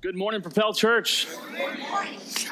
Good 0.00 0.14
morning, 0.14 0.42
Propel 0.42 0.72
Church. 0.74 1.26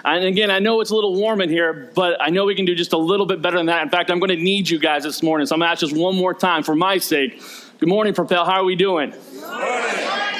And 0.04 0.24
again, 0.24 0.50
I 0.50 0.58
know 0.58 0.80
it's 0.80 0.90
a 0.90 0.96
little 0.96 1.14
warm 1.14 1.40
in 1.40 1.48
here, 1.48 1.92
but 1.95 2.21
I 2.21 2.30
know 2.30 2.45
we 2.45 2.56
can 2.56 2.64
do 2.64 2.74
just 2.74 2.92
a 2.92 2.98
little 2.98 3.24
bit 3.24 3.40
better 3.40 3.56
than 3.56 3.66
that. 3.66 3.84
In 3.84 3.88
fact, 3.88 4.11
I'm 4.11 4.19
going 4.19 4.37
to 4.37 4.42
need 4.42 4.69
you 4.69 4.80
guys 4.80 5.04
this 5.04 5.22
morning. 5.22 5.46
So 5.46 5.54
I'm 5.54 5.61
going 5.61 5.69
to 5.69 5.71
ask 5.71 5.80
just 5.80 5.96
one 5.96 6.17
more 6.17 6.35
time 6.35 6.64
for 6.64 6.74
my 6.74 6.98
sake. 6.98 7.40
Good 7.79 7.88
morning, 7.88 8.14
Propel. 8.14 8.45
How 8.45 8.62
are 8.62 8.64
we 8.64 8.74
doing? 8.74 9.14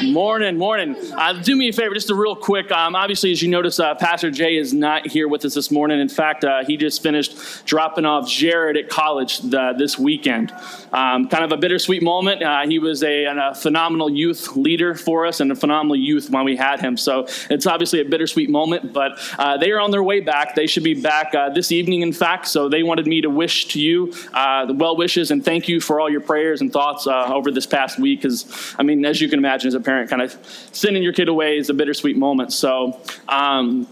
Morning, 0.03 0.59
morning. 0.59 0.95
Uh, 1.17 1.33
do 1.33 1.56
me 1.56 1.71
a 1.71 1.72
favor, 1.72 1.94
just 1.94 2.10
a 2.10 2.15
real 2.15 2.37
quick. 2.37 2.71
Um, 2.71 2.94
obviously, 2.94 3.33
as 3.33 3.40
you 3.40 3.49
notice, 3.49 3.81
uh, 3.81 3.94
Pastor 3.94 4.30
Jay 4.30 4.56
is 4.56 4.74
not 4.74 5.06
here 5.06 5.26
with 5.26 5.42
us 5.47 5.54
this 5.54 5.71
morning. 5.71 6.01
In 6.01 6.08
fact, 6.08 6.44
uh, 6.44 6.65
he 6.67 6.76
just 6.76 7.03
finished 7.03 7.65
dropping 7.65 8.04
off 8.04 8.29
Jared 8.29 8.76
at 8.76 8.90
college 8.90 9.38
the, 9.38 9.74
this 9.79 9.98
weekend. 9.98 10.53
Um, 10.93 11.29
kind 11.29 11.44
of 11.44 11.53
a 11.53 11.56
bittersweet 11.56 12.03
moment. 12.03 12.43
Uh, 12.43 12.67
he 12.69 12.79
was 12.79 13.03
a, 13.03 13.24
a, 13.24 13.54
phenomenal 13.54 14.11
youth 14.11 14.54
leader 14.54 14.94
for 14.94 15.24
us 15.24 15.40
and 15.40 15.51
a 15.51 15.54
phenomenal 15.54 15.97
youth 15.97 16.28
when 16.28 16.45
we 16.45 16.56
had 16.56 16.78
him. 16.80 16.98
So 16.98 17.27
it's 17.48 17.67
obviously 17.67 18.01
a 18.01 18.05
bittersweet 18.05 18.51
moment, 18.51 18.92
but 18.92 19.12
uh, 19.39 19.56
they 19.56 19.70
are 19.70 19.81
on 19.81 19.92
their 19.92 20.03
way 20.03 20.20
back. 20.20 20.55
They 20.55 20.67
should 20.67 20.84
be 20.84 21.01
back 21.01 21.34
uh, 21.34 21.48
this 21.48 21.73
evening, 21.73 22.03
in 22.03 22.12
fact. 22.12 22.48
So 22.48 22.69
they 22.69 22.83
wanted 22.83 23.06
me 23.06 23.23
to 23.23 23.31
wish 23.31 23.69
to 23.69 23.81
you 23.81 24.12
the 24.12 24.75
well 24.77 24.97
wishes 24.97 25.31
and 25.31 25.42
thank 25.42 25.69
you 25.69 25.81
for 25.81 26.01
all 26.01 26.11
your 26.11 26.20
prayers 26.20 26.61
and 26.61 26.70
thoughts 26.70 27.06
over 27.06 27.51
this 27.51 27.67
past 27.67 27.98
week. 27.98 28.20
Because, 28.20 28.75
I 28.78 28.83
mean, 28.83 29.03
as 29.06 29.23
you 29.23 29.28
can 29.31 29.39
imagine, 29.39 29.69
as 29.69 29.75
a 29.75 29.86
parent, 29.87 30.11
kind 30.11 30.21
of 30.21 30.33
sending 30.73 31.03
your 31.03 31.15
kid 31.15 31.29
away 31.29 31.57
is 31.57 31.71
a 31.71 31.75
bittersweet 31.75 32.19
moment. 32.19 32.53
So, 32.53 33.01
um, 33.29 33.87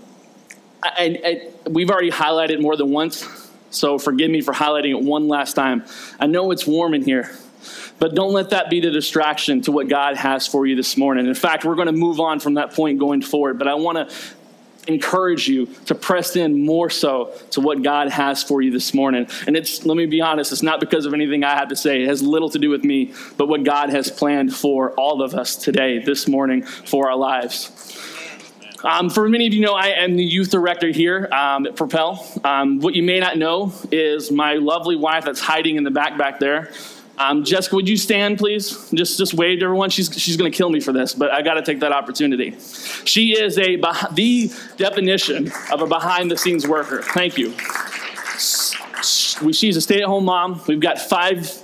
I, 0.83 1.19
I, 1.25 1.70
we've 1.70 1.89
already 1.89 2.11
highlighted 2.11 2.61
more 2.61 2.77
than 2.77 2.91
once, 2.91 3.27
so 3.70 3.98
forgive 3.98 4.30
me 4.30 4.43
for 4.43 4.53
highlighting 4.53 4.91
it 4.91 5.03
one 5.03 5.29
last 5.29 5.55
time. 5.55 5.84
I 6.20 6.27
know 6.27 6.51
it's 6.51 6.67
warm 6.67 6.93
in 6.93 7.03
here, 7.03 7.34
but 7.98 8.15
don't 8.15 8.33
let 8.33 8.51
that 8.51 8.69
be 8.69 8.80
the 8.80 8.91
distraction 8.91 9.62
to 9.62 9.73
what 9.73 9.89
God 9.89 10.17
has 10.17 10.47
for 10.47 10.67
you 10.67 10.77
this 10.77 10.98
morning. 10.98 11.27
In 11.27 11.34
fact, 11.34 11.65
we're 11.65 11.75
going 11.75 11.87
to 11.87 11.93
move 11.93 12.20
on 12.20 12.39
from 12.39 12.55
that 12.55 12.75
point 12.75 12.98
going 12.98 13.23
forward, 13.23 13.59
but 13.59 13.67
I 13.67 13.75
want 13.75 13.97
to 13.97 14.15
encourage 14.87 15.48
you 15.48 15.67
to 15.86 15.95
press 15.95 16.36
in 16.36 16.64
more 16.64 16.91
so 16.91 17.33
to 17.50 17.61
what 17.61 17.83
God 17.83 18.11
has 18.11 18.42
for 18.42 18.62
you 18.62 18.70
this 18.70 18.95
morning. 18.95 19.27
And 19.47 19.56
it's, 19.56 19.84
let 19.86 19.97
me 19.97 20.06
be 20.06 20.20
honest, 20.20 20.53
it's 20.53 20.62
not 20.62 20.81
because 20.81 21.06
of 21.06 21.14
anything 21.14 21.45
I 21.45 21.55
have 21.55 21.69
to 21.69 21.77
say. 21.77 22.03
It 22.03 22.08
has 22.08 22.22
little 22.22 22.50
to 22.50 22.58
do 22.58 22.70
with 22.70 22.84
me, 22.84 23.12
but 23.36 23.48
what 23.48 23.64
God 23.64 23.91
has 23.91 24.11
planned 24.11 24.55
for 24.55 24.92
all 24.92 25.23
of 25.23 25.34
us 25.34 25.56
today, 25.56 25.98
this 25.98 26.28
morning, 26.28 26.62
for 26.62 27.11
our 27.11 27.17
lives. 27.17 27.70
Um, 28.84 29.08
for 29.08 29.27
many 29.31 29.47
of 29.47 29.55
you 29.55 29.62
know, 29.62 29.73
I 29.73 29.86
am 29.89 30.14
the 30.14 30.25
youth 30.25 30.50
director 30.50 30.89
here 30.89 31.27
um, 31.33 31.67
at 31.67 31.75
Propel. 31.75 32.27
Um, 32.45 32.80
what 32.80 32.95
you 32.95 33.03
may 33.03 33.19
not 33.19 33.39
know 33.39 33.73
is 33.91 34.30
my 34.30 34.55
lovely 34.55 34.95
wife 34.95 35.25
that's 35.25 35.41
hiding 35.41 35.77
in 35.77 35.84
the 35.84 35.91
back 35.91 36.19
back 36.19 36.39
there. 36.39 36.70
Um, 37.17 37.45
Jessica, 37.45 37.77
would 37.77 37.89
you 37.89 37.97
stand, 37.97 38.39
please? 38.39 38.91
Just, 38.93 39.19
just 39.19 39.34
wave 39.34 39.61
to 39.61 39.67
everyone. 39.67 39.91
She's, 39.91 40.12
she's 40.20 40.37
going 40.37 40.51
to 40.51 40.57
kill 40.57 40.69
me 40.69 40.81
for 40.81 40.93
this, 40.93 41.15
but 41.15 41.31
I 41.31 41.43
got 41.43 41.55
to 41.55 41.62
take 41.62 41.81
that 41.81 41.93
opportunity. 41.93 42.57
She 43.05 43.39
is 43.39 43.57
a 43.59 43.77
the 44.12 44.51
definition 44.77 45.53
of 45.73 45.81
a 45.81 45.87
behind-the-scenes 45.87 46.67
worker. 46.67 47.03
Thank 47.03 47.39
you. 47.39 47.55
She's 49.53 49.77
a 49.77 49.81
stay-at-home 49.81 50.25
mom. 50.25 50.61
We've 50.67 50.81
got 50.81 50.98
five 50.98 51.62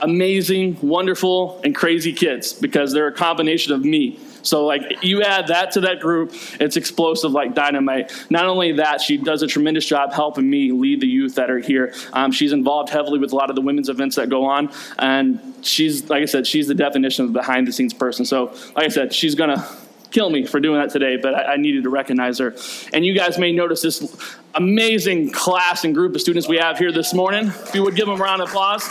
amazing, 0.00 0.76
wonderful, 0.82 1.60
and 1.64 1.74
crazy 1.74 2.12
kids 2.12 2.52
because 2.52 2.92
they're 2.92 3.06
a 3.06 3.12
combination 3.12 3.72
of 3.72 3.84
me. 3.84 4.18
So, 4.42 4.66
like, 4.66 5.02
you 5.02 5.22
add 5.22 5.48
that 5.48 5.72
to 5.72 5.80
that 5.82 6.00
group, 6.00 6.32
it's 6.60 6.76
explosive 6.76 7.32
like 7.32 7.54
dynamite. 7.54 8.12
Not 8.30 8.46
only 8.46 8.72
that, 8.72 9.00
she 9.00 9.16
does 9.16 9.42
a 9.42 9.46
tremendous 9.46 9.86
job 9.86 10.12
helping 10.12 10.48
me 10.48 10.72
lead 10.72 11.00
the 11.00 11.06
youth 11.06 11.34
that 11.34 11.50
are 11.50 11.58
here. 11.58 11.94
Um, 12.12 12.32
she's 12.32 12.52
involved 12.52 12.90
heavily 12.90 13.18
with 13.18 13.32
a 13.32 13.36
lot 13.36 13.50
of 13.50 13.56
the 13.56 13.62
women's 13.62 13.88
events 13.88 14.16
that 14.16 14.28
go 14.28 14.44
on. 14.44 14.70
And 14.98 15.40
she's, 15.62 16.08
like 16.08 16.22
I 16.22 16.26
said, 16.26 16.46
she's 16.46 16.66
the 16.66 16.74
definition 16.74 17.26
of 17.26 17.32
behind 17.32 17.66
the 17.66 17.72
scenes 17.72 17.94
person. 17.94 18.24
So, 18.24 18.54
like 18.76 18.86
I 18.86 18.88
said, 18.88 19.12
she's 19.12 19.34
to 19.34 19.66
kill 20.10 20.30
me 20.30 20.44
for 20.44 20.60
doing 20.60 20.80
that 20.80 20.90
today, 20.90 21.16
but 21.16 21.34
I, 21.34 21.54
I, 21.54 21.56
needed 21.56 21.84
to 21.84 21.90
recognize 21.90 22.38
her. 22.38 22.54
And 22.92 23.04
you 23.04 23.14
guys 23.14 23.38
may 23.38 23.52
notice 23.52 23.82
this 23.82 24.36
amazing 24.54 25.30
class 25.30 25.84
and 25.84 25.94
group 25.94 26.14
of 26.14 26.20
students 26.20 26.48
we 26.48 26.56
have 26.56 26.78
here 26.78 26.92
this 26.92 27.14
morning. 27.14 27.46
If 27.46 27.74
you 27.74 27.82
would 27.84 27.94
give 27.94 28.06
them 28.06 28.20
a 28.20 28.22
round 28.22 28.42
of 28.42 28.48
applause. 28.48 28.88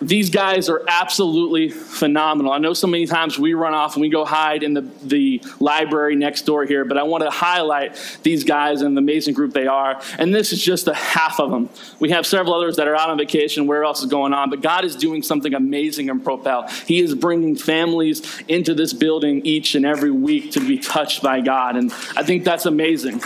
These 0.00 0.30
guys 0.30 0.68
are 0.68 0.82
absolutely 0.88 1.68
phenomenal. 1.68 2.52
I 2.52 2.58
know 2.58 2.72
so 2.72 2.86
many 2.86 3.06
times 3.06 3.38
we 3.38 3.54
run 3.54 3.74
off 3.74 3.94
and 3.94 4.00
we 4.00 4.08
go 4.08 4.24
hide 4.24 4.62
in 4.62 4.72
the, 4.72 4.82
the 5.02 5.42
library 5.58 6.16
next 6.16 6.42
door 6.42 6.64
here, 6.64 6.84
but 6.84 6.96
I 6.96 7.02
want 7.02 7.22
to 7.24 7.30
highlight 7.30 7.98
these 8.22 8.44
guys 8.44 8.80
and 8.80 8.96
the 8.96 9.00
amazing 9.00 9.34
group 9.34 9.52
they 9.52 9.66
are. 9.66 10.00
And 10.18 10.34
this 10.34 10.52
is 10.52 10.62
just 10.62 10.88
a 10.88 10.94
half 10.94 11.38
of 11.38 11.50
them. 11.50 11.68
We 11.98 12.10
have 12.10 12.26
several 12.26 12.54
others 12.54 12.76
that 12.76 12.88
are 12.88 12.96
out 12.96 13.10
on 13.10 13.18
vacation, 13.18 13.66
where 13.66 13.84
else 13.84 14.00
is 14.00 14.06
going 14.06 14.32
on, 14.32 14.48
but 14.48 14.62
God 14.62 14.84
is 14.84 14.96
doing 14.96 15.22
something 15.22 15.52
amazing 15.54 16.08
in 16.08 16.20
Propel. 16.20 16.68
He 16.86 17.00
is 17.00 17.14
bringing 17.14 17.56
families 17.56 18.42
into 18.48 18.74
this 18.74 18.92
building 18.92 19.44
each 19.44 19.74
and 19.74 19.84
every 19.84 20.10
week 20.10 20.52
to 20.52 20.60
be 20.60 20.78
touched 20.78 21.22
by 21.22 21.40
God. 21.40 21.76
And 21.76 21.92
I 22.16 22.22
think 22.22 22.44
that's 22.44 22.66
amazing. 22.66 23.20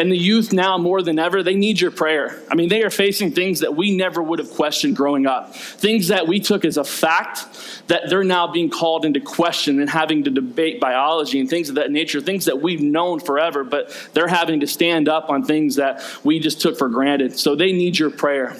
And 0.00 0.10
the 0.10 0.16
youth 0.16 0.50
now 0.50 0.78
more 0.78 1.02
than 1.02 1.18
ever, 1.18 1.42
they 1.42 1.54
need 1.54 1.78
your 1.78 1.90
prayer. 1.90 2.42
I 2.50 2.54
mean, 2.54 2.70
they 2.70 2.82
are 2.84 2.88
facing 2.88 3.32
things 3.32 3.60
that 3.60 3.76
we 3.76 3.94
never 3.94 4.22
would 4.22 4.38
have 4.38 4.50
questioned 4.50 4.96
growing 4.96 5.26
up. 5.26 5.54
Things 5.54 6.08
that 6.08 6.26
we 6.26 6.40
took 6.40 6.64
as 6.64 6.78
a 6.78 6.84
fact 6.84 7.84
that 7.88 8.08
they're 8.08 8.24
now 8.24 8.46
being 8.46 8.70
called 8.70 9.04
into 9.04 9.20
question 9.20 9.78
and 9.78 9.90
having 9.90 10.24
to 10.24 10.30
debate 10.30 10.80
biology 10.80 11.38
and 11.38 11.50
things 11.50 11.68
of 11.68 11.74
that 11.74 11.90
nature, 11.90 12.22
things 12.22 12.46
that 12.46 12.62
we've 12.62 12.80
known 12.80 13.20
forever, 13.20 13.62
but 13.62 13.94
they're 14.14 14.26
having 14.26 14.60
to 14.60 14.66
stand 14.66 15.06
up 15.06 15.28
on 15.28 15.44
things 15.44 15.76
that 15.76 16.02
we 16.24 16.40
just 16.40 16.62
took 16.62 16.78
for 16.78 16.88
granted. 16.88 17.38
So 17.38 17.54
they 17.54 17.70
need 17.70 17.98
your 17.98 18.08
prayer. 18.08 18.56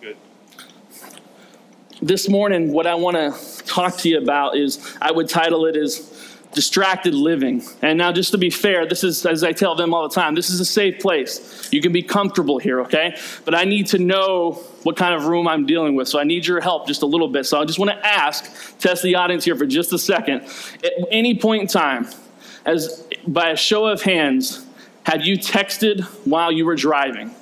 Good. 0.00 0.16
This 2.02 2.28
morning, 2.28 2.72
what 2.72 2.88
I 2.88 2.96
want 2.96 3.16
to 3.16 3.64
talk 3.64 3.96
to 3.98 4.08
you 4.08 4.18
about 4.18 4.56
is 4.56 4.96
I 5.00 5.12
would 5.12 5.28
title 5.28 5.66
it 5.66 5.76
as 5.76 6.11
distracted 6.54 7.14
living. 7.14 7.62
And 7.80 7.98
now, 7.98 8.12
just 8.12 8.32
to 8.32 8.38
be 8.38 8.50
fair, 8.50 8.86
this 8.86 9.02
is, 9.04 9.24
as 9.24 9.42
I 9.42 9.52
tell 9.52 9.74
them 9.74 9.94
all 9.94 10.08
the 10.08 10.14
time, 10.14 10.34
this 10.34 10.50
is 10.50 10.60
a 10.60 10.64
safe 10.64 11.00
place. 11.00 11.68
You 11.72 11.80
can 11.80 11.92
be 11.92 12.02
comfortable 12.02 12.58
here, 12.58 12.80
okay? 12.82 13.16
But 13.44 13.54
I 13.54 13.64
need 13.64 13.86
to 13.88 13.98
know 13.98 14.52
what 14.82 14.96
kind 14.96 15.14
of 15.14 15.26
room 15.26 15.48
I'm 15.48 15.66
dealing 15.66 15.94
with. 15.94 16.08
So 16.08 16.18
I 16.18 16.24
need 16.24 16.46
your 16.46 16.60
help 16.60 16.86
just 16.86 17.02
a 17.02 17.06
little 17.06 17.28
bit. 17.28 17.46
So 17.46 17.60
I 17.60 17.64
just 17.64 17.78
want 17.78 17.90
to 17.90 18.06
ask, 18.06 18.78
test 18.78 19.02
the 19.02 19.14
audience 19.14 19.44
here 19.44 19.56
for 19.56 19.66
just 19.66 19.92
a 19.92 19.98
second. 19.98 20.42
At 20.84 20.92
any 21.10 21.38
point 21.38 21.62
in 21.62 21.68
time, 21.68 22.08
as 22.64 23.06
by 23.26 23.50
a 23.50 23.56
show 23.56 23.86
of 23.86 24.02
hands, 24.02 24.66
have 25.04 25.22
you 25.22 25.38
texted 25.38 26.02
while 26.26 26.52
you 26.52 26.64
were 26.64 26.76
driving? 26.76 27.34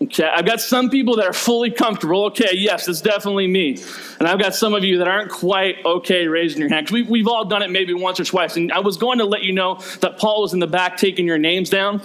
Okay, 0.00 0.30
I've 0.32 0.46
got 0.46 0.60
some 0.60 0.90
people 0.90 1.16
that 1.16 1.26
are 1.26 1.32
fully 1.32 1.72
comfortable. 1.72 2.26
Okay, 2.26 2.50
yes, 2.52 2.86
it's 2.86 3.00
definitely 3.00 3.48
me. 3.48 3.82
And 4.20 4.28
I've 4.28 4.38
got 4.38 4.54
some 4.54 4.72
of 4.72 4.84
you 4.84 4.98
that 4.98 5.08
aren't 5.08 5.28
quite 5.28 5.84
okay 5.84 6.28
raising 6.28 6.60
your 6.60 6.68
hand. 6.68 6.90
We, 6.90 7.02
we've 7.02 7.26
all 7.26 7.44
done 7.44 7.62
it 7.62 7.70
maybe 7.70 7.94
once 7.94 8.20
or 8.20 8.24
twice. 8.24 8.56
And 8.56 8.70
I 8.70 8.78
was 8.78 8.96
going 8.96 9.18
to 9.18 9.24
let 9.24 9.42
you 9.42 9.52
know 9.52 9.80
that 10.00 10.18
Paul 10.18 10.42
was 10.42 10.52
in 10.52 10.60
the 10.60 10.68
back 10.68 10.98
taking 10.98 11.26
your 11.26 11.38
names 11.38 11.68
down. 11.68 12.00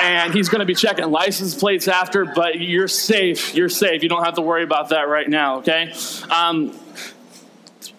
and 0.00 0.34
he's 0.34 0.48
going 0.48 0.58
to 0.58 0.66
be 0.66 0.74
checking 0.74 1.08
license 1.08 1.54
plates 1.54 1.86
after, 1.86 2.24
but 2.24 2.60
you're 2.60 2.88
safe. 2.88 3.54
You're 3.54 3.68
safe. 3.68 4.02
You 4.02 4.08
don't 4.08 4.24
have 4.24 4.34
to 4.34 4.42
worry 4.42 4.64
about 4.64 4.88
that 4.88 5.08
right 5.08 5.28
now, 5.28 5.58
okay? 5.58 5.92
Um, 6.30 6.76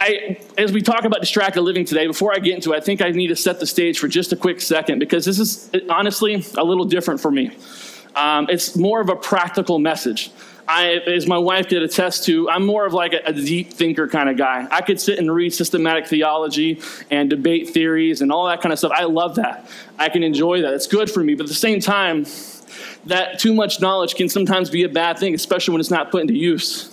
I, 0.01 0.37
as 0.57 0.73
we 0.73 0.81
talk 0.81 1.05
about 1.05 1.21
distracted 1.21 1.61
living 1.61 1.85
today, 1.85 2.05
before 2.05 2.33
I 2.33 2.39
get 2.39 2.55
into 2.55 2.73
it, 2.73 2.77
I 2.77 2.79
think 2.81 3.01
I 3.01 3.11
need 3.11 3.27
to 3.27 3.35
set 3.35 3.61
the 3.61 3.65
stage 3.65 3.97
for 3.97 4.09
just 4.09 4.33
a 4.33 4.35
quick 4.35 4.59
second 4.59 4.99
because 4.99 5.23
this 5.23 5.39
is 5.39 5.71
honestly 5.89 6.43
a 6.57 6.63
little 6.65 6.83
different 6.83 7.21
for 7.21 7.31
me. 7.31 7.51
Um, 8.15 8.47
it's 8.49 8.75
more 8.75 9.01
of 9.01 9.09
a 9.09 9.15
practical 9.15 9.79
message. 9.79 10.31
I, 10.67 10.93
as 11.07 11.27
my 11.27 11.37
wife 11.37 11.67
did 11.67 11.83
attest 11.83 12.25
to, 12.25 12.49
I'm 12.49 12.65
more 12.65 12.85
of 12.85 12.93
like 12.93 13.13
a, 13.13 13.21
a, 13.25 13.33
deep 13.33 13.71
thinker 13.71 14.07
kind 14.07 14.29
of 14.29 14.37
guy. 14.37 14.67
I 14.71 14.81
could 14.81 14.99
sit 14.99 15.19
and 15.19 15.31
read 15.31 15.53
systematic 15.53 16.07
theology 16.07 16.81
and 17.11 17.29
debate 17.29 17.69
theories 17.69 18.21
and 18.21 18.31
all 18.31 18.47
that 18.47 18.61
kind 18.61 18.73
of 18.73 18.79
stuff. 18.79 18.91
I 18.95 19.03
love 19.03 19.35
that. 19.35 19.69
I 19.99 20.09
can 20.09 20.23
enjoy 20.23 20.61
that. 20.61 20.73
It's 20.73 20.87
good 20.87 21.11
for 21.11 21.23
me. 21.23 21.35
But 21.35 21.43
at 21.43 21.49
the 21.49 21.53
same 21.55 21.79
time, 21.79 22.25
that 23.05 23.37
too 23.37 23.53
much 23.53 23.79
knowledge 23.79 24.15
can 24.15 24.27
sometimes 24.27 24.69
be 24.69 24.83
a 24.83 24.89
bad 24.89 25.19
thing, 25.19 25.35
especially 25.35 25.73
when 25.73 25.81
it's 25.81 25.91
not 25.91 26.09
put 26.09 26.21
into 26.21 26.33
use. 26.33 26.91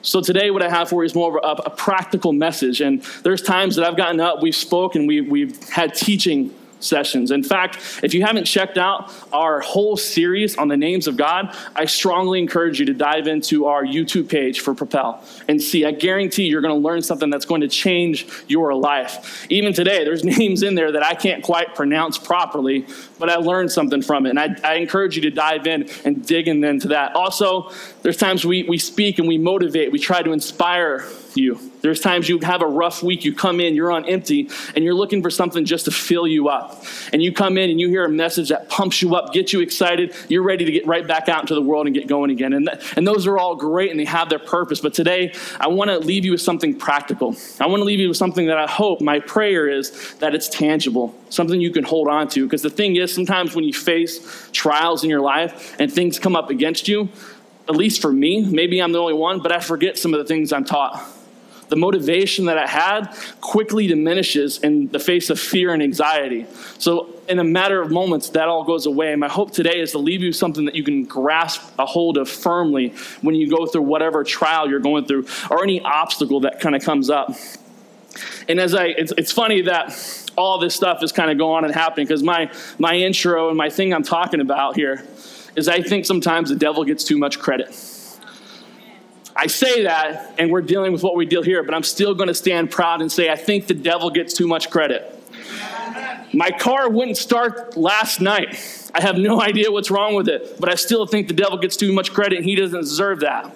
So 0.00 0.20
today, 0.20 0.50
what 0.50 0.62
I 0.62 0.70
have 0.70 0.88
for 0.88 1.02
you 1.02 1.06
is 1.06 1.14
more 1.14 1.38
of 1.38 1.58
a, 1.58 1.62
a 1.64 1.70
practical 1.70 2.32
message. 2.32 2.80
And 2.80 3.02
there's 3.22 3.42
times 3.42 3.76
that 3.76 3.86
I've 3.86 3.96
gotten 3.96 4.20
up, 4.20 4.42
we've 4.42 4.56
spoken, 4.56 5.06
we, 5.06 5.20
we've 5.20 5.62
had 5.68 5.94
teaching 5.94 6.52
sessions. 6.84 7.30
In 7.30 7.42
fact, 7.42 7.78
if 8.02 8.14
you 8.14 8.22
haven't 8.22 8.44
checked 8.44 8.78
out 8.78 9.12
our 9.32 9.60
whole 9.60 9.96
series 9.96 10.56
on 10.56 10.68
the 10.68 10.76
names 10.76 11.06
of 11.06 11.16
God, 11.16 11.56
I 11.74 11.84
strongly 11.84 12.38
encourage 12.38 12.80
you 12.80 12.86
to 12.86 12.94
dive 12.94 13.26
into 13.26 13.66
our 13.66 13.84
YouTube 13.84 14.28
page 14.28 14.60
for 14.60 14.74
Propel 14.74 15.22
and 15.48 15.60
see. 15.60 15.84
I 15.84 15.92
guarantee 15.92 16.44
you're 16.44 16.60
going 16.60 16.74
to 16.74 16.88
learn 16.88 17.02
something 17.02 17.30
that's 17.30 17.44
going 17.44 17.60
to 17.60 17.68
change 17.68 18.26
your 18.48 18.74
life. 18.74 19.46
Even 19.50 19.72
today, 19.72 20.04
there's 20.04 20.24
names 20.38 20.62
in 20.62 20.74
there 20.74 20.92
that 20.92 21.04
I 21.04 21.14
can't 21.14 21.42
quite 21.42 21.74
pronounce 21.74 22.18
properly, 22.18 22.86
but 23.18 23.30
I 23.30 23.36
learned 23.36 23.70
something 23.70 24.02
from 24.02 24.26
it. 24.26 24.30
And 24.30 24.40
I, 24.40 24.56
I 24.64 24.74
encourage 24.74 25.16
you 25.16 25.22
to 25.22 25.30
dive 25.30 25.66
in 25.66 25.88
and 26.04 26.24
dig 26.26 26.48
in 26.48 26.62
into 26.64 26.88
that. 26.88 27.14
Also, 27.14 27.70
there's 28.02 28.16
times 28.16 28.44
we, 28.44 28.64
we 28.64 28.78
speak 28.78 29.18
and 29.18 29.28
we 29.28 29.38
motivate, 29.38 29.92
we 29.92 29.98
try 29.98 30.22
to 30.22 30.32
inspire 30.32 31.04
you. 31.34 31.71
There's 31.82 32.00
times 32.00 32.28
you 32.28 32.38
have 32.38 32.62
a 32.62 32.66
rough 32.66 33.02
week, 33.02 33.24
you 33.24 33.34
come 33.34 33.60
in, 33.60 33.74
you're 33.74 33.90
on 33.90 34.04
empty, 34.04 34.48
and 34.74 34.84
you're 34.84 34.94
looking 34.94 35.20
for 35.20 35.30
something 35.30 35.64
just 35.64 35.84
to 35.86 35.90
fill 35.90 36.28
you 36.28 36.48
up. 36.48 36.84
And 37.12 37.20
you 37.20 37.32
come 37.32 37.58
in 37.58 37.70
and 37.70 37.80
you 37.80 37.88
hear 37.88 38.04
a 38.04 38.08
message 38.08 38.50
that 38.50 38.68
pumps 38.68 39.02
you 39.02 39.16
up, 39.16 39.32
gets 39.32 39.52
you 39.52 39.60
excited, 39.60 40.14
you're 40.28 40.44
ready 40.44 40.64
to 40.64 40.70
get 40.70 40.86
right 40.86 41.06
back 41.06 41.28
out 41.28 41.40
into 41.42 41.56
the 41.56 41.62
world 41.62 41.86
and 41.86 41.94
get 41.94 42.06
going 42.06 42.30
again. 42.30 42.52
And, 42.52 42.70
and 42.96 43.06
those 43.06 43.26
are 43.26 43.36
all 43.36 43.56
great 43.56 43.90
and 43.90 43.98
they 43.98 44.04
have 44.04 44.28
their 44.28 44.38
purpose. 44.38 44.80
But 44.80 44.94
today, 44.94 45.34
I 45.60 45.66
want 45.66 45.90
to 45.90 45.98
leave 45.98 46.24
you 46.24 46.30
with 46.30 46.40
something 46.40 46.78
practical. 46.78 47.34
I 47.60 47.66
want 47.66 47.80
to 47.80 47.84
leave 47.84 47.98
you 47.98 48.08
with 48.08 48.16
something 48.16 48.46
that 48.46 48.58
I 48.58 48.66
hope, 48.66 49.00
my 49.00 49.18
prayer 49.18 49.68
is 49.68 50.14
that 50.20 50.36
it's 50.36 50.48
tangible, 50.48 51.14
something 51.30 51.60
you 51.60 51.72
can 51.72 51.82
hold 51.82 52.06
on 52.06 52.28
to. 52.28 52.44
Because 52.44 52.62
the 52.62 52.70
thing 52.70 52.94
is, 52.94 53.12
sometimes 53.12 53.56
when 53.56 53.64
you 53.64 53.74
face 53.74 54.48
trials 54.52 55.02
in 55.02 55.10
your 55.10 55.20
life 55.20 55.74
and 55.80 55.92
things 55.92 56.20
come 56.20 56.36
up 56.36 56.48
against 56.48 56.86
you, 56.86 57.08
at 57.68 57.74
least 57.74 58.00
for 58.00 58.12
me, 58.12 58.42
maybe 58.48 58.80
I'm 58.80 58.92
the 58.92 59.00
only 59.00 59.14
one, 59.14 59.40
but 59.40 59.50
I 59.50 59.58
forget 59.58 59.98
some 59.98 60.14
of 60.14 60.18
the 60.18 60.24
things 60.24 60.52
I'm 60.52 60.64
taught. 60.64 61.04
The 61.72 61.76
motivation 61.76 62.44
that 62.44 62.58
I 62.58 62.66
had 62.66 63.16
quickly 63.40 63.86
diminishes 63.86 64.58
in 64.58 64.88
the 64.88 64.98
face 64.98 65.30
of 65.30 65.40
fear 65.40 65.72
and 65.72 65.82
anxiety. 65.82 66.44
So, 66.76 67.08
in 67.30 67.38
a 67.38 67.44
matter 67.44 67.80
of 67.80 67.90
moments, 67.90 68.28
that 68.28 68.46
all 68.46 68.62
goes 68.62 68.84
away. 68.84 69.12
And 69.12 69.20
my 69.20 69.28
hope 69.30 69.52
today 69.52 69.80
is 69.80 69.92
to 69.92 69.98
leave 69.98 70.20
you 70.20 70.34
something 70.34 70.66
that 70.66 70.74
you 70.74 70.84
can 70.84 71.04
grasp 71.04 71.62
a 71.78 71.86
hold 71.86 72.18
of 72.18 72.28
firmly 72.28 72.90
when 73.22 73.34
you 73.34 73.48
go 73.48 73.64
through 73.64 73.84
whatever 73.84 74.22
trial 74.22 74.68
you're 74.68 74.80
going 74.80 75.06
through 75.06 75.26
or 75.48 75.62
any 75.62 75.80
obstacle 75.80 76.40
that 76.40 76.60
kind 76.60 76.76
of 76.76 76.84
comes 76.84 77.08
up. 77.08 77.34
And 78.50 78.60
as 78.60 78.74
I, 78.74 78.88
it's, 78.88 79.14
it's 79.16 79.32
funny 79.32 79.62
that 79.62 80.30
all 80.36 80.58
this 80.58 80.74
stuff 80.74 81.02
is 81.02 81.10
kind 81.10 81.30
of 81.30 81.38
going 81.38 81.56
on 81.56 81.64
and 81.64 81.74
happening 81.74 82.06
because 82.06 82.22
my, 82.22 82.52
my 82.78 82.96
intro 82.96 83.48
and 83.48 83.56
my 83.56 83.70
thing 83.70 83.94
I'm 83.94 84.02
talking 84.02 84.42
about 84.42 84.76
here 84.76 85.02
is 85.56 85.68
I 85.68 85.80
think 85.80 86.04
sometimes 86.04 86.50
the 86.50 86.56
devil 86.56 86.84
gets 86.84 87.02
too 87.02 87.16
much 87.16 87.38
credit. 87.38 87.74
I 89.34 89.46
say 89.46 89.84
that, 89.84 90.34
and 90.38 90.50
we're 90.50 90.62
dealing 90.62 90.92
with 90.92 91.02
what 91.02 91.16
we 91.16 91.24
deal 91.24 91.42
here, 91.42 91.62
but 91.62 91.74
I'm 91.74 91.82
still 91.82 92.14
going 92.14 92.28
to 92.28 92.34
stand 92.34 92.70
proud 92.70 93.00
and 93.00 93.10
say 93.10 93.30
I 93.30 93.36
think 93.36 93.66
the 93.66 93.74
devil 93.74 94.10
gets 94.10 94.34
too 94.34 94.46
much 94.46 94.70
credit. 94.70 95.18
My 96.34 96.50
car 96.50 96.88
wouldn't 96.88 97.16
start 97.16 97.76
last 97.76 98.20
night. 98.20 98.90
I 98.94 99.00
have 99.00 99.16
no 99.16 99.40
idea 99.40 99.70
what's 99.70 99.90
wrong 99.90 100.14
with 100.14 100.28
it, 100.28 100.60
but 100.60 100.68
I 100.70 100.74
still 100.74 101.06
think 101.06 101.28
the 101.28 101.34
devil 101.34 101.58
gets 101.58 101.76
too 101.76 101.92
much 101.92 102.12
credit, 102.12 102.36
and 102.36 102.44
he 102.44 102.54
doesn't 102.54 102.80
deserve 102.80 103.20
that. 103.20 103.50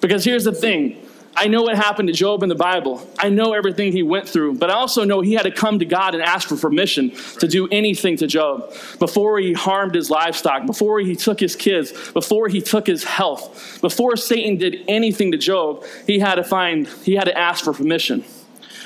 Because 0.00 0.24
here's 0.24 0.44
the 0.44 0.52
thing 0.52 1.00
I 1.40 1.46
know 1.46 1.62
what 1.62 1.76
happened 1.76 2.08
to 2.08 2.12
Job 2.12 2.42
in 2.42 2.48
the 2.48 2.56
Bible. 2.56 3.08
I 3.16 3.28
know 3.28 3.52
everything 3.52 3.92
he 3.92 4.02
went 4.02 4.28
through, 4.28 4.54
but 4.54 4.70
I 4.70 4.74
also 4.74 5.04
know 5.04 5.20
he 5.20 5.34
had 5.34 5.44
to 5.44 5.52
come 5.52 5.78
to 5.78 5.84
God 5.84 6.14
and 6.14 6.22
ask 6.22 6.48
for 6.48 6.56
permission 6.56 7.12
to 7.38 7.46
do 7.46 7.68
anything 7.68 8.16
to 8.16 8.26
Job 8.26 8.74
before 8.98 9.38
he 9.38 9.52
harmed 9.52 9.94
his 9.94 10.10
livestock, 10.10 10.66
before 10.66 10.98
he 10.98 11.14
took 11.14 11.38
his 11.38 11.54
kids, 11.54 11.92
before 12.10 12.48
he 12.48 12.60
took 12.60 12.88
his 12.88 13.04
health, 13.04 13.78
before 13.80 14.16
Satan 14.16 14.56
did 14.56 14.82
anything 14.88 15.30
to 15.30 15.38
Job. 15.38 15.84
He 16.08 16.18
had 16.18 16.34
to 16.34 16.42
find, 16.42 16.88
he 17.04 17.14
had 17.14 17.26
to 17.26 17.38
ask 17.38 17.64
for 17.64 17.72
permission. 17.72 18.24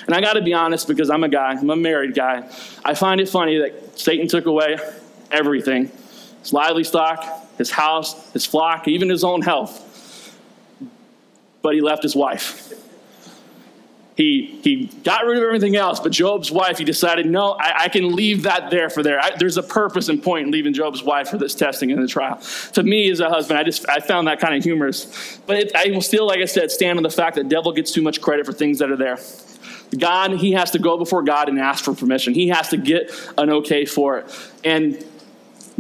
And 0.04 0.14
I 0.14 0.20
got 0.20 0.34
to 0.34 0.42
be 0.42 0.52
honest 0.52 0.86
because 0.86 1.08
I'm 1.08 1.24
a 1.24 1.30
guy, 1.30 1.52
I'm 1.52 1.70
a 1.70 1.76
married 1.76 2.14
guy. 2.14 2.50
I 2.84 2.92
find 2.92 3.18
it 3.18 3.30
funny 3.30 3.60
that 3.60 3.98
Satan 3.98 4.28
took 4.28 4.44
away 4.44 4.76
everything 5.30 5.90
his 6.42 6.52
livestock, 6.52 7.56
his 7.56 7.70
house, 7.70 8.30
his 8.32 8.44
flock, 8.44 8.88
even 8.88 9.08
his 9.08 9.24
own 9.24 9.40
health 9.40 9.88
but 11.62 11.74
he 11.74 11.80
left 11.80 12.02
his 12.02 12.14
wife. 12.14 12.72
He, 14.14 14.60
he 14.62 14.86
got 15.04 15.24
rid 15.24 15.38
of 15.38 15.42
everything 15.42 15.74
else, 15.74 15.98
but 15.98 16.12
Job's 16.12 16.50
wife, 16.50 16.76
he 16.76 16.84
decided, 16.84 17.24
no, 17.24 17.52
I, 17.52 17.84
I 17.84 17.88
can 17.88 18.14
leave 18.14 18.42
that 18.42 18.70
there 18.70 18.90
for 18.90 19.02
there. 19.02 19.18
I, 19.18 19.30
there's 19.38 19.56
a 19.56 19.62
purpose 19.62 20.10
and 20.10 20.22
point 20.22 20.46
in 20.46 20.52
leaving 20.52 20.74
Job's 20.74 21.02
wife 21.02 21.30
for 21.30 21.38
this 21.38 21.54
testing 21.54 21.90
and 21.90 22.02
the 22.02 22.06
trial. 22.06 22.38
To 22.74 22.82
me, 22.82 23.10
as 23.10 23.20
a 23.20 23.30
husband, 23.30 23.58
I 23.58 23.64
just 23.64 23.88
I 23.88 24.00
found 24.00 24.26
that 24.26 24.38
kind 24.38 24.54
of 24.54 24.62
humorous. 24.62 25.40
But 25.46 25.56
it, 25.56 25.72
I 25.74 25.90
will 25.92 26.02
still, 26.02 26.26
like 26.26 26.40
I 26.40 26.44
said, 26.44 26.70
stand 26.70 26.98
on 26.98 27.02
the 27.02 27.10
fact 27.10 27.36
that 27.36 27.48
devil 27.48 27.72
gets 27.72 27.90
too 27.90 28.02
much 28.02 28.20
credit 28.20 28.44
for 28.44 28.52
things 28.52 28.80
that 28.80 28.90
are 28.90 28.96
there. 28.96 29.18
God, 29.98 30.32
he 30.32 30.52
has 30.52 30.70
to 30.72 30.78
go 30.78 30.98
before 30.98 31.22
God 31.22 31.48
and 31.48 31.58
ask 31.58 31.82
for 31.82 31.94
permission. 31.94 32.34
He 32.34 32.48
has 32.48 32.68
to 32.68 32.76
get 32.76 33.10
an 33.38 33.48
okay 33.48 33.86
for 33.86 34.18
it. 34.18 34.50
And 34.62 35.02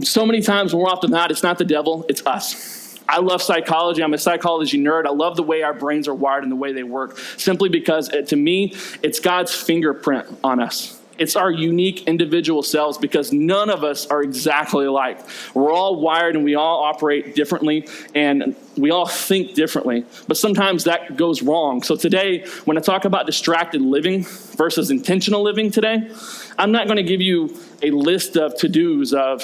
so 0.02 0.24
many 0.24 0.40
times, 0.40 0.72
more 0.72 0.88
often 0.88 1.10
than 1.10 1.18
not, 1.18 1.30
it's 1.30 1.42
not 1.42 1.58
the 1.58 1.64
devil, 1.66 2.06
it's 2.08 2.24
us. 2.26 2.81
I 3.08 3.20
love 3.20 3.42
psychology. 3.42 4.02
I'm 4.02 4.14
a 4.14 4.18
psychology 4.18 4.78
nerd. 4.78 5.06
I 5.06 5.10
love 5.10 5.36
the 5.36 5.42
way 5.42 5.62
our 5.62 5.74
brains 5.74 6.08
are 6.08 6.14
wired 6.14 6.42
and 6.42 6.52
the 6.52 6.56
way 6.56 6.72
they 6.72 6.82
work, 6.82 7.18
simply 7.36 7.68
because 7.68 8.08
it, 8.10 8.28
to 8.28 8.36
me, 8.36 8.74
it's 9.02 9.20
God's 9.20 9.54
fingerprint 9.54 10.26
on 10.42 10.60
us. 10.60 10.98
It's 11.18 11.36
our 11.36 11.50
unique 11.50 12.08
individual 12.08 12.62
selves 12.62 12.98
because 12.98 13.32
none 13.32 13.70
of 13.70 13.84
us 13.84 14.06
are 14.06 14.22
exactly 14.22 14.86
alike. 14.86 15.20
We're 15.54 15.72
all 15.72 16.00
wired 16.00 16.36
and 16.36 16.44
we 16.44 16.54
all 16.54 16.82
operate 16.82 17.34
differently 17.34 17.86
and 18.14 18.56
we 18.76 18.90
all 18.90 19.06
think 19.06 19.54
differently. 19.54 20.04
But 20.26 20.36
sometimes 20.36 20.84
that 20.84 21.16
goes 21.16 21.42
wrong. 21.42 21.82
So 21.82 21.96
today, 21.96 22.46
when 22.64 22.78
I 22.78 22.80
talk 22.80 23.04
about 23.04 23.26
distracted 23.26 23.82
living 23.82 24.24
versus 24.56 24.90
intentional 24.90 25.42
living 25.42 25.70
today, 25.70 26.10
I'm 26.58 26.72
not 26.72 26.86
going 26.86 26.96
to 26.96 27.02
give 27.02 27.20
you 27.20 27.56
a 27.82 27.90
list 27.90 28.36
of 28.36 28.56
to 28.56 28.68
dos 28.68 29.12
of 29.12 29.42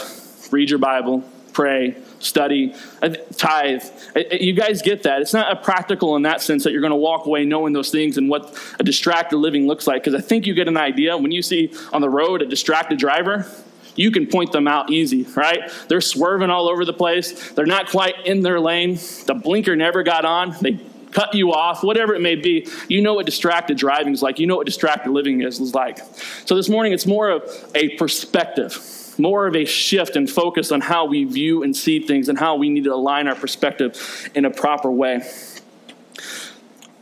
read 0.50 0.70
your 0.70 0.78
Bible, 0.78 1.22
pray, 1.52 1.96
study, 2.20 2.74
uh, 3.02 3.10
tithe. 3.36 3.82
Uh, 4.14 4.20
uh, 4.20 4.36
you 4.40 4.52
guys 4.52 4.82
get 4.82 5.02
that. 5.04 5.20
It's 5.22 5.34
not 5.34 5.52
a 5.52 5.56
practical 5.56 6.16
in 6.16 6.22
that 6.22 6.42
sense 6.42 6.64
that 6.64 6.72
you're 6.72 6.80
going 6.80 6.90
to 6.90 6.96
walk 6.96 7.26
away 7.26 7.44
knowing 7.44 7.72
those 7.72 7.90
things 7.90 8.18
and 8.18 8.28
what 8.28 8.56
a 8.78 8.82
distracted 8.82 9.36
living 9.36 9.66
looks 9.66 9.86
like. 9.86 10.04
Because 10.04 10.20
I 10.20 10.24
think 10.24 10.46
you 10.46 10.54
get 10.54 10.68
an 10.68 10.76
idea 10.76 11.16
when 11.16 11.32
you 11.32 11.42
see 11.42 11.72
on 11.92 12.00
the 12.00 12.10
road 12.10 12.42
a 12.42 12.46
distracted 12.46 12.98
driver, 12.98 13.46
you 13.94 14.10
can 14.10 14.26
point 14.26 14.52
them 14.52 14.68
out 14.68 14.90
easy, 14.90 15.24
right? 15.34 15.70
They're 15.88 16.00
swerving 16.00 16.50
all 16.50 16.68
over 16.68 16.84
the 16.84 16.92
place. 16.92 17.50
They're 17.52 17.66
not 17.66 17.90
quite 17.90 18.26
in 18.26 18.42
their 18.42 18.60
lane. 18.60 18.98
The 19.26 19.34
blinker 19.34 19.74
never 19.74 20.04
got 20.04 20.24
on. 20.24 20.54
They 20.60 20.78
cut 21.10 21.34
you 21.34 21.52
off, 21.52 21.82
whatever 21.82 22.14
it 22.14 22.20
may 22.20 22.36
be. 22.36 22.68
You 22.88 23.02
know 23.02 23.14
what 23.14 23.26
distracted 23.26 23.76
driving 23.76 24.12
is 24.12 24.22
like. 24.22 24.38
You 24.38 24.46
know 24.46 24.56
what 24.56 24.66
distracted 24.66 25.10
living 25.10 25.42
is, 25.42 25.58
is 25.58 25.74
like. 25.74 25.98
So 26.44 26.54
this 26.54 26.68
morning, 26.68 26.92
it's 26.92 27.06
more 27.06 27.28
of 27.28 27.70
a 27.74 27.96
perspective 27.96 28.74
more 29.18 29.46
of 29.46 29.56
a 29.56 29.64
shift 29.64 30.16
and 30.16 30.28
focus 30.28 30.72
on 30.72 30.80
how 30.80 31.04
we 31.04 31.24
view 31.24 31.62
and 31.62 31.76
see 31.76 32.00
things 32.00 32.28
and 32.28 32.38
how 32.38 32.56
we 32.56 32.68
need 32.68 32.84
to 32.84 32.94
align 32.94 33.28
our 33.28 33.34
perspective 33.34 34.30
in 34.34 34.44
a 34.44 34.50
proper 34.50 34.90
way. 34.90 35.22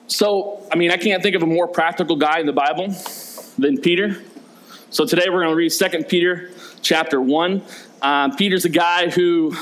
So, 0.07 0.67
I 0.73 0.77
mean, 0.77 0.91
I 0.91 0.97
can't 0.97 1.23
think 1.23 1.37
of 1.37 1.43
a 1.43 1.47
more 1.47 1.69
practical 1.69 2.17
guy 2.17 2.41
in 2.41 2.47
the 2.47 2.53
Bible 2.53 2.95
than 3.59 3.81
Peter. 3.81 4.23
So 4.91 5.05
today 5.05 5.25
we're 5.29 5.43
going 5.43 5.51
to 5.51 5.57
read 5.57 5.73
2 5.73 6.05
Peter 6.05 6.51
chapter 6.81 7.21
1. 7.21 7.63
Um, 8.03 8.37
Peter's 8.37 8.65
a 8.65 8.71
guy 8.71 9.11
who 9.11 9.55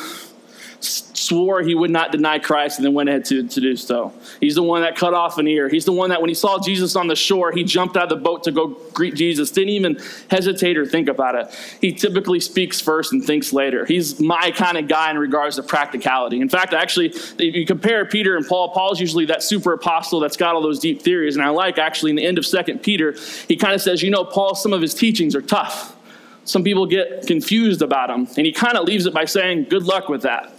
swore 1.24 1.62
he 1.62 1.74
would 1.74 1.90
not 1.90 2.12
deny 2.12 2.38
Christ 2.38 2.78
and 2.78 2.84
then 2.84 2.94
went 2.94 3.08
ahead 3.08 3.24
to, 3.26 3.46
to 3.46 3.60
do 3.60 3.76
so. 3.76 4.12
He's 4.40 4.54
the 4.54 4.62
one 4.62 4.82
that 4.82 4.96
cut 4.96 5.14
off 5.14 5.38
an 5.38 5.48
ear. 5.48 5.68
He's 5.68 5.84
the 5.84 5.92
one 5.92 6.10
that 6.10 6.20
when 6.20 6.28
he 6.28 6.34
saw 6.34 6.58
Jesus 6.58 6.96
on 6.96 7.06
the 7.06 7.16
shore, 7.16 7.52
he 7.52 7.64
jumped 7.64 7.96
out 7.96 8.04
of 8.04 8.08
the 8.10 8.16
boat 8.16 8.44
to 8.44 8.52
go 8.52 8.68
greet 8.92 9.14
Jesus, 9.14 9.50
didn't 9.50 9.70
even 9.70 9.98
hesitate 10.30 10.76
or 10.76 10.86
think 10.86 11.08
about 11.08 11.34
it. 11.34 11.76
He 11.80 11.92
typically 11.92 12.40
speaks 12.40 12.80
first 12.80 13.12
and 13.12 13.24
thinks 13.24 13.52
later. 13.52 13.84
He's 13.84 14.20
my 14.20 14.50
kind 14.50 14.76
of 14.76 14.88
guy 14.88 15.10
in 15.10 15.18
regards 15.18 15.56
to 15.56 15.62
practicality. 15.62 16.40
In 16.40 16.48
fact, 16.48 16.74
actually, 16.74 17.08
if 17.08 17.54
you 17.54 17.66
compare 17.66 18.04
Peter 18.04 18.36
and 18.36 18.46
Paul, 18.46 18.70
Paul's 18.70 19.00
usually 19.00 19.26
that 19.26 19.42
super 19.42 19.72
apostle 19.72 20.20
that's 20.20 20.36
got 20.36 20.54
all 20.54 20.62
those 20.62 20.78
deep 20.78 21.02
theories. 21.02 21.36
And 21.36 21.44
I 21.44 21.48
like 21.48 21.78
actually 21.78 22.10
in 22.10 22.16
the 22.16 22.26
end 22.26 22.38
of 22.38 22.46
Second 22.46 22.82
Peter, 22.82 23.16
he 23.48 23.56
kind 23.56 23.74
of 23.74 23.80
says, 23.80 24.02
you 24.02 24.10
know, 24.10 24.24
Paul, 24.24 24.54
some 24.54 24.72
of 24.72 24.80
his 24.80 24.94
teachings 24.94 25.34
are 25.34 25.42
tough. 25.42 25.96
Some 26.44 26.62
people 26.62 26.84
get 26.84 27.26
confused 27.26 27.80
about 27.80 28.08
them. 28.08 28.28
And 28.36 28.46
he 28.46 28.52
kind 28.52 28.76
of 28.76 28.84
leaves 28.84 29.06
it 29.06 29.14
by 29.14 29.24
saying, 29.24 29.64
good 29.70 29.84
luck 29.84 30.10
with 30.10 30.22
that 30.22 30.53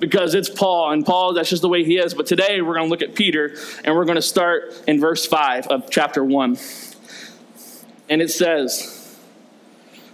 because 0.00 0.34
it's 0.34 0.48
Paul, 0.48 0.90
and 0.90 1.04
Paul, 1.06 1.34
that's 1.34 1.50
just 1.50 1.62
the 1.62 1.68
way 1.68 1.84
he 1.84 1.98
is. 1.98 2.14
But 2.14 2.26
today 2.26 2.60
we're 2.60 2.74
going 2.74 2.86
to 2.86 2.90
look 2.90 3.02
at 3.02 3.14
Peter, 3.14 3.54
and 3.84 3.94
we're 3.94 4.04
going 4.04 4.16
to 4.16 4.22
start 4.22 4.82
in 4.88 4.98
verse 4.98 5.26
5 5.26 5.68
of 5.68 5.90
chapter 5.90 6.24
1. 6.24 6.58
And 8.08 8.20
it 8.20 8.30
says, 8.30 8.99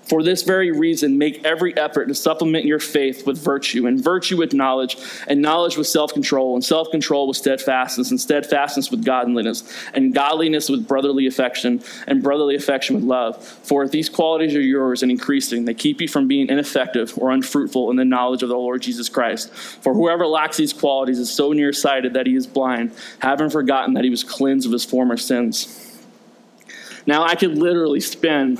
for 0.06 0.22
this 0.22 0.42
very 0.42 0.70
reason, 0.70 1.18
make 1.18 1.44
every 1.44 1.76
effort 1.76 2.06
to 2.06 2.14
supplement 2.14 2.64
your 2.64 2.78
faith 2.78 3.26
with 3.26 3.38
virtue, 3.38 3.86
and 3.86 4.02
virtue 4.02 4.36
with 4.36 4.54
knowledge, 4.54 4.96
and 5.26 5.42
knowledge 5.42 5.76
with 5.76 5.88
self 5.88 6.12
control, 6.12 6.54
and 6.54 6.64
self 6.64 6.90
control 6.90 7.26
with 7.26 7.36
steadfastness, 7.36 8.10
and 8.10 8.20
steadfastness 8.20 8.90
with 8.90 9.04
godliness, 9.04 9.64
and 9.94 10.14
godliness 10.14 10.68
with 10.68 10.86
brotherly 10.86 11.26
affection, 11.26 11.82
and 12.06 12.22
brotherly 12.22 12.54
affection 12.54 12.94
with 12.94 13.04
love. 13.04 13.44
For 13.44 13.82
if 13.82 13.90
these 13.90 14.08
qualities 14.08 14.54
are 14.54 14.60
yours 14.60 15.02
and 15.02 15.10
increasing, 15.10 15.64
they 15.64 15.74
keep 15.74 16.00
you 16.00 16.06
from 16.06 16.28
being 16.28 16.48
ineffective 16.48 17.12
or 17.18 17.32
unfruitful 17.32 17.90
in 17.90 17.96
the 17.96 18.04
knowledge 18.04 18.44
of 18.44 18.48
the 18.48 18.56
Lord 18.56 18.82
Jesus 18.82 19.08
Christ. 19.08 19.52
For 19.52 19.92
whoever 19.92 20.26
lacks 20.26 20.56
these 20.56 20.72
qualities 20.72 21.18
is 21.18 21.30
so 21.30 21.52
nearsighted 21.52 22.12
that 22.14 22.26
he 22.26 22.36
is 22.36 22.46
blind, 22.46 22.92
having 23.18 23.50
forgotten 23.50 23.94
that 23.94 24.04
he 24.04 24.10
was 24.10 24.22
cleansed 24.22 24.66
of 24.66 24.72
his 24.72 24.84
former 24.84 25.16
sins. 25.16 25.82
Now, 27.06 27.24
I 27.24 27.34
could 27.34 27.56
literally 27.56 28.00
spend 28.00 28.58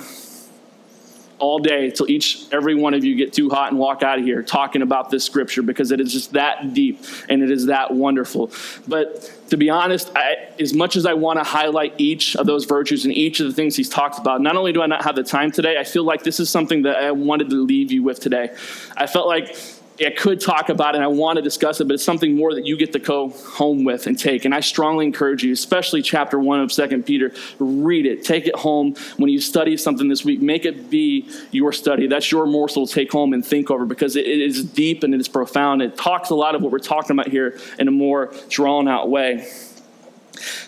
all 1.39 1.59
day 1.59 1.91
till 1.91 2.09
each 2.11 2.51
every 2.53 2.75
one 2.75 2.95
of 2.95 3.05
you 3.05 3.15
get 3.15 3.33
too 3.33 3.51
hot 3.51 3.71
and 3.71 3.79
walk 3.79 4.03
out 4.03 4.19
of 4.19 4.25
here 4.25 4.43
talking 4.43 4.83
about 4.83 5.11
this 5.11 5.25
scripture 5.25 5.63
because 5.63 5.91
it 5.91 6.01
is 6.01 6.13
just 6.13 6.33
that 6.33 6.75
deep 6.75 7.03
and 7.29 7.43
it 7.43 7.51
is 7.51 7.67
that 7.67 7.93
wonderful. 7.93 8.51
But 8.89 9.33
to 9.49 9.57
be 9.57 9.71
honest 9.71 10.11
I, 10.17 10.49
as 10.59 10.75
much 10.75 10.97
as 10.97 11.07
i 11.07 11.15
want 11.15 11.39
to 11.39 11.45
highlight 11.45 11.95
each 11.99 12.35
of 12.35 12.47
those 12.47 12.65
virtues 12.65 13.05
and 13.05 13.15
each 13.15 13.39
of 13.39 13.47
the 13.47 13.53
things 13.53 13.77
he's 13.77 13.89
talked 13.89 14.19
about 14.19 14.41
not 14.41 14.57
only 14.57 14.73
do 14.73 14.83
i 14.83 14.87
not 14.87 15.05
have 15.05 15.15
the 15.15 15.23
time 15.23 15.53
today 15.53 15.79
i 15.79 15.85
feel 15.85 16.03
like 16.03 16.25
this 16.25 16.41
is 16.41 16.51
something 16.51 16.83
that 16.83 16.97
i 16.97 17.13
wanted 17.13 17.49
to 17.49 17.55
leave 17.55 17.93
you 17.93 18.03
with 18.03 18.19
today. 18.19 18.53
I 18.97 19.07
felt 19.07 19.29
like 19.29 19.57
I 19.99 20.11
could 20.11 20.41
talk 20.41 20.69
about 20.69 20.95
it 20.95 20.99
and 20.99 21.05
I 21.05 21.09
want 21.09 21.37
to 21.37 21.43
discuss 21.43 21.81
it, 21.81 21.89
but 21.89 21.95
it's 21.95 22.05
something 22.05 22.37
more 22.37 22.55
that 22.55 22.67
you 22.67 22.77
get 22.77 22.93
to 22.93 22.99
go 22.99 23.31
home 23.31 23.85
with 23.85 24.07
and 24.07 24.19
take. 24.19 24.45
And 24.45 24.55
I 24.55 24.61
strongly 24.61 25.07
encourage 25.07 25.43
you, 25.43 25.53
especially 25.53 26.03
chapter 26.03 26.39
one 26.39 26.61
of 26.61 26.71
Second 26.71 27.07
Peter, 27.07 27.33
read 27.59 28.05
it, 28.05 28.23
take 28.23 28.47
it 28.47 28.55
home. 28.57 28.95
When 29.17 29.31
you 29.31 29.41
study 29.41 29.77
something 29.77 30.09
this 30.09 30.25
week, 30.25 30.43
make 30.43 30.67
it 30.67 30.91
be 30.91 31.29
your 31.51 31.73
study. 31.73 32.07
That's 32.07 32.31
your 32.31 32.47
morsel 32.47 32.87
to 32.87 32.93
take 32.93 33.11
home 33.11 33.33
and 33.33 33.45
think 33.45 33.71
over 33.71 33.87
because 33.87 34.17
it 34.17 34.27
is 34.27 34.65
deep 34.65 35.03
and 35.03 35.15
it 35.15 35.21
is 35.21 35.29
profound. 35.29 35.81
It 35.81 35.97
talks 35.97 36.29
a 36.29 36.35
lot 36.35 36.55
of 36.55 36.63
what 36.63 36.73
we're 36.73 36.79
talking 36.79 37.13
about 37.13 37.29
here 37.29 37.59
in 37.79 37.89
a 37.89 37.93
more 37.93 38.35
drawn 38.51 38.89
out 38.89 39.09
way. 39.09 39.49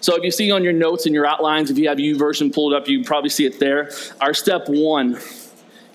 So 0.01 0.17
if 0.17 0.23
you 0.23 0.31
see 0.31 0.51
on 0.51 0.65
your 0.65 0.73
notes 0.73 1.05
and 1.05 1.15
your 1.15 1.27
outlines, 1.27 1.71
if 1.71 1.77
you 1.77 1.89
have 1.89 2.01
U 2.01 2.17
YouVersion 2.17 2.55
pulled 2.55 2.73
up, 2.73 2.89
you 2.89 3.05
probably 3.05 3.31
see 3.31 3.45
it 3.45 3.61
there. 3.61 3.91
Our 4.23 4.33
step 4.33 4.69
one 4.69 5.19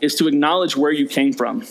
is 0.01 0.15
to 0.15 0.27
acknowledge 0.27 0.77
where 0.77 0.91
you 0.91 1.07
came 1.07 1.33
from. 1.33 1.63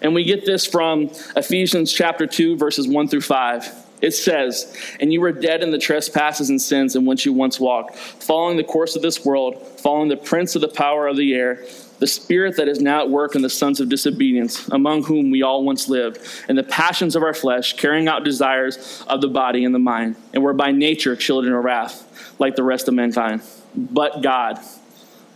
And 0.00 0.14
we 0.14 0.24
get 0.24 0.44
this 0.44 0.66
from 0.66 1.10
Ephesians 1.36 1.92
chapter 1.92 2.26
2, 2.26 2.56
verses 2.56 2.88
1 2.88 3.08
through 3.08 3.20
5. 3.20 3.82
It 4.02 4.10
says, 4.10 4.76
And 4.98 5.12
you 5.12 5.20
were 5.20 5.30
dead 5.30 5.62
in 5.62 5.70
the 5.70 5.78
trespasses 5.78 6.50
and 6.50 6.60
sins 6.60 6.96
in 6.96 7.06
which 7.06 7.24
you 7.24 7.32
once 7.32 7.60
walked, 7.60 7.96
following 7.96 8.56
the 8.56 8.64
course 8.64 8.96
of 8.96 9.02
this 9.02 9.24
world, 9.24 9.64
following 9.78 10.08
the 10.08 10.16
prince 10.16 10.56
of 10.56 10.60
the 10.60 10.68
power 10.68 11.06
of 11.06 11.16
the 11.16 11.34
air, 11.34 11.64
the 12.00 12.06
spirit 12.08 12.56
that 12.56 12.66
is 12.66 12.80
now 12.80 13.02
at 13.02 13.10
work 13.10 13.36
in 13.36 13.42
the 13.42 13.48
sons 13.48 13.78
of 13.78 13.88
disobedience, 13.88 14.66
among 14.68 15.04
whom 15.04 15.30
we 15.30 15.42
all 15.42 15.64
once 15.64 15.88
lived, 15.88 16.18
in 16.48 16.56
the 16.56 16.64
passions 16.64 17.14
of 17.14 17.22
our 17.22 17.32
flesh, 17.32 17.76
carrying 17.76 18.08
out 18.08 18.24
desires 18.24 19.04
of 19.06 19.20
the 19.20 19.28
body 19.28 19.64
and 19.64 19.72
the 19.72 19.78
mind, 19.78 20.16
and 20.34 20.42
were 20.42 20.52
by 20.52 20.72
nature 20.72 21.14
children 21.14 21.54
of 21.54 21.62
wrath, 21.62 22.34
like 22.40 22.56
the 22.56 22.64
rest 22.64 22.88
of 22.88 22.94
mankind. 22.94 23.40
But 23.76 24.20
God, 24.20 24.58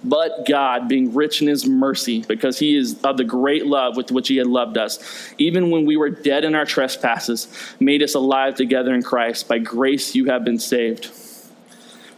but 0.09 0.47
God, 0.47 0.89
being 0.89 1.15
rich 1.15 1.43
in 1.43 1.49
his 1.49 1.67
mercy, 1.67 2.25
because 2.27 2.59
he 2.59 2.77
is 2.77 3.03
of 3.03 3.17
the 3.17 3.25
great 3.25 3.67
love 3.67 3.97
with 3.97 4.11
which 4.11 4.29
he 4.29 4.37
had 4.37 4.47
loved 4.47 4.79
us, 4.79 5.33
even 5.39 5.71
when 5.71 5.85
we 5.85 5.97
were 5.97 6.11
dead 6.11 6.45
in 6.45 6.55
our 6.55 6.65
trespasses, 6.65 7.49
made 7.81 8.03
us 8.03 8.15
alive 8.15 8.55
together 8.55 8.95
in 8.95 9.03
Christ. 9.03 9.49
By 9.49 9.59
grace 9.59 10.15
you 10.15 10.27
have 10.27 10.45
been 10.45 10.59
saved. 10.59 11.11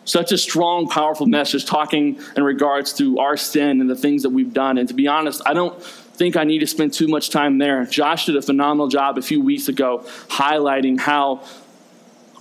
Such 0.04 0.32
a 0.32 0.38
strong, 0.38 0.88
powerful 0.88 1.26
message 1.26 1.66
talking 1.66 2.18
in 2.34 2.42
regards 2.42 2.94
to 2.94 3.18
our 3.18 3.36
sin 3.36 3.80
and 3.80 3.90
the 3.90 3.96
things 3.96 4.22
that 4.22 4.30
we've 4.30 4.54
done. 4.54 4.78
And 4.78 4.88
to 4.88 4.94
be 4.94 5.06
honest, 5.06 5.42
I 5.44 5.52
don't 5.52 5.82
think 5.82 6.36
I 6.36 6.44
need 6.44 6.60
to 6.60 6.66
spend 6.66 6.94
too 6.94 7.08
much 7.08 7.30
time 7.30 7.58
there. 7.58 7.84
Josh 7.84 8.26
did 8.26 8.36
a 8.36 8.42
phenomenal 8.42 8.88
job 8.88 9.18
a 9.18 9.22
few 9.22 9.40
weeks 9.42 9.68
ago 9.68 10.04
highlighting 10.28 10.98
how 10.98 11.42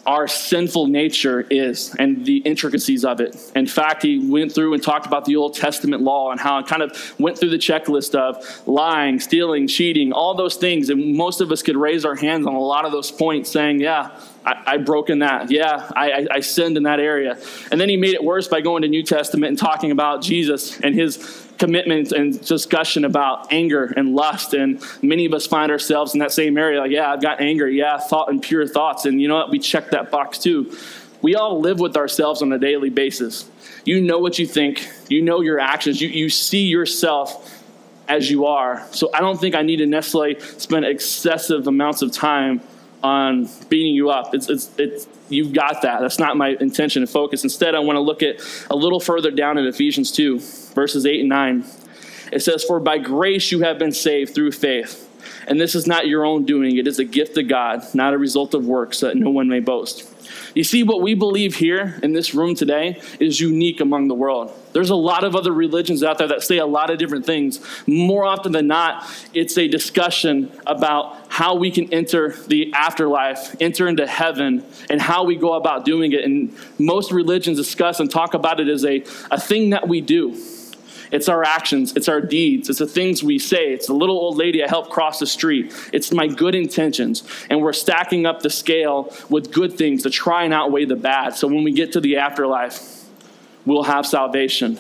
our 0.08 0.26
sinful 0.26 0.88
nature 0.88 1.46
is 1.50 1.94
and 2.00 2.26
the 2.26 2.38
intricacies 2.38 3.04
of 3.04 3.20
it. 3.20 3.36
In 3.56 3.68
fact, 3.68 4.04
he 4.04 4.20
went 4.20 4.54
through 4.54 4.74
and 4.74 4.82
talked 4.82 5.06
about 5.06 5.26
the 5.26 5.36
Old 5.36 5.54
Testament 5.54 6.02
law 6.02 6.32
and 6.32 6.40
how 6.40 6.60
it 6.60 6.66
kind 6.66 6.82
of 6.82 7.20
went 7.20 7.38
through 7.38 7.50
the 7.50 7.58
checklist 7.58 8.16
of 8.16 8.68
lying, 8.68 9.20
stealing, 9.20 9.68
cheating, 9.68 10.14
all 10.14 10.34
those 10.34 10.56
things. 10.56 10.90
And 10.90 11.16
most 11.16 11.42
of 11.42 11.52
us 11.52 11.62
could 11.62 11.76
raise 11.76 12.06
our 12.06 12.16
hands 12.16 12.48
on 12.48 12.56
a 12.56 12.60
lot 12.60 12.86
of 12.86 12.94
those 12.94 13.12
points 13.12 13.52
saying, 13.52 13.82
Yeah, 13.82 14.18
I, 14.46 14.64
I 14.66 14.78
broken 14.78 15.20
that. 15.20 15.52
Yeah, 15.52 15.92
I, 15.94 16.12
I, 16.12 16.28
I 16.32 16.40
sinned 16.40 16.78
in 16.78 16.84
that 16.84 17.02
area. 17.02 17.38
And 17.70 17.80
then 17.80 17.90
he 17.90 17.98
made 17.98 18.14
it 18.14 18.24
worse 18.24 18.48
by 18.48 18.62
going 18.62 18.84
to 18.84 18.88
New 18.88 19.04
Testament 19.04 19.50
and 19.50 19.60
talking 19.60 19.92
about 19.92 20.22
Jesus 20.22 20.80
and 20.80 20.96
his 20.96 21.47
commitment 21.58 22.12
and 22.12 22.44
discussion 22.46 23.06
about 23.06 23.52
anger 23.52 23.94
and 23.98 24.16
lust. 24.16 24.54
And 24.54 24.82
many 25.02 25.26
of 25.26 25.34
us 25.34 25.48
find 25.48 25.72
ourselves 25.72 26.14
in 26.14 26.20
that 26.20 26.32
same 26.32 26.58
area. 26.58 26.80
Like, 26.80 26.92
yeah, 26.92 27.12
I've 27.12 27.22
got 27.22 27.42
anger. 27.42 27.68
Yeah, 27.70 27.98
thought 27.98 28.30
and 28.30 28.42
pure 28.42 28.68
thoughts. 28.68 29.06
And 29.06 29.22
you 29.22 29.28
know 29.28 29.36
what? 29.36 29.50
We 29.50 29.60
check 29.60 29.92
that 29.92 30.12
box 30.12 30.38
too. 30.38 30.76
We 31.22 31.36
all 31.36 31.60
live 31.60 31.80
with 31.80 31.98
ourselves 31.98 32.42
on 32.42 32.52
a 32.52 32.60
daily 32.60 32.90
basis. 32.90 33.50
You 33.86 34.02
know 34.02 34.20
what 34.20 34.38
you 34.38 34.46
think, 34.46 34.88
you 35.10 35.22
know 35.22 35.42
your 35.42 35.60
actions, 35.60 36.02
you, 36.02 36.10
you 36.10 36.30
see 36.30 36.66
yourself 36.66 37.64
as 38.08 38.30
you 38.30 38.46
are. 38.46 38.86
So 38.92 39.10
I 39.14 39.20
don't 39.20 39.40
think 39.40 39.56
I 39.56 39.62
need 39.62 39.78
to 39.78 39.86
necessarily 39.86 40.40
spend 40.40 40.86
excessive 40.86 41.68
amounts 41.68 42.02
of 42.02 42.12
time 42.12 42.62
on 43.04 43.50
beating 43.70 43.94
you 43.94 44.10
up. 44.10 44.34
It's, 44.34 44.50
it's, 44.50 44.72
it's, 44.78 45.08
you've 45.30 45.54
got 45.54 45.82
that. 45.82 46.02
That's 46.02 46.20
not 46.20 46.38
my 46.38 46.58
intention 46.60 47.04
and 47.04 47.10
focus. 47.10 47.44
Instead, 47.44 47.76
I 47.76 47.80
want 47.80 47.98
to 47.98 48.02
look 48.02 48.24
at 48.24 48.42
a 48.70 48.76
little 48.76 49.00
further 49.00 49.32
down 49.32 49.58
in 49.58 49.66
Ephesians 49.66 50.12
2, 50.12 50.40
verses 50.74 51.06
8 51.06 51.20
and 51.22 51.30
9. 51.30 51.66
It 52.32 52.42
says, 52.42 52.64
For 52.64 52.80
by 52.80 52.98
grace 52.98 53.52
you 53.52 53.62
have 53.62 53.78
been 53.80 53.92
saved 53.92 54.34
through 54.34 54.52
faith. 54.52 55.04
And 55.48 55.60
this 55.60 55.76
is 55.76 55.88
not 55.88 56.08
your 56.08 56.26
own 56.26 56.46
doing, 56.46 56.78
it 56.78 56.88
is 56.88 57.00
a 57.00 57.06
gift 57.06 57.38
of 57.38 57.48
God, 57.48 57.84
not 57.94 58.14
a 58.14 58.18
result 58.18 58.54
of 58.54 58.66
works, 58.66 59.00
that 59.00 59.16
no 59.16 59.30
one 59.30 59.48
may 59.48 59.60
boast. 59.60 60.17
You 60.54 60.64
see, 60.64 60.84
what 60.84 61.02
we 61.02 61.14
believe 61.14 61.56
here 61.56 62.00
in 62.04 62.14
this 62.14 62.34
room 62.34 62.56
today 62.56 63.02
is 63.20 63.40
unique 63.40 63.80
among 63.80 64.08
the 64.08 64.16
world. 64.16 64.52
There's 64.74 64.90
a 64.90 64.96
lot 64.96 65.24
of 65.24 65.36
other 65.36 65.52
religions 65.52 66.04
out 66.04 66.18
there 66.18 66.28
that 66.28 66.44
say 66.44 66.58
a 66.58 66.66
lot 66.66 66.90
of 66.90 66.98
different 66.98 67.26
things. 67.26 67.60
More 67.88 68.26
often 68.26 68.52
than 68.52 68.68
not, 68.68 69.08
it's 69.34 69.58
a 69.58 69.68
discussion 69.68 70.52
about 70.66 71.18
how 71.30 71.56
we 71.56 71.72
can 71.72 71.92
enter 71.94 72.36
the 72.48 72.74
afterlife, 72.74 73.56
enter 73.60 73.88
into 73.88 74.06
heaven, 74.06 74.64
and 74.90 75.02
how 75.02 75.24
we 75.24 75.36
go 75.36 75.54
about 75.54 75.86
doing 75.86 76.12
it. 76.12 76.24
And 76.24 76.56
most 76.78 77.12
religions 77.12 77.58
discuss 77.58 78.00
and 78.00 78.10
talk 78.10 78.34
about 78.34 78.60
it 78.60 78.68
as 78.68 78.86
a, 78.86 79.04
a 79.32 79.40
thing 79.40 79.72
that 79.72 79.88
we 79.88 80.02
do. 80.02 80.36
It's 81.12 81.30
our 81.30 81.44
actions, 81.44 81.96
it's 81.96 82.10
our 82.10 82.22
deeds, 82.22 82.70
it's 82.70 82.80
the 82.80 82.88
things 82.88 83.24
we 83.24 83.40
say. 83.40 83.74
It's 83.74 83.88
the 83.88 83.94
little 83.94 84.18
old 84.18 84.38
lady 84.38 84.64
I 84.64 84.68
helped 84.68 84.90
cross 84.90 85.20
the 85.20 85.28
street. 85.28 85.74
It's 85.94 86.12
my 86.12 86.28
good 86.28 86.56
intentions. 86.56 87.24
And 87.50 87.62
we're 87.62 87.74
stacking 87.74 88.26
up 88.26 88.42
the 88.42 88.50
scale 88.50 89.14
with 89.30 89.52
good 89.52 89.78
things 89.78 90.04
to 90.04 90.10
try 90.10 90.44
and 90.44 90.54
outweigh 90.54 90.86
the 90.86 90.96
bad. 90.96 91.36
So 91.36 91.48
when 91.48 91.64
we 91.64 91.72
get 91.72 91.94
to 91.94 92.02
the 92.02 92.18
afterlife, 92.18 93.06
we'll 93.66 93.84
have 93.84 94.06
salvation. 94.06 94.80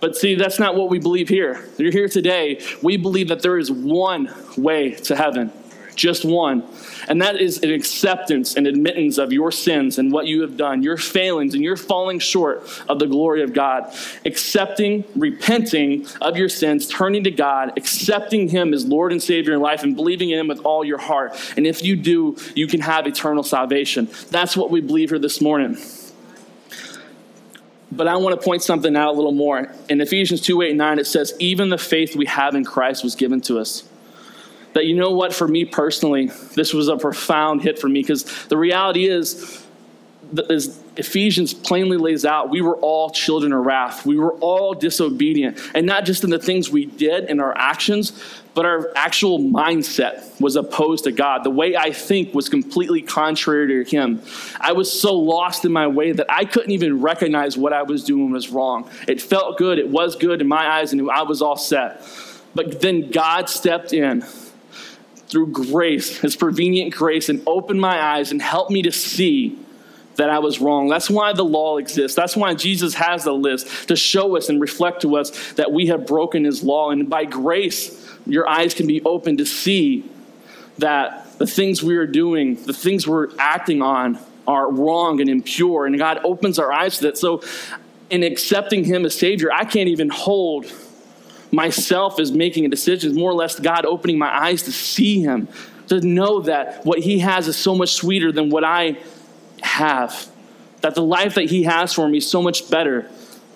But 0.00 0.16
see, 0.16 0.34
that's 0.34 0.58
not 0.58 0.74
what 0.76 0.90
we 0.90 0.98
believe 0.98 1.28
here. 1.28 1.68
You're 1.78 1.90
here 1.90 2.08
today. 2.08 2.62
We 2.82 2.96
believe 2.96 3.28
that 3.28 3.42
there 3.42 3.58
is 3.58 3.70
one 3.70 4.32
way 4.56 4.92
to 4.92 5.16
heaven, 5.16 5.50
just 5.96 6.24
one. 6.24 6.62
And 7.08 7.20
that 7.22 7.40
is 7.40 7.62
an 7.62 7.72
acceptance 7.72 8.54
and 8.54 8.66
admittance 8.66 9.18
of 9.18 9.32
your 9.32 9.50
sins 9.50 9.98
and 9.98 10.12
what 10.12 10.26
you 10.26 10.42
have 10.42 10.56
done, 10.56 10.82
your 10.82 10.96
failings, 10.96 11.54
and 11.54 11.64
your 11.64 11.76
falling 11.76 12.18
short 12.18 12.68
of 12.88 12.98
the 12.98 13.06
glory 13.06 13.42
of 13.42 13.52
God. 13.52 13.92
Accepting, 14.24 15.04
repenting 15.16 16.06
of 16.20 16.36
your 16.36 16.48
sins, 16.48 16.86
turning 16.86 17.24
to 17.24 17.30
God, 17.30 17.72
accepting 17.76 18.48
Him 18.48 18.72
as 18.74 18.86
Lord 18.86 19.12
and 19.12 19.22
Savior 19.22 19.54
in 19.54 19.60
life, 19.60 19.82
and 19.82 19.96
believing 19.96 20.30
in 20.30 20.38
Him 20.38 20.48
with 20.48 20.60
all 20.64 20.84
your 20.84 20.98
heart. 20.98 21.34
And 21.56 21.66
if 21.66 21.82
you 21.82 21.96
do, 21.96 22.36
you 22.54 22.66
can 22.66 22.80
have 22.80 23.06
eternal 23.06 23.42
salvation. 23.42 24.08
That's 24.30 24.56
what 24.56 24.70
we 24.70 24.80
believe 24.80 25.10
here 25.10 25.18
this 25.18 25.40
morning. 25.40 25.78
But 27.90 28.08
I 28.08 28.16
want 28.16 28.38
to 28.38 28.44
point 28.44 28.62
something 28.62 28.94
out 28.94 29.14
a 29.14 29.16
little 29.16 29.32
more. 29.32 29.72
In 29.88 30.00
Ephesians 30.00 30.42
2 30.42 30.60
8 30.60 30.76
9, 30.76 30.98
it 30.98 31.06
says, 31.06 31.32
Even 31.38 31.70
the 31.70 31.78
faith 31.78 32.14
we 32.14 32.26
have 32.26 32.54
in 32.54 32.64
Christ 32.64 33.02
was 33.02 33.14
given 33.14 33.40
to 33.42 33.58
us 33.58 33.84
that 34.76 34.84
you 34.84 34.94
know 34.94 35.10
what, 35.10 35.32
for 35.32 35.48
me 35.48 35.64
personally, 35.64 36.26
this 36.54 36.74
was 36.74 36.88
a 36.88 36.98
profound 36.98 37.62
hit 37.62 37.78
for 37.78 37.88
me 37.88 38.02
because 38.02 38.24
the 38.48 38.58
reality 38.58 39.06
is, 39.06 39.64
as 40.50 40.78
Ephesians 40.98 41.54
plainly 41.54 41.96
lays 41.96 42.26
out, 42.26 42.50
we 42.50 42.60
were 42.60 42.76
all 42.76 43.08
children 43.08 43.54
of 43.54 43.64
wrath. 43.64 44.04
We 44.04 44.18
were 44.18 44.34
all 44.34 44.74
disobedient. 44.74 45.58
And 45.74 45.86
not 45.86 46.04
just 46.04 46.24
in 46.24 46.30
the 46.30 46.38
things 46.38 46.68
we 46.68 46.84
did 46.84 47.24
and 47.24 47.40
our 47.40 47.56
actions, 47.56 48.12
but 48.52 48.66
our 48.66 48.92
actual 48.96 49.38
mindset 49.38 50.38
was 50.42 50.56
opposed 50.56 51.04
to 51.04 51.12
God. 51.12 51.42
The 51.42 51.50
way 51.50 51.74
I 51.74 51.90
think 51.90 52.34
was 52.34 52.50
completely 52.50 53.00
contrary 53.00 53.82
to 53.82 53.90
Him. 53.90 54.20
I 54.60 54.72
was 54.72 54.92
so 54.92 55.14
lost 55.14 55.64
in 55.64 55.72
my 55.72 55.86
way 55.86 56.12
that 56.12 56.26
I 56.30 56.44
couldn't 56.44 56.72
even 56.72 57.00
recognize 57.00 57.56
what 57.56 57.72
I 57.72 57.82
was 57.82 58.04
doing 58.04 58.30
was 58.30 58.50
wrong. 58.50 58.90
It 59.08 59.22
felt 59.22 59.56
good, 59.56 59.78
it 59.78 59.88
was 59.88 60.16
good 60.16 60.42
in 60.42 60.48
my 60.48 60.68
eyes, 60.68 60.92
and 60.92 61.10
I 61.10 61.22
was 61.22 61.40
all 61.40 61.56
set. 61.56 62.06
But 62.54 62.82
then 62.82 63.10
God 63.10 63.48
stepped 63.48 63.94
in 63.94 64.22
through 65.28 65.48
grace, 65.48 66.18
his 66.18 66.36
prevenient 66.36 66.94
grace, 66.94 67.28
and 67.28 67.42
opened 67.46 67.80
my 67.80 68.00
eyes 68.00 68.30
and 68.30 68.40
helped 68.40 68.70
me 68.70 68.82
to 68.82 68.92
see 68.92 69.58
that 70.16 70.30
I 70.30 70.38
was 70.38 70.60
wrong. 70.60 70.88
That's 70.88 71.10
why 71.10 71.32
the 71.32 71.44
law 71.44 71.76
exists. 71.76 72.16
That's 72.16 72.36
why 72.36 72.54
Jesus 72.54 72.94
has 72.94 73.24
the 73.24 73.32
list 73.32 73.88
to 73.88 73.96
show 73.96 74.36
us 74.36 74.48
and 74.48 74.60
reflect 74.60 75.02
to 75.02 75.16
us 75.16 75.52
that 75.52 75.72
we 75.72 75.86
have 75.86 76.06
broken 76.06 76.44
his 76.44 76.62
law. 76.62 76.90
And 76.90 77.08
by 77.08 77.24
grace, 77.24 78.16
your 78.26 78.48
eyes 78.48 78.74
can 78.74 78.86
be 78.86 79.02
open 79.02 79.36
to 79.38 79.46
see 79.46 80.08
that 80.78 81.38
the 81.38 81.46
things 81.46 81.82
we 81.82 81.96
are 81.96 82.06
doing, 82.06 82.62
the 82.64 82.72
things 82.72 83.06
we're 83.06 83.28
acting 83.38 83.82
on, 83.82 84.18
are 84.46 84.70
wrong 84.70 85.20
and 85.20 85.28
impure. 85.28 85.86
And 85.86 85.98
God 85.98 86.20
opens 86.24 86.58
our 86.58 86.72
eyes 86.72 86.98
to 86.98 87.04
that. 87.04 87.18
So, 87.18 87.42
in 88.08 88.22
accepting 88.22 88.84
him 88.84 89.04
as 89.04 89.18
Savior, 89.18 89.52
I 89.52 89.64
can't 89.64 89.88
even 89.88 90.08
hold 90.08 90.66
myself 91.52 92.18
as 92.18 92.32
making 92.32 92.64
a 92.64 92.68
decision, 92.68 93.14
more 93.14 93.30
or 93.30 93.34
less 93.34 93.58
God 93.58 93.84
opening 93.84 94.18
my 94.18 94.34
eyes 94.34 94.62
to 94.62 94.72
see 94.72 95.20
Him, 95.20 95.48
to 95.88 96.00
know 96.00 96.40
that 96.40 96.84
what 96.84 96.98
He 96.98 97.20
has 97.20 97.48
is 97.48 97.56
so 97.56 97.74
much 97.74 97.92
sweeter 97.92 98.32
than 98.32 98.50
what 98.50 98.64
I 98.64 98.98
have, 99.62 100.28
that 100.80 100.94
the 100.94 101.02
life 101.02 101.34
that 101.34 101.44
He 101.44 101.64
has 101.64 101.92
for 101.92 102.08
me 102.08 102.18
is 102.18 102.28
so 102.28 102.42
much 102.42 102.70
better 102.70 103.08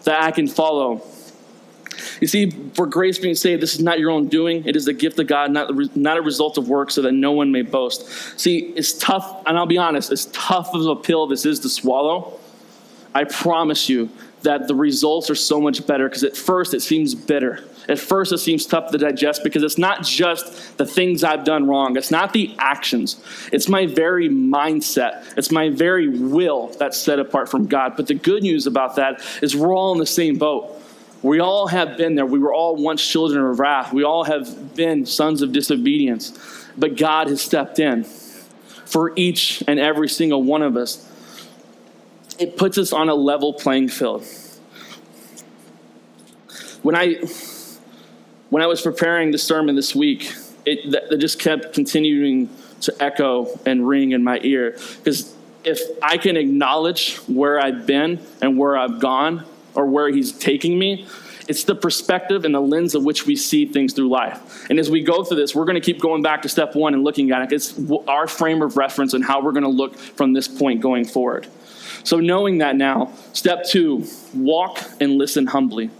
that 0.04 0.22
I 0.22 0.30
can 0.30 0.46
follow. 0.48 1.02
You 2.20 2.26
see, 2.26 2.50
for 2.74 2.86
grace 2.86 3.18
being 3.18 3.34
saved, 3.34 3.62
this 3.62 3.74
is 3.74 3.80
not 3.80 3.98
your 3.98 4.10
own 4.10 4.28
doing. 4.28 4.64
It 4.66 4.76
is 4.76 4.88
a 4.88 4.92
gift 4.92 5.18
of 5.18 5.26
God, 5.26 5.50
not, 5.50 5.70
not 5.96 6.16
a 6.16 6.22
result 6.22 6.56
of 6.56 6.68
work, 6.68 6.90
so 6.90 7.02
that 7.02 7.12
no 7.12 7.32
one 7.32 7.52
may 7.52 7.62
boast. 7.62 8.08
See, 8.40 8.72
it's 8.76 8.92
tough, 8.92 9.42
and 9.46 9.58
I'll 9.58 9.66
be 9.66 9.78
honest, 9.78 10.10
as 10.10 10.26
tough 10.26 10.72
of 10.74 10.86
a 10.86 10.96
pill 10.96 11.26
this 11.26 11.44
is 11.44 11.60
to 11.60 11.68
swallow, 11.68 12.38
I 13.14 13.24
promise 13.24 13.88
you 13.88 14.08
that 14.42 14.68
the 14.68 14.74
results 14.74 15.28
are 15.30 15.34
so 15.34 15.60
much 15.60 15.86
better 15.86 16.08
because 16.08 16.24
at 16.24 16.36
first 16.36 16.74
it 16.74 16.80
seems 16.80 17.14
bitter. 17.14 17.62
At 17.88 17.98
first 17.98 18.32
it 18.32 18.38
seems 18.38 18.66
tough 18.66 18.90
to 18.92 18.98
digest 18.98 19.42
because 19.42 19.62
it's 19.62 19.78
not 19.78 20.04
just 20.04 20.78
the 20.78 20.86
things 20.86 21.24
I've 21.24 21.44
done 21.44 21.66
wrong, 21.66 21.96
it's 21.96 22.10
not 22.10 22.32
the 22.32 22.54
actions, 22.58 23.22
it's 23.52 23.68
my 23.68 23.86
very 23.86 24.28
mindset, 24.28 25.36
it's 25.36 25.50
my 25.50 25.70
very 25.70 26.08
will 26.08 26.68
that's 26.78 26.96
set 26.96 27.18
apart 27.18 27.48
from 27.48 27.66
God. 27.66 27.96
But 27.96 28.06
the 28.06 28.14
good 28.14 28.42
news 28.42 28.66
about 28.66 28.96
that 28.96 29.22
is 29.42 29.56
we're 29.56 29.74
all 29.74 29.92
in 29.92 29.98
the 29.98 30.06
same 30.06 30.38
boat. 30.38 30.76
We 31.22 31.40
all 31.40 31.66
have 31.66 31.98
been 31.98 32.14
there. 32.14 32.24
We 32.24 32.38
were 32.38 32.54
all 32.54 32.76
once 32.76 33.06
children 33.06 33.44
of 33.44 33.58
wrath. 33.58 33.92
We 33.92 34.04
all 34.04 34.24
have 34.24 34.74
been 34.74 35.04
sons 35.04 35.42
of 35.42 35.52
disobedience. 35.52 36.32
But 36.78 36.96
God 36.96 37.26
has 37.28 37.42
stepped 37.42 37.78
in 37.78 38.04
for 38.04 39.12
each 39.16 39.62
and 39.68 39.78
every 39.78 40.08
single 40.08 40.42
one 40.42 40.62
of 40.62 40.76
us. 40.76 41.06
It 42.40 42.56
puts 42.56 42.78
us 42.78 42.92
on 42.92 43.08
a 43.08 43.14
level 43.14 43.52
playing 43.52 43.88
field. 43.88 44.24
When 46.82 46.96
I 46.96 47.16
when 48.48 48.62
I 48.62 48.66
was 48.66 48.80
preparing 48.80 49.30
the 49.30 49.38
sermon 49.38 49.76
this 49.76 49.94
week, 49.94 50.32
it, 50.66 51.20
just 51.20 51.38
kept 51.38 51.72
continuing 51.72 52.48
to 52.80 52.94
echo 53.00 53.46
and 53.66 53.86
ring 53.86 54.12
in 54.12 54.24
my 54.24 54.40
ear 54.42 54.76
because 54.96 55.36
if 55.62 55.78
I 56.02 56.16
can 56.16 56.36
acknowledge 56.36 57.16
where 57.28 57.60
I've 57.60 57.86
been 57.86 58.18
and 58.40 58.58
where 58.58 58.76
I've 58.76 58.98
gone, 58.98 59.44
or 59.74 59.86
where 59.86 60.08
he's 60.08 60.32
taking 60.32 60.78
me. 60.78 61.06
It's 61.48 61.64
the 61.64 61.74
perspective 61.74 62.44
and 62.44 62.54
the 62.54 62.60
lens 62.60 62.94
of 62.94 63.04
which 63.04 63.26
we 63.26 63.34
see 63.34 63.66
things 63.66 63.92
through 63.92 64.08
life. 64.08 64.68
And 64.70 64.78
as 64.78 64.88
we 64.88 65.02
go 65.02 65.24
through 65.24 65.38
this, 65.38 65.54
we're 65.54 65.64
going 65.64 65.74
to 65.74 65.80
keep 65.80 66.00
going 66.00 66.22
back 66.22 66.42
to 66.42 66.48
step 66.48 66.76
one 66.76 66.94
and 66.94 67.02
looking 67.02 67.30
at 67.32 67.42
it. 67.42 67.52
It's 67.52 67.74
our 68.06 68.28
frame 68.28 68.62
of 68.62 68.76
reference 68.76 69.14
and 69.14 69.24
how 69.24 69.42
we're 69.42 69.52
going 69.52 69.64
to 69.64 69.68
look 69.68 69.96
from 69.96 70.32
this 70.32 70.46
point 70.46 70.80
going 70.80 71.04
forward. 71.04 71.48
So, 72.04 72.18
knowing 72.18 72.58
that 72.58 72.76
now, 72.76 73.12
step 73.32 73.64
two 73.64 74.06
walk 74.34 74.78
and 75.00 75.18
listen 75.18 75.46
humbly. 75.46 75.90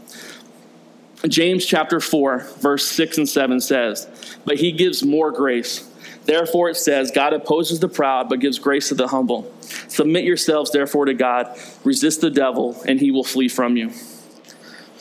James 1.29 1.67
chapter 1.67 2.01
4, 2.01 2.39
verse 2.61 2.87
6 2.87 3.19
and 3.19 3.29
7 3.29 3.61
says, 3.61 4.09
But 4.45 4.57
he 4.57 4.73
gives 4.73 5.03
more 5.03 5.31
grace. 5.31 5.87
Therefore, 6.25 6.71
it 6.71 6.77
says, 6.77 7.11
God 7.11 7.33
opposes 7.33 7.81
the 7.81 7.89
proud, 7.89 8.29
but 8.29 8.41
gives 8.41 8.59
grace 8.59 8.89
to 8.89 8.95
the 8.95 9.09
humble. 9.09 9.53
Submit 9.89 10.25
yourselves, 10.25 10.71
therefore, 10.71 11.07
to 11.07 11.15
God. 11.15 11.59
Resist 11.85 12.21
the 12.21 12.31
devil, 12.31 12.81
and 12.87 13.01
he 13.01 13.11
will 13.11 13.25
flee 13.25 13.49
from 13.49 13.77
you. 13.77 13.91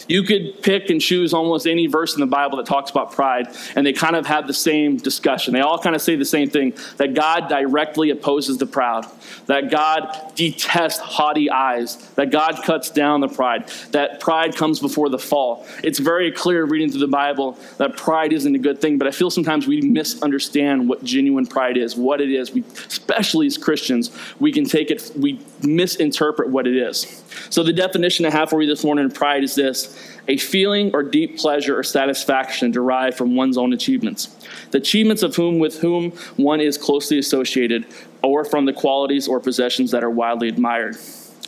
You 0.09 0.23
could 0.23 0.61
pick 0.63 0.89
and 0.89 0.99
choose 0.99 1.33
almost 1.33 1.67
any 1.67 1.85
verse 1.87 2.15
in 2.15 2.19
the 2.19 2.25
Bible 2.25 2.57
that 2.57 2.65
talks 2.65 2.89
about 2.89 3.13
pride, 3.13 3.47
and 3.75 3.85
they 3.85 3.93
kind 3.93 4.15
of 4.15 4.25
have 4.25 4.47
the 4.47 4.53
same 4.53 4.97
discussion. 4.97 5.53
They 5.53 5.61
all 5.61 5.77
kind 5.77 5.95
of 5.95 6.01
say 6.01 6.15
the 6.15 6.25
same 6.25 6.49
thing 6.49 6.73
that 6.97 7.13
God 7.13 7.47
directly 7.47 8.09
opposes 8.09 8.57
the 8.57 8.65
proud, 8.65 9.05
that 9.45 9.69
God 9.69 10.33
detests 10.35 10.99
haughty 10.99 11.51
eyes, 11.51 11.97
that 12.15 12.31
God 12.31 12.59
cuts 12.65 12.89
down 12.89 13.21
the 13.21 13.27
pride, 13.27 13.69
that 13.91 14.19
pride 14.19 14.55
comes 14.55 14.79
before 14.79 15.09
the 15.09 15.19
fall. 15.19 15.67
It's 15.83 15.99
very 15.99 16.31
clear 16.31 16.65
reading 16.65 16.89
through 16.89 17.01
the 17.01 17.07
Bible 17.07 17.59
that 17.77 17.95
pride 17.95 18.33
isn't 18.33 18.55
a 18.55 18.59
good 18.59 18.81
thing, 18.81 18.97
but 18.97 19.07
I 19.07 19.11
feel 19.11 19.29
sometimes 19.29 19.67
we 19.67 19.81
misunderstand 19.81 20.89
what 20.89 21.03
genuine 21.03 21.45
pride 21.45 21.77
is, 21.77 21.95
what 21.95 22.19
it 22.19 22.31
is. 22.31 22.51
We, 22.51 22.63
especially 22.87 23.45
as 23.45 23.59
Christians, 23.59 24.09
we 24.39 24.51
can 24.51 24.65
take 24.65 24.89
it, 24.89 25.11
we 25.15 25.39
misinterpret 25.63 26.49
what 26.49 26.67
it 26.67 26.75
is. 26.75 27.23
So, 27.49 27.63
the 27.63 27.73
definition 27.73 28.25
I 28.25 28.29
have 28.31 28.49
for 28.49 28.61
you 28.61 28.67
this 28.67 28.83
morning 28.83 29.05
of 29.05 29.13
pride 29.13 29.43
is 29.43 29.55
this 29.55 30.17
a 30.27 30.37
feeling 30.37 30.91
or 30.93 31.03
deep 31.03 31.37
pleasure 31.37 31.77
or 31.77 31.83
satisfaction 31.83 32.71
derived 32.71 33.17
from 33.17 33.35
one's 33.35 33.57
own 33.57 33.73
achievements. 33.73 34.27
The 34.71 34.77
achievements 34.77 35.23
of 35.23 35.35
whom 35.35 35.59
with 35.59 35.79
whom 35.79 36.11
one 36.37 36.61
is 36.61 36.77
closely 36.77 37.19
associated, 37.19 37.85
or 38.23 38.45
from 38.45 38.65
the 38.65 38.73
qualities 38.73 39.27
or 39.27 39.39
possessions 39.39 39.91
that 39.91 40.03
are 40.03 40.09
widely 40.09 40.47
admired. 40.47 40.95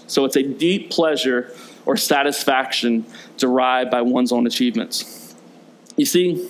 So, 0.08 0.26
it's 0.26 0.36
a 0.36 0.44
deep 0.44 0.92
pleasure 0.92 1.54
or 1.86 1.98
satisfaction 1.98 3.06
derived 3.38 3.92
by 3.92 4.02
one's 4.02 4.32
own 4.32 4.46
achievements. 4.46 5.36
You 5.98 6.06
see, 6.06 6.50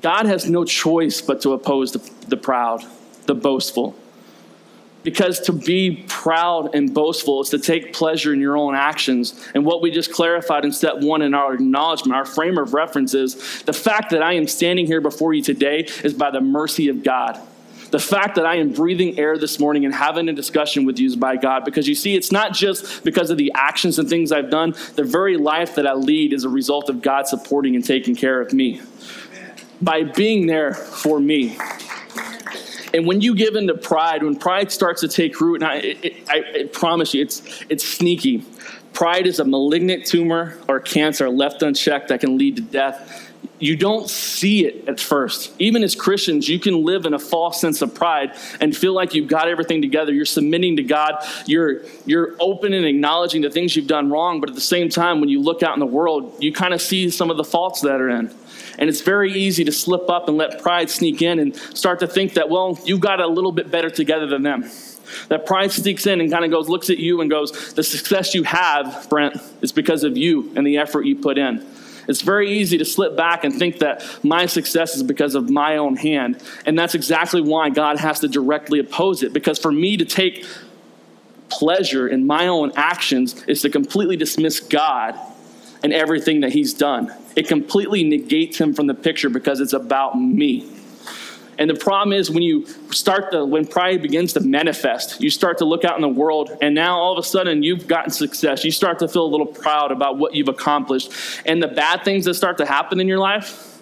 God 0.00 0.26
has 0.26 0.48
no 0.48 0.64
choice 0.64 1.20
but 1.20 1.40
to 1.42 1.52
oppose 1.52 1.92
the, 1.92 2.10
the 2.28 2.36
proud, 2.36 2.84
the 3.26 3.34
boastful, 3.34 3.96
because 5.04 5.38
to 5.40 5.52
be 5.52 6.04
proud 6.08 6.74
and 6.74 6.92
boastful 6.92 7.42
is 7.42 7.50
to 7.50 7.58
take 7.58 7.92
pleasure 7.92 8.32
in 8.32 8.40
your 8.40 8.56
own 8.56 8.74
actions. 8.74 9.46
And 9.54 9.64
what 9.64 9.82
we 9.82 9.90
just 9.90 10.12
clarified 10.12 10.64
in 10.64 10.72
step 10.72 10.96
one 11.00 11.22
in 11.22 11.34
our 11.34 11.54
acknowledgement, 11.54 12.16
our 12.16 12.24
frame 12.24 12.58
of 12.58 12.74
reference 12.74 13.14
is 13.14 13.62
the 13.62 13.72
fact 13.72 14.10
that 14.10 14.22
I 14.22 14.32
am 14.32 14.48
standing 14.48 14.86
here 14.86 15.02
before 15.02 15.34
you 15.34 15.42
today 15.42 15.86
is 16.02 16.14
by 16.14 16.30
the 16.30 16.40
mercy 16.40 16.88
of 16.88 17.04
God. 17.04 17.38
The 17.90 18.00
fact 18.00 18.34
that 18.36 18.46
I 18.46 18.56
am 18.56 18.72
breathing 18.72 19.20
air 19.20 19.38
this 19.38 19.60
morning 19.60 19.84
and 19.84 19.94
having 19.94 20.28
a 20.28 20.32
discussion 20.32 20.84
with 20.84 20.98
you 20.98 21.06
is 21.06 21.14
by 21.14 21.36
God. 21.36 21.64
Because 21.64 21.86
you 21.86 21.94
see, 21.94 22.16
it's 22.16 22.32
not 22.32 22.52
just 22.52 23.04
because 23.04 23.30
of 23.30 23.38
the 23.38 23.52
actions 23.54 24.00
and 24.00 24.08
things 24.08 24.32
I've 24.32 24.50
done, 24.50 24.74
the 24.96 25.04
very 25.04 25.36
life 25.36 25.76
that 25.76 25.86
I 25.86 25.92
lead 25.92 26.32
is 26.32 26.42
a 26.42 26.48
result 26.48 26.88
of 26.88 27.02
God 27.02 27.28
supporting 27.28 27.76
and 27.76 27.84
taking 27.84 28.16
care 28.16 28.40
of 28.40 28.52
me. 28.52 28.80
By 29.80 30.02
being 30.02 30.46
there 30.46 30.74
for 30.74 31.20
me. 31.20 31.56
And 32.94 33.06
when 33.06 33.20
you 33.20 33.34
give 33.34 33.56
in 33.56 33.66
to 33.66 33.74
pride, 33.74 34.22
when 34.22 34.36
pride 34.36 34.70
starts 34.70 35.00
to 35.00 35.08
take 35.08 35.40
root, 35.40 35.56
and 35.56 35.64
I, 35.64 35.74
it, 35.78 36.28
I, 36.28 36.44
I 36.60 36.64
promise 36.72 37.12
you, 37.12 37.22
it's, 37.22 37.42
it's 37.68 37.86
sneaky. 37.86 38.44
Pride 38.92 39.26
is 39.26 39.40
a 39.40 39.44
malignant 39.44 40.06
tumor 40.06 40.56
or 40.68 40.78
cancer 40.78 41.28
left 41.28 41.62
unchecked 41.62 42.08
that 42.08 42.20
can 42.20 42.38
lead 42.38 42.54
to 42.54 42.62
death. 42.62 43.32
You 43.58 43.74
don't 43.74 44.08
see 44.08 44.64
it 44.66 44.88
at 44.88 45.00
first. 45.00 45.52
Even 45.58 45.82
as 45.82 45.96
Christians, 45.96 46.48
you 46.48 46.60
can 46.60 46.84
live 46.84 47.04
in 47.04 47.14
a 47.14 47.18
false 47.18 47.60
sense 47.60 47.82
of 47.82 47.92
pride 47.94 48.36
and 48.60 48.76
feel 48.76 48.92
like 48.92 49.12
you've 49.12 49.28
got 49.28 49.48
everything 49.48 49.82
together. 49.82 50.12
You're 50.12 50.24
submitting 50.24 50.76
to 50.76 50.84
God. 50.84 51.16
You're, 51.46 51.82
you're 52.06 52.36
open 52.38 52.72
and 52.72 52.86
acknowledging 52.86 53.42
the 53.42 53.50
things 53.50 53.74
you've 53.74 53.88
done 53.88 54.08
wrong. 54.08 54.40
But 54.40 54.50
at 54.50 54.54
the 54.54 54.60
same 54.60 54.88
time, 54.88 55.18
when 55.18 55.28
you 55.28 55.40
look 55.40 55.64
out 55.64 55.74
in 55.74 55.80
the 55.80 55.86
world, 55.86 56.36
you 56.40 56.52
kind 56.52 56.72
of 56.72 56.80
see 56.80 57.10
some 57.10 57.28
of 57.28 57.36
the 57.36 57.44
faults 57.44 57.80
that 57.80 58.00
are 58.00 58.08
in. 58.08 58.32
And 58.78 58.88
it's 58.88 59.00
very 59.00 59.32
easy 59.32 59.64
to 59.64 59.72
slip 59.72 60.08
up 60.10 60.28
and 60.28 60.36
let 60.36 60.62
pride 60.62 60.90
sneak 60.90 61.22
in 61.22 61.38
and 61.38 61.56
start 61.56 62.00
to 62.00 62.06
think 62.06 62.34
that, 62.34 62.48
well, 62.48 62.78
you've 62.84 63.00
got 63.00 63.20
a 63.20 63.26
little 63.26 63.52
bit 63.52 63.70
better 63.70 63.90
together 63.90 64.26
than 64.26 64.42
them. 64.42 64.70
That 65.28 65.46
pride 65.46 65.70
sneaks 65.70 66.06
in 66.06 66.20
and 66.20 66.30
kind 66.30 66.44
of 66.44 66.50
goes, 66.50 66.68
looks 66.68 66.90
at 66.90 66.98
you 66.98 67.20
and 67.20 67.30
goes, 67.30 67.74
the 67.74 67.82
success 67.82 68.34
you 68.34 68.42
have, 68.44 69.06
Brent, 69.08 69.36
is 69.62 69.72
because 69.72 70.02
of 70.02 70.16
you 70.16 70.52
and 70.56 70.66
the 70.66 70.78
effort 70.78 71.02
you 71.02 71.16
put 71.16 71.38
in. 71.38 71.64
It's 72.06 72.20
very 72.20 72.50
easy 72.50 72.76
to 72.78 72.84
slip 72.84 73.16
back 73.16 73.44
and 73.44 73.54
think 73.54 73.78
that 73.78 74.04
my 74.22 74.46
success 74.46 74.94
is 74.94 75.02
because 75.02 75.34
of 75.34 75.48
my 75.48 75.76
own 75.76 75.96
hand. 75.96 76.42
And 76.66 76.78
that's 76.78 76.94
exactly 76.94 77.40
why 77.40 77.70
God 77.70 77.98
has 77.98 78.20
to 78.20 78.28
directly 78.28 78.78
oppose 78.78 79.22
it. 79.22 79.32
Because 79.32 79.58
for 79.58 79.72
me 79.72 79.96
to 79.96 80.04
take 80.04 80.44
pleasure 81.48 82.08
in 82.08 82.26
my 82.26 82.48
own 82.48 82.72
actions 82.76 83.42
is 83.44 83.62
to 83.62 83.70
completely 83.70 84.16
dismiss 84.16 84.60
God 84.60 85.18
and 85.84 85.92
everything 85.92 86.40
that 86.40 86.52
He's 86.52 86.74
done. 86.74 87.14
It 87.36 87.46
completely 87.46 88.02
negates 88.02 88.58
him 88.58 88.74
from 88.74 88.86
the 88.86 88.94
picture 88.94 89.28
because 89.28 89.60
it's 89.60 89.74
about 89.74 90.18
me. 90.18 90.68
And 91.58 91.70
the 91.70 91.74
problem 91.74 92.12
is 92.12 92.30
when 92.30 92.42
you 92.42 92.66
start 92.90 93.30
to, 93.30 93.44
when 93.44 93.66
pride 93.66 94.02
begins 94.02 94.32
to 94.32 94.40
manifest, 94.40 95.20
you 95.20 95.30
start 95.30 95.58
to 95.58 95.64
look 95.64 95.84
out 95.84 95.94
in 95.94 96.02
the 96.02 96.08
world, 96.08 96.50
and 96.60 96.74
now 96.74 96.98
all 96.98 97.16
of 97.16 97.24
a 97.24 97.26
sudden 97.26 97.62
you've 97.62 97.86
gotten 97.86 98.10
success. 98.10 98.64
You 98.64 98.72
start 98.72 98.98
to 99.00 99.08
feel 99.08 99.24
a 99.24 99.30
little 99.30 99.46
proud 99.46 99.92
about 99.92 100.18
what 100.18 100.34
you've 100.34 100.48
accomplished. 100.48 101.12
And 101.46 101.62
the 101.62 101.68
bad 101.68 102.02
things 102.02 102.24
that 102.24 102.34
start 102.34 102.58
to 102.58 102.66
happen 102.66 102.98
in 102.98 103.06
your 103.06 103.20
life, 103.20 103.80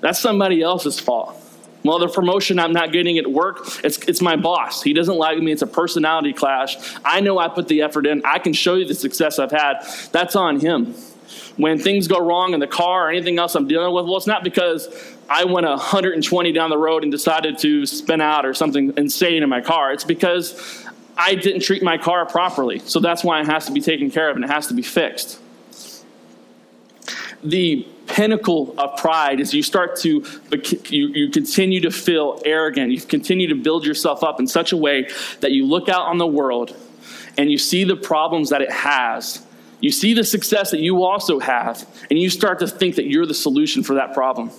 that's 0.00 0.18
somebody 0.18 0.62
else's 0.62 0.98
fault. 0.98 1.36
Well, 1.82 1.98
the 1.98 2.08
promotion 2.08 2.58
I'm 2.58 2.72
not 2.72 2.92
getting 2.92 3.18
at 3.18 3.30
work, 3.30 3.66
it's, 3.82 3.98
it's 4.06 4.20
my 4.20 4.36
boss. 4.36 4.82
He 4.82 4.92
doesn't 4.92 5.16
like 5.16 5.38
me. 5.38 5.50
It's 5.52 5.62
a 5.62 5.66
personality 5.66 6.32
clash. 6.32 6.76
I 7.04 7.20
know 7.20 7.38
I 7.38 7.48
put 7.48 7.68
the 7.68 7.82
effort 7.82 8.06
in. 8.06 8.22
I 8.24 8.38
can 8.38 8.52
show 8.52 8.74
you 8.76 8.84
the 8.84 8.94
success 8.94 9.38
I've 9.38 9.50
had. 9.50 9.86
That's 10.12 10.36
on 10.36 10.60
him 10.60 10.94
when 11.56 11.78
things 11.78 12.08
go 12.08 12.18
wrong 12.18 12.54
in 12.54 12.60
the 12.60 12.66
car 12.66 13.06
or 13.06 13.10
anything 13.10 13.38
else 13.38 13.54
I'm 13.54 13.68
dealing 13.68 13.94
with, 13.94 14.04
well, 14.06 14.16
it's 14.16 14.26
not 14.26 14.44
because 14.44 14.88
I 15.28 15.44
went 15.44 15.66
120 15.66 16.52
down 16.52 16.70
the 16.70 16.78
road 16.78 17.02
and 17.02 17.12
decided 17.12 17.58
to 17.58 17.86
spin 17.86 18.20
out 18.20 18.44
or 18.46 18.54
something 18.54 18.92
insane 18.96 19.42
in 19.42 19.48
my 19.48 19.60
car. 19.60 19.92
It's 19.92 20.04
because 20.04 20.86
I 21.16 21.34
didn't 21.34 21.60
treat 21.60 21.82
my 21.82 21.98
car 21.98 22.26
properly. 22.26 22.78
So 22.80 22.98
that's 22.98 23.22
why 23.22 23.40
it 23.40 23.46
has 23.46 23.66
to 23.66 23.72
be 23.72 23.80
taken 23.80 24.10
care 24.10 24.30
of 24.30 24.36
and 24.36 24.44
it 24.44 24.50
has 24.50 24.66
to 24.68 24.74
be 24.74 24.82
fixed. 24.82 25.38
The 27.44 27.86
pinnacle 28.06 28.74
of 28.78 28.98
pride 28.98 29.40
is 29.40 29.54
you 29.54 29.62
start 29.62 29.96
to 29.96 30.24
you, 30.88 31.08
you 31.08 31.30
continue 31.30 31.80
to 31.80 31.90
feel 31.92 32.42
arrogant 32.44 32.90
you 32.90 33.00
continue 33.00 33.46
to 33.46 33.54
build 33.54 33.86
yourself 33.86 34.24
up 34.24 34.40
in 34.40 34.48
such 34.48 34.72
a 34.72 34.76
way 34.76 35.08
that 35.38 35.52
you 35.52 35.64
look 35.64 35.88
out 35.88 36.08
on 36.08 36.18
the 36.18 36.26
world 36.26 36.76
and 37.38 37.52
you 37.52 37.56
see 37.56 37.84
the 37.84 37.94
problems 37.94 38.50
that 38.50 38.60
it 38.60 38.72
has 38.72 39.46
you 39.80 39.90
see 39.90 40.14
the 40.14 40.24
success 40.24 40.70
that 40.72 40.80
you 40.80 41.04
also 41.04 41.38
have, 41.38 41.86
and 42.10 42.18
you 42.18 42.30
start 42.30 42.58
to 42.60 42.66
think 42.66 42.96
that 42.96 43.06
you're 43.06 43.26
the 43.26 43.34
solution 43.34 43.82
for 43.82 43.94
that 43.94 44.12
problem. 44.12 44.50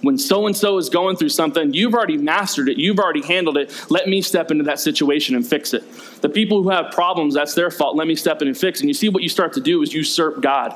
When 0.00 0.16
so 0.16 0.46
and 0.46 0.56
so 0.56 0.78
is 0.78 0.88
going 0.88 1.16
through 1.16 1.30
something, 1.30 1.74
you've 1.74 1.94
already 1.94 2.16
mastered 2.16 2.68
it, 2.68 2.76
you've 2.76 3.00
already 3.00 3.22
handled 3.22 3.56
it. 3.56 3.74
Let 3.90 4.08
me 4.08 4.20
step 4.22 4.50
into 4.50 4.64
that 4.64 4.78
situation 4.78 5.34
and 5.34 5.44
fix 5.46 5.74
it. 5.74 5.82
The 6.20 6.28
people 6.28 6.62
who 6.62 6.70
have 6.70 6.92
problems, 6.92 7.34
that's 7.34 7.54
their 7.54 7.70
fault. 7.70 7.96
Let 7.96 8.06
me 8.06 8.14
step 8.14 8.40
in 8.40 8.48
and 8.48 8.56
fix. 8.56 8.78
It. 8.78 8.84
And 8.84 8.90
you 8.90 8.94
see 8.94 9.08
what 9.08 9.22
you 9.22 9.28
start 9.28 9.54
to 9.54 9.60
do 9.60 9.82
is 9.82 9.92
usurp 9.92 10.40
God. 10.40 10.74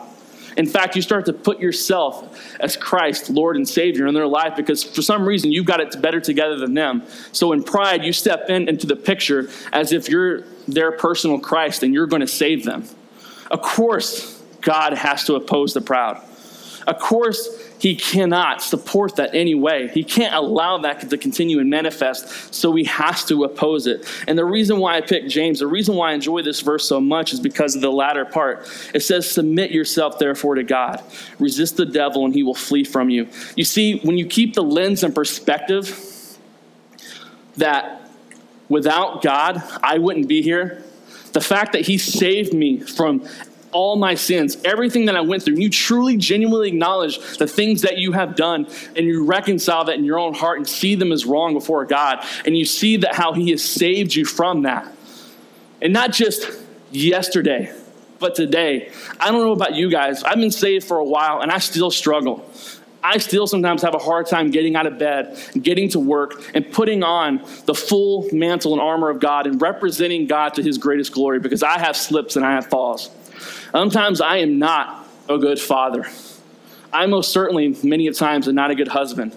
In 0.56 0.66
fact, 0.66 0.96
you 0.96 1.02
start 1.02 1.24
to 1.26 1.32
put 1.32 1.60
yourself 1.60 2.38
as 2.60 2.76
Christ, 2.76 3.30
Lord 3.30 3.56
and 3.56 3.66
Savior 3.66 4.06
in 4.06 4.14
their 4.14 4.26
life 4.26 4.54
because 4.54 4.84
for 4.84 5.00
some 5.00 5.26
reason 5.26 5.50
you've 5.50 5.66
got 5.66 5.80
it 5.80 6.00
better 6.02 6.20
together 6.20 6.56
than 6.58 6.74
them. 6.74 7.04
So 7.32 7.52
in 7.52 7.62
pride, 7.62 8.04
you 8.04 8.12
step 8.12 8.50
in 8.50 8.68
into 8.68 8.86
the 8.86 8.96
picture 8.96 9.48
as 9.72 9.92
if 9.92 10.08
you're 10.08 10.42
their 10.68 10.92
personal 10.92 11.38
Christ 11.38 11.82
and 11.82 11.94
you're 11.94 12.06
going 12.06 12.20
to 12.20 12.26
save 12.26 12.64
them. 12.64 12.84
Of 13.52 13.62
course, 13.62 14.42
God 14.62 14.94
has 14.94 15.24
to 15.24 15.34
oppose 15.34 15.74
the 15.74 15.80
proud. 15.80 16.20
Of 16.86 16.98
course, 16.98 17.48
he 17.78 17.94
cannot 17.96 18.62
support 18.62 19.16
that 19.16 19.34
anyway. 19.34 19.88
He 19.88 20.04
can't 20.04 20.34
allow 20.34 20.78
that 20.78 21.08
to 21.10 21.18
continue 21.18 21.58
and 21.58 21.68
manifest, 21.68 22.54
so 22.54 22.74
he 22.74 22.84
has 22.84 23.24
to 23.26 23.44
oppose 23.44 23.86
it. 23.86 24.08
And 24.26 24.38
the 24.38 24.44
reason 24.44 24.78
why 24.78 24.96
I 24.96 25.00
picked 25.00 25.28
James, 25.28 25.58
the 25.58 25.66
reason 25.66 25.94
why 25.96 26.10
I 26.10 26.14
enjoy 26.14 26.42
this 26.42 26.60
verse 26.60 26.88
so 26.88 27.00
much 27.00 27.32
is 27.32 27.40
because 27.40 27.74
of 27.76 27.82
the 27.82 27.92
latter 27.92 28.24
part. 28.24 28.68
It 28.94 29.00
says, 29.00 29.30
Submit 29.30 29.70
yourself 29.70 30.18
therefore 30.18 30.54
to 30.56 30.64
God, 30.64 31.02
resist 31.38 31.76
the 31.76 31.86
devil, 31.86 32.24
and 32.24 32.34
he 32.34 32.42
will 32.42 32.54
flee 32.54 32.84
from 32.84 33.10
you. 33.10 33.28
You 33.56 33.64
see, 33.64 33.98
when 34.00 34.16
you 34.16 34.26
keep 34.26 34.54
the 34.54 34.62
lens 34.62 35.02
and 35.02 35.14
perspective 35.14 36.38
that 37.56 38.08
without 38.68 39.22
God, 39.22 39.62
I 39.82 39.98
wouldn't 39.98 40.28
be 40.28 40.40
here, 40.40 40.81
the 41.32 41.40
fact 41.40 41.72
that 41.72 41.82
he 41.82 41.98
saved 41.98 42.52
me 42.52 42.80
from 42.80 43.26
all 43.72 43.96
my 43.96 44.14
sins, 44.14 44.58
everything 44.64 45.06
that 45.06 45.16
I 45.16 45.22
went 45.22 45.42
through, 45.42 45.56
you 45.56 45.70
truly, 45.70 46.16
genuinely 46.16 46.68
acknowledge 46.68 47.38
the 47.38 47.46
things 47.46 47.82
that 47.82 47.98
you 47.98 48.12
have 48.12 48.36
done, 48.36 48.66
and 48.96 49.06
you 49.06 49.24
reconcile 49.24 49.84
that 49.86 49.96
in 49.96 50.04
your 50.04 50.18
own 50.18 50.34
heart 50.34 50.58
and 50.58 50.68
see 50.68 50.94
them 50.94 51.10
as 51.10 51.24
wrong 51.24 51.54
before 51.54 51.84
God, 51.84 52.24
and 52.44 52.56
you 52.56 52.64
see 52.64 52.98
that 52.98 53.14
how 53.14 53.32
He 53.32 53.50
has 53.50 53.64
saved 53.64 54.14
you 54.14 54.24
from 54.24 54.62
that. 54.62 54.92
And 55.80 55.92
not 55.92 56.12
just 56.12 56.48
yesterday, 56.90 57.74
but 58.18 58.34
today. 58.34 58.92
I 59.18 59.30
don't 59.30 59.40
know 59.40 59.52
about 59.52 59.74
you 59.74 59.90
guys. 59.90 60.22
I've 60.22 60.38
been 60.38 60.52
saved 60.52 60.86
for 60.86 60.98
a 60.98 61.04
while, 61.04 61.40
and 61.40 61.50
I 61.50 61.58
still 61.58 61.90
struggle. 61.90 62.48
I 63.02 63.18
still 63.18 63.46
sometimes 63.46 63.82
have 63.82 63.94
a 63.94 63.98
hard 63.98 64.26
time 64.26 64.50
getting 64.50 64.76
out 64.76 64.86
of 64.86 64.98
bed, 64.98 65.36
getting 65.60 65.88
to 65.90 65.98
work, 65.98 66.42
and 66.54 66.70
putting 66.70 67.02
on 67.02 67.44
the 67.66 67.74
full 67.74 68.28
mantle 68.32 68.72
and 68.72 68.80
armor 68.80 69.08
of 69.08 69.18
God 69.18 69.46
and 69.46 69.60
representing 69.60 70.26
God 70.26 70.54
to 70.54 70.62
his 70.62 70.78
greatest 70.78 71.12
glory 71.12 71.40
because 71.40 71.62
I 71.62 71.78
have 71.78 71.96
slips 71.96 72.36
and 72.36 72.44
I 72.44 72.52
have 72.52 72.66
falls. 72.66 73.10
Sometimes 73.72 74.20
I 74.20 74.38
am 74.38 74.58
not 74.58 75.08
a 75.28 75.38
good 75.38 75.58
father. 75.58 76.06
I 76.92 77.06
most 77.06 77.32
certainly, 77.32 77.76
many 77.82 78.06
of 78.06 78.16
times, 78.16 78.46
am 78.46 78.54
not 78.54 78.70
a 78.70 78.74
good 78.74 78.88
husband. 78.88 79.34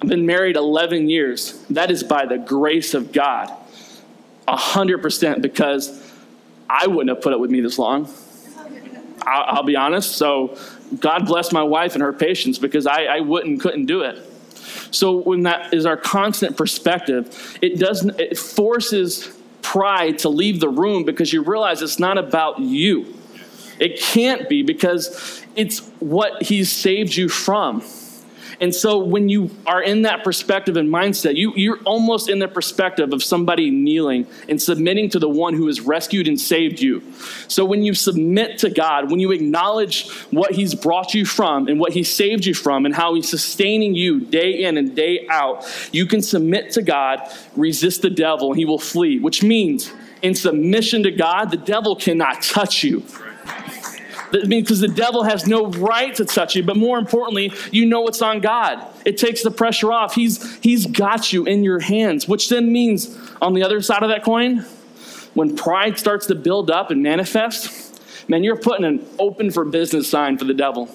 I've 0.00 0.08
been 0.08 0.26
married 0.26 0.56
11 0.56 1.08
years. 1.08 1.64
That 1.70 1.90
is 1.90 2.02
by 2.02 2.26
the 2.26 2.38
grace 2.38 2.94
of 2.94 3.12
God. 3.12 3.50
100% 4.46 5.42
because 5.42 6.12
I 6.68 6.86
wouldn't 6.86 7.08
have 7.08 7.22
put 7.22 7.32
up 7.32 7.40
with 7.40 7.50
me 7.50 7.60
this 7.60 7.78
long. 7.78 8.08
I'll, 9.22 9.56
I'll 9.56 9.62
be 9.62 9.76
honest. 9.76 10.12
So 10.12 10.56
God 10.98 11.26
bless 11.26 11.52
my 11.52 11.62
wife 11.62 11.94
and 11.94 12.02
her 12.02 12.12
patience 12.12 12.58
because 12.58 12.86
I, 12.86 13.04
I 13.04 13.20
wouldn't, 13.20 13.60
couldn't 13.60 13.86
do 13.86 14.02
it. 14.02 14.26
So 14.90 15.16
when 15.16 15.42
that 15.44 15.72
is 15.72 15.86
our 15.86 15.96
constant 15.96 16.56
perspective, 16.56 17.58
it 17.62 17.78
doesn't, 17.78 18.18
it 18.18 18.36
forces 18.36 19.32
pride 19.62 20.18
to 20.20 20.28
leave 20.28 20.60
the 20.60 20.68
room 20.68 21.04
because 21.04 21.32
you 21.32 21.42
realize 21.42 21.82
it's 21.82 21.98
not 21.98 22.18
about 22.18 22.58
you. 22.58 23.14
It 23.78 24.00
can't 24.00 24.48
be 24.48 24.62
because 24.62 25.44
it's 25.56 25.80
what 26.00 26.42
he's 26.42 26.70
saved 26.70 27.14
you 27.14 27.28
from. 27.28 27.82
And 28.60 28.74
so 28.74 28.98
when 28.98 29.30
you 29.30 29.50
are 29.66 29.82
in 29.82 30.02
that 30.02 30.22
perspective 30.22 30.76
and 30.76 30.88
mindset, 30.90 31.34
you, 31.34 31.52
you're 31.56 31.80
almost 31.84 32.28
in 32.28 32.38
the 32.38 32.48
perspective 32.48 33.14
of 33.14 33.22
somebody 33.22 33.70
kneeling 33.70 34.26
and 34.50 34.60
submitting 34.60 35.08
to 35.10 35.18
the 35.18 35.28
one 35.28 35.54
who 35.54 35.66
has 35.66 35.80
rescued 35.80 36.28
and 36.28 36.38
saved 36.38 36.78
you. 36.78 37.02
So 37.48 37.64
when 37.64 37.82
you 37.82 37.94
submit 37.94 38.58
to 38.58 38.68
God, 38.68 39.10
when 39.10 39.18
you 39.18 39.32
acknowledge 39.32 40.10
what 40.30 40.52
he's 40.52 40.74
brought 40.74 41.14
you 41.14 41.24
from 41.24 41.68
and 41.68 41.80
what 41.80 41.92
he 41.92 42.02
saved 42.02 42.44
you 42.44 42.52
from 42.52 42.84
and 42.84 42.94
how 42.94 43.14
he's 43.14 43.30
sustaining 43.30 43.94
you 43.94 44.20
day 44.20 44.64
in 44.64 44.76
and 44.76 44.94
day 44.94 45.26
out, 45.30 45.66
you 45.90 46.04
can 46.04 46.20
submit 46.20 46.72
to 46.72 46.82
God, 46.82 47.20
resist 47.56 48.02
the 48.02 48.10
devil, 48.10 48.50
and 48.50 48.58
he 48.58 48.66
will 48.66 48.78
flee, 48.78 49.18
which 49.18 49.42
means 49.42 49.90
in 50.20 50.34
submission 50.34 51.02
to 51.04 51.10
God, 51.10 51.50
the 51.50 51.56
devil 51.56 51.96
cannot 51.96 52.42
touch 52.42 52.84
you. 52.84 53.02
I 54.32 54.46
mean, 54.46 54.62
because 54.62 54.80
the 54.80 54.88
devil 54.88 55.24
has 55.24 55.46
no 55.46 55.66
right 55.66 56.14
to 56.14 56.24
touch 56.24 56.54
you, 56.54 56.62
but 56.62 56.76
more 56.76 56.98
importantly, 56.98 57.52
you 57.72 57.86
know 57.86 58.06
it's 58.06 58.22
on 58.22 58.40
God. 58.40 58.84
It 59.04 59.16
takes 59.16 59.42
the 59.42 59.50
pressure 59.50 59.92
off. 59.92 60.14
He's, 60.14 60.56
he's 60.60 60.86
got 60.86 61.32
you 61.32 61.46
in 61.46 61.64
your 61.64 61.80
hands, 61.80 62.28
which 62.28 62.48
then 62.48 62.72
means 62.72 63.18
on 63.42 63.54
the 63.54 63.62
other 63.62 63.82
side 63.82 64.02
of 64.02 64.08
that 64.10 64.22
coin, 64.22 64.64
when 65.34 65.56
pride 65.56 65.98
starts 65.98 66.26
to 66.26 66.34
build 66.34 66.70
up 66.70 66.90
and 66.90 67.02
manifest, 67.02 68.00
man, 68.28 68.44
you're 68.44 68.56
putting 68.56 68.84
an 68.84 69.04
open 69.18 69.50
for 69.50 69.64
business 69.64 70.08
sign 70.08 70.38
for 70.38 70.44
the 70.44 70.54
devil. 70.54 70.88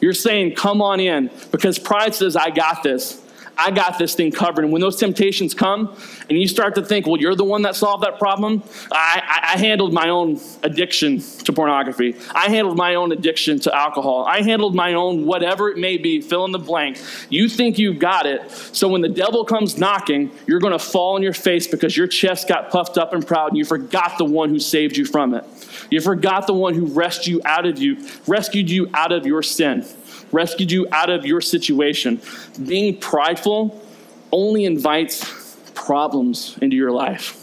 You're 0.00 0.14
saying, 0.14 0.54
come 0.54 0.80
on 0.80 1.00
in, 1.00 1.30
because 1.50 1.78
pride 1.78 2.14
says, 2.14 2.36
I 2.36 2.50
got 2.50 2.82
this. 2.82 3.22
I 3.56 3.70
got 3.70 3.98
this 3.98 4.14
thing 4.14 4.32
covered. 4.32 4.64
And 4.64 4.72
when 4.72 4.80
those 4.80 4.96
temptations 4.96 5.54
come 5.54 5.96
and 6.28 6.38
you 6.38 6.46
start 6.46 6.74
to 6.74 6.84
think, 6.84 7.06
well, 7.06 7.18
you're 7.18 7.34
the 7.34 7.44
one 7.44 7.62
that 7.62 7.76
solved 7.76 8.04
that 8.04 8.18
problem, 8.18 8.62
I, 8.92 9.22
I, 9.24 9.54
I, 9.54 9.58
handled 9.58 9.92
my 9.92 10.08
own 10.08 10.40
addiction 10.62 11.20
to 11.20 11.52
pornography. 11.52 12.16
I 12.34 12.48
handled 12.48 12.76
my 12.76 12.94
own 12.94 13.12
addiction 13.12 13.60
to 13.60 13.74
alcohol. 13.74 14.24
I 14.26 14.42
handled 14.42 14.74
my 14.74 14.94
own 14.94 15.26
whatever 15.26 15.70
it 15.70 15.78
may 15.78 15.96
be, 15.96 16.20
fill 16.20 16.44
in 16.44 16.52
the 16.52 16.58
blank. 16.58 17.00
You 17.28 17.48
think 17.48 17.78
you've 17.78 17.98
got 17.98 18.26
it. 18.26 18.50
So 18.50 18.88
when 18.88 19.00
the 19.00 19.08
devil 19.08 19.44
comes 19.44 19.78
knocking, 19.78 20.30
you're 20.46 20.60
going 20.60 20.72
to 20.72 20.78
fall 20.78 21.14
on 21.14 21.22
your 21.22 21.32
face 21.32 21.66
because 21.66 21.96
your 21.96 22.06
chest 22.06 22.48
got 22.48 22.70
puffed 22.70 22.98
up 22.98 23.12
and 23.12 23.26
proud 23.26 23.48
and 23.48 23.58
you 23.58 23.64
forgot 23.64 24.18
the 24.18 24.24
one 24.24 24.48
who 24.50 24.58
saved 24.58 24.96
you 24.96 25.04
from 25.04 25.34
it. 25.34 25.44
You 25.90 26.00
forgot 26.00 26.46
the 26.46 26.54
one 26.54 26.74
who 26.74 26.86
rescued 26.86 27.30
you 27.30 27.40
out 27.44 27.66
of 27.66 27.78
you, 27.78 27.96
rescued 28.26 28.68
you 28.70 28.90
out 28.92 29.12
of 29.12 29.24
your 29.24 29.42
sin 29.42 29.86
rescued 30.32 30.70
you 30.70 30.86
out 30.92 31.10
of 31.10 31.26
your 31.26 31.40
situation. 31.40 32.20
Being 32.66 32.98
prideful 32.98 33.84
only 34.32 34.64
invites 34.64 35.56
problems 35.74 36.58
into 36.60 36.76
your 36.76 36.90
life. 36.90 37.36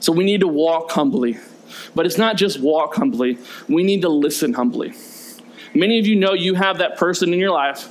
So 0.00 0.12
we 0.12 0.24
need 0.24 0.40
to 0.40 0.48
walk 0.48 0.90
humbly. 0.90 1.38
But 1.94 2.06
it's 2.06 2.18
not 2.18 2.36
just 2.36 2.60
walk 2.60 2.94
humbly, 2.94 3.38
we 3.68 3.82
need 3.82 4.02
to 4.02 4.08
listen 4.08 4.52
humbly. 4.52 4.94
Many 5.74 5.98
of 5.98 6.06
you 6.06 6.16
know 6.16 6.32
you 6.32 6.54
have 6.54 6.78
that 6.78 6.96
person 6.96 7.32
in 7.32 7.38
your 7.38 7.50
life. 7.50 7.88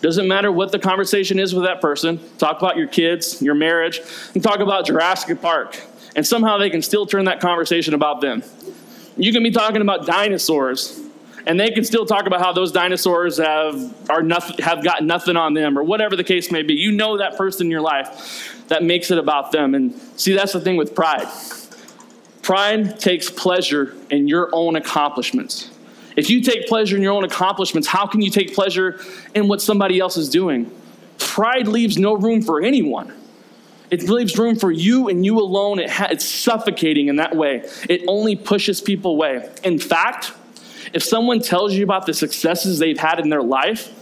Doesn't 0.00 0.26
matter 0.26 0.50
what 0.50 0.72
the 0.72 0.78
conversation 0.78 1.38
is 1.38 1.54
with 1.54 1.64
that 1.64 1.80
person. 1.80 2.20
Talk 2.38 2.58
about 2.58 2.76
your 2.76 2.86
kids, 2.86 3.42
your 3.42 3.54
marriage, 3.54 4.00
and 4.34 4.42
talk 4.42 4.60
about 4.60 4.86
Jurassic 4.86 5.40
Park. 5.42 5.78
And 6.16 6.26
somehow 6.26 6.58
they 6.58 6.70
can 6.70 6.82
still 6.82 7.06
turn 7.06 7.26
that 7.26 7.40
conversation 7.40 7.94
about 7.94 8.20
them. 8.20 8.42
You 9.16 9.32
can 9.32 9.42
be 9.42 9.50
talking 9.50 9.82
about 9.82 10.06
dinosaurs, 10.06 11.00
and 11.46 11.58
they 11.58 11.70
can 11.70 11.84
still 11.84 12.06
talk 12.06 12.26
about 12.26 12.40
how 12.40 12.52
those 12.52 12.72
dinosaurs 12.72 13.38
have 13.38 14.10
are 14.10 14.22
nothing 14.22 14.58
have 14.58 14.84
got 14.84 15.04
nothing 15.04 15.36
on 15.36 15.54
them 15.54 15.78
or 15.78 15.82
whatever 15.82 16.16
the 16.16 16.24
case 16.24 16.50
may 16.50 16.62
be. 16.62 16.74
You 16.74 16.92
know 16.92 17.18
that 17.18 17.36
person 17.36 17.66
in 17.66 17.70
your 17.70 17.80
life 17.80 18.64
that 18.68 18.82
makes 18.82 19.10
it 19.10 19.18
about 19.18 19.52
them. 19.52 19.74
And 19.74 19.94
see, 20.16 20.34
that's 20.34 20.52
the 20.52 20.60
thing 20.60 20.76
with 20.76 20.94
pride. 20.94 21.28
Pride 22.42 22.98
takes 22.98 23.30
pleasure 23.30 23.94
in 24.10 24.28
your 24.28 24.48
own 24.52 24.76
accomplishments. 24.76 25.70
If 26.16 26.28
you 26.30 26.42
take 26.42 26.66
pleasure 26.66 26.96
in 26.96 27.02
your 27.02 27.12
own 27.12 27.24
accomplishments, 27.24 27.86
how 27.86 28.06
can 28.06 28.20
you 28.20 28.30
take 28.30 28.54
pleasure 28.54 29.00
in 29.34 29.48
what 29.48 29.62
somebody 29.62 30.00
else 30.00 30.16
is 30.16 30.28
doing? 30.28 30.70
Pride 31.18 31.68
leaves 31.68 31.96
no 31.96 32.14
room 32.14 32.42
for 32.42 32.60
anyone. 32.60 33.14
It 33.90 34.04
leaves 34.04 34.38
room 34.38 34.56
for 34.56 34.70
you 34.70 35.08
and 35.08 35.24
you 35.24 35.38
alone. 35.38 35.78
It 35.78 35.90
ha- 35.90 36.08
it's 36.10 36.24
suffocating 36.24 37.08
in 37.08 37.16
that 37.16 37.36
way. 37.36 37.68
It 37.88 38.02
only 38.06 38.36
pushes 38.36 38.80
people 38.80 39.12
away. 39.12 39.50
In 39.64 39.78
fact, 39.78 40.32
if 40.92 41.02
someone 41.02 41.40
tells 41.40 41.74
you 41.74 41.84
about 41.84 42.06
the 42.06 42.14
successes 42.14 42.78
they've 42.78 42.98
had 42.98 43.20
in 43.20 43.28
their 43.28 43.42
life, 43.42 43.92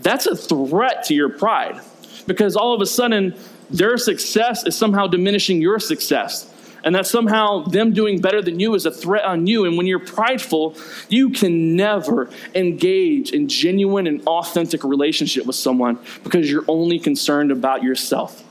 that's 0.00 0.26
a 0.26 0.36
threat 0.36 1.04
to 1.04 1.14
your 1.14 1.28
pride 1.28 1.80
because 2.26 2.56
all 2.56 2.74
of 2.74 2.80
a 2.80 2.86
sudden 2.86 3.34
their 3.70 3.96
success 3.96 4.66
is 4.66 4.76
somehow 4.76 5.06
diminishing 5.06 5.60
your 5.60 5.78
success. 5.78 6.48
And 6.84 6.96
that 6.96 7.06
somehow 7.06 7.62
them 7.62 7.92
doing 7.92 8.20
better 8.20 8.42
than 8.42 8.58
you 8.58 8.74
is 8.74 8.86
a 8.86 8.90
threat 8.90 9.24
on 9.24 9.46
you. 9.46 9.66
And 9.66 9.76
when 9.76 9.86
you're 9.86 10.00
prideful, 10.00 10.76
you 11.08 11.30
can 11.30 11.76
never 11.76 12.28
engage 12.56 13.30
in 13.30 13.46
genuine 13.46 14.08
and 14.08 14.20
authentic 14.26 14.82
relationship 14.82 15.46
with 15.46 15.54
someone 15.54 16.00
because 16.24 16.50
you're 16.50 16.64
only 16.66 16.98
concerned 16.98 17.52
about 17.52 17.84
yourself. 17.84 18.42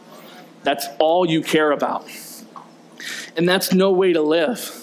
That's 0.64 0.88
all 0.98 1.30
you 1.30 1.42
care 1.42 1.72
about. 1.72 2.08
And 3.36 3.50
that's 3.50 3.74
no 3.74 3.92
way 3.92 4.14
to 4.14 4.22
live. 4.22 4.78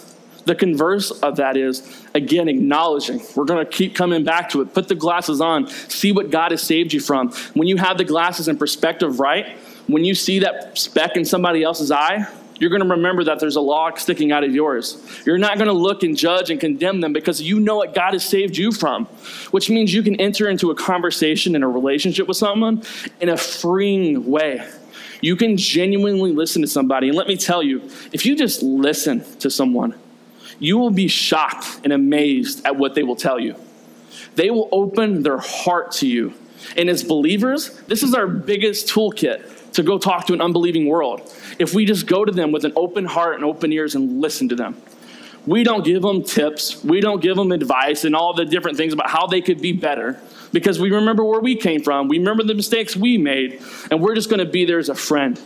The 0.45 0.55
converse 0.55 1.11
of 1.11 1.37
that 1.37 1.57
is, 1.57 2.07
again, 2.19 2.49
acknowledging. 2.49 3.23
We're 3.35 3.47
going 3.47 3.65
to 3.65 3.71
keep 3.71 3.95
coming 3.95 4.25
back 4.25 4.51
to 4.51 4.61
it. 4.61 4.75
Put 4.75 4.89
the 4.89 4.95
glasses 4.95 5.41
on, 5.41 5.69
see 5.69 6.13
what 6.13 6.31
God 6.31 6.51
has 6.51 6.63
saved 6.63 6.93
you 6.93 7.01
from. 7.01 7.33
When 7.55 7.67
you 7.67 7.79
have 7.79 7.97
the 7.97 8.05
glasses 8.05 8.49
and 8.49 8.59
perspective 8.59 9.21
right, 9.21 9.57
when 9.87 10.05
you 10.05 10.15
see 10.15 10.41
that 10.41 10.77
speck 10.77 11.17
in 11.17 11.25
somebody 11.25 11.63
else's 11.63 11.91
eye, 11.91 12.27
you're 12.59 12.71
going 12.71 12.83
to 12.83 12.89
remember 12.89 13.25
that 13.25 13.39
there's 13.39 13.57
a 13.57 13.61
log 13.61 13.99
sticking 13.99 14.33
out 14.33 14.43
of 14.43 14.53
yours. 14.53 15.01
You're 15.25 15.39
not 15.39 15.59
going 15.59 15.69
to 15.69 15.73
look 15.73 16.03
and 16.03 16.17
judge 16.17 16.51
and 16.51 16.61
condemn 16.61 17.01
them 17.01 17.13
because 17.13 17.41
you 17.41 17.61
know 17.61 17.77
what 17.77 17.95
God 17.95 18.15
has 18.15 18.25
saved 18.25 18.57
you 18.57 18.73
from, 18.73 19.07
which 19.53 19.71
means 19.71 19.95
you 19.95 20.03
can 20.03 20.17
enter 20.17 20.49
into 20.49 20.71
a 20.71 20.75
conversation 20.75 21.55
and 21.55 21.63
a 21.63 21.69
relationship 21.69 22.27
with 22.27 22.37
someone 22.37 22.83
in 23.21 23.29
a 23.29 23.37
freeing 23.37 24.29
way. 24.29 24.69
You 25.21 25.37
can 25.37 25.57
genuinely 25.57 26.33
listen 26.33 26.63
to 26.63 26.69
somebody. 26.69 27.09
And 27.09 27.17
let 27.17 27.29
me 27.29 27.37
tell 27.37 27.63
you, 27.63 27.83
if 28.13 28.27
you 28.27 28.37
just 28.37 28.63
listen 28.63 29.25
to 29.39 29.51
someone, 29.51 29.95
you 30.59 30.79
will 30.79 30.91
be 30.91 31.09
shocked 31.09 31.81
and 31.85 31.93
amazed 31.93 32.65
at 32.67 32.77
what 32.77 32.95
they 32.95 33.03
will 33.03 33.17
tell 33.17 33.39
you. 33.39 33.55
They 34.35 34.51
will 34.51 34.69
open 34.73 35.23
their 35.23 35.39
heart 35.39 35.93
to 35.93 36.07
you. 36.07 36.35
And 36.77 36.89
as 36.89 37.05
believers, 37.05 37.71
this 37.83 38.03
is 38.03 38.15
our 38.15 38.27
biggest 38.27 38.89
toolkit 38.89 39.73
to 39.73 39.83
go 39.83 39.99
talk 39.99 40.27
to 40.27 40.33
an 40.33 40.41
unbelieving 40.41 40.87
world 40.87 41.33
if 41.59 41.75
we 41.75 41.85
just 41.85 42.07
go 42.07 42.25
to 42.25 42.33
them 42.33 42.53
with 42.53 42.65
an 42.65 42.73
open 42.75 43.05
heart 43.05 43.37
and 43.37 43.45
open 43.45 43.73
ears 43.73 43.95
and 43.95 44.21
listen 44.21 44.49
to 44.49 44.57
them. 44.57 44.77
We 45.49 45.65
don't 45.65 45.83
give 45.83 46.03
them 46.03 46.23
tips, 46.23 46.85
we 46.85 47.01
don't 47.01 47.23
give 47.23 47.37
them 47.37 47.53
advice 47.53 48.05
and 48.05 48.15
all 48.15 48.35
the 48.35 48.45
different 48.45 48.77
things 48.77 48.93
about 48.93 49.09
how 49.09 49.27
they 49.27 49.41
could 49.41 49.63
be 49.63 49.73
better 49.73 50.21
because 50.53 50.79
we 50.79 50.91
remember 50.91 51.25
where 51.25 51.41
we 51.41 51.57
came 51.57 51.83
from, 51.83 52.09
we 52.09 52.19
remember 52.19 52.43
the 52.43 52.55
mistakes 52.55 52.95
we 52.95 53.17
made, 53.17 53.63
and 53.91 54.01
we're 54.03 54.15
just 54.15 54.29
going 54.29 54.41
to 54.45 54.51
be 54.51 54.67
there 54.67 54.79
as 54.79 54.91
a 54.91 54.95
friend 54.95 55.41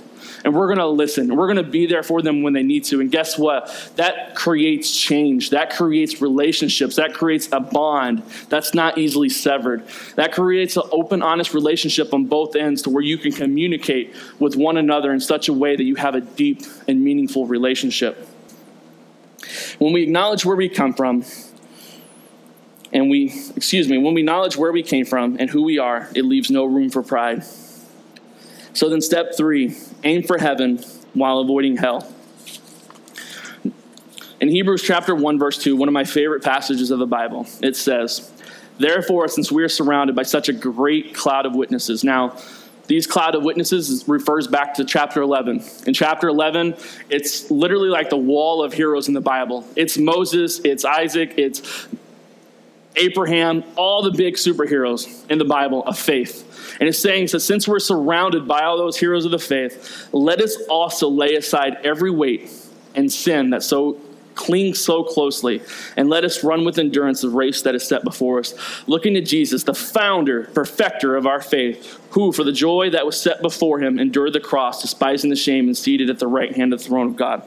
and 0.44 0.54
we're 0.54 0.66
going 0.66 0.78
to 0.78 0.86
listen 0.86 1.36
we're 1.36 1.46
going 1.46 1.64
to 1.64 1.70
be 1.70 1.86
there 1.86 2.02
for 2.02 2.20
them 2.20 2.42
when 2.42 2.52
they 2.52 2.62
need 2.62 2.84
to. 2.84 3.00
And 3.00 3.12
guess 3.12 3.38
what? 3.38 3.92
That 3.96 4.34
creates 4.34 4.94
change. 4.94 5.50
That 5.50 5.70
creates 5.70 6.20
relationships. 6.20 6.96
That 6.96 7.14
creates 7.14 7.48
a 7.52 7.60
bond 7.60 8.22
that's 8.48 8.74
not 8.74 8.98
easily 8.98 9.28
severed. 9.28 9.86
That 10.16 10.32
creates 10.32 10.76
an 10.76 10.82
open, 10.90 11.22
honest 11.22 11.54
relationship 11.54 12.12
on 12.12 12.26
both 12.26 12.56
ends 12.56 12.82
to 12.82 12.90
where 12.90 13.02
you 13.02 13.18
can 13.18 13.32
communicate 13.32 14.14
with 14.38 14.56
one 14.56 14.76
another 14.76 15.12
in 15.12 15.20
such 15.20 15.48
a 15.48 15.52
way 15.52 15.76
that 15.76 15.84
you 15.84 15.94
have 15.96 16.14
a 16.14 16.20
deep 16.20 16.62
and 16.88 17.02
meaningful 17.02 17.46
relationship. 17.46 18.28
When 19.78 19.92
we 19.92 20.02
acknowledge 20.02 20.44
where 20.44 20.56
we 20.56 20.68
come 20.68 20.92
from, 20.94 21.24
and 22.92 23.08
we, 23.08 23.32
excuse 23.56 23.88
me, 23.88 23.98
when 23.98 24.14
we 24.14 24.20
acknowledge 24.20 24.56
where 24.56 24.72
we 24.72 24.82
came 24.82 25.06
from 25.06 25.36
and 25.40 25.48
who 25.48 25.62
we 25.62 25.78
are, 25.78 26.08
it 26.14 26.24
leaves 26.24 26.50
no 26.50 26.64
room 26.64 26.90
for 26.90 27.02
pride. 27.02 27.44
So 28.74 28.88
then, 28.88 29.00
step 29.00 29.34
three 29.36 29.76
aim 30.04 30.22
for 30.22 30.38
heaven 30.38 30.78
while 31.14 31.38
avoiding 31.38 31.76
hell. 31.76 32.12
In 34.40 34.48
Hebrews 34.48 34.82
chapter 34.82 35.14
1, 35.14 35.38
verse 35.38 35.56
2, 35.58 35.76
one 35.76 35.88
of 35.88 35.92
my 35.92 36.04
favorite 36.04 36.42
passages 36.42 36.90
of 36.90 36.98
the 36.98 37.06
Bible, 37.06 37.46
it 37.60 37.76
says, 37.76 38.30
Therefore, 38.78 39.28
since 39.28 39.52
we 39.52 39.62
are 39.62 39.68
surrounded 39.68 40.16
by 40.16 40.24
such 40.24 40.48
a 40.48 40.52
great 40.52 41.14
cloud 41.14 41.46
of 41.46 41.54
witnesses. 41.54 42.02
Now, 42.02 42.36
these 42.86 43.06
cloud 43.06 43.34
of 43.34 43.42
witnesses 43.42 44.04
refers 44.08 44.46
back 44.46 44.74
to 44.74 44.84
chapter 44.84 45.22
11. 45.22 45.62
In 45.86 45.94
chapter 45.94 46.28
11, 46.28 46.76
it's 47.08 47.50
literally 47.50 47.88
like 47.88 48.10
the 48.10 48.16
wall 48.16 48.62
of 48.62 48.72
heroes 48.72 49.08
in 49.08 49.14
the 49.14 49.20
Bible. 49.20 49.66
It's 49.76 49.96
Moses, 49.96 50.60
it's 50.64 50.84
Isaac, 50.84 51.34
it's 51.36 51.86
Abraham, 52.96 53.64
all 53.76 54.02
the 54.02 54.10
big 54.10 54.34
superheroes 54.34 55.28
in 55.30 55.38
the 55.38 55.44
Bible 55.44 55.84
of 55.84 55.98
faith. 55.98 56.76
And 56.80 56.88
it's 56.88 56.98
saying, 56.98 57.28
so 57.28 57.38
since 57.38 57.66
we're 57.66 57.78
surrounded 57.78 58.46
by 58.46 58.62
all 58.62 58.76
those 58.76 58.98
heroes 58.98 59.24
of 59.24 59.30
the 59.30 59.38
faith, 59.38 60.08
let 60.12 60.40
us 60.40 60.56
also 60.68 61.08
lay 61.08 61.36
aside 61.36 61.78
every 61.84 62.10
weight 62.10 62.50
and 62.94 63.10
sin 63.10 63.50
that 63.50 63.62
so 63.62 63.98
clings 64.34 64.78
so 64.78 65.04
closely, 65.04 65.62
and 65.96 66.08
let 66.08 66.24
us 66.24 66.42
run 66.44 66.64
with 66.64 66.78
endurance 66.78 67.20
the 67.20 67.28
race 67.28 67.62
that 67.62 67.74
is 67.74 67.86
set 67.86 68.04
before 68.04 68.38
us, 68.38 68.54
looking 68.86 69.14
to 69.14 69.20
Jesus, 69.20 69.64
the 69.64 69.74
founder, 69.74 70.44
perfecter 70.54 71.16
of 71.16 71.26
our 71.26 71.40
faith, 71.40 71.98
who, 72.10 72.32
for 72.32 72.44
the 72.44 72.52
joy 72.52 72.90
that 72.90 73.06
was 73.06 73.20
set 73.20 73.42
before 73.42 73.80
him, 73.80 73.98
endured 73.98 74.32
the 74.32 74.40
cross, 74.40 74.82
despising 74.82 75.30
the 75.30 75.36
shame, 75.36 75.66
and 75.66 75.76
seated 75.76 76.10
at 76.10 76.18
the 76.18 76.26
right 76.26 76.54
hand 76.54 76.72
of 76.72 76.78
the 76.78 76.84
throne 76.84 77.08
of 77.08 77.16
God. 77.16 77.42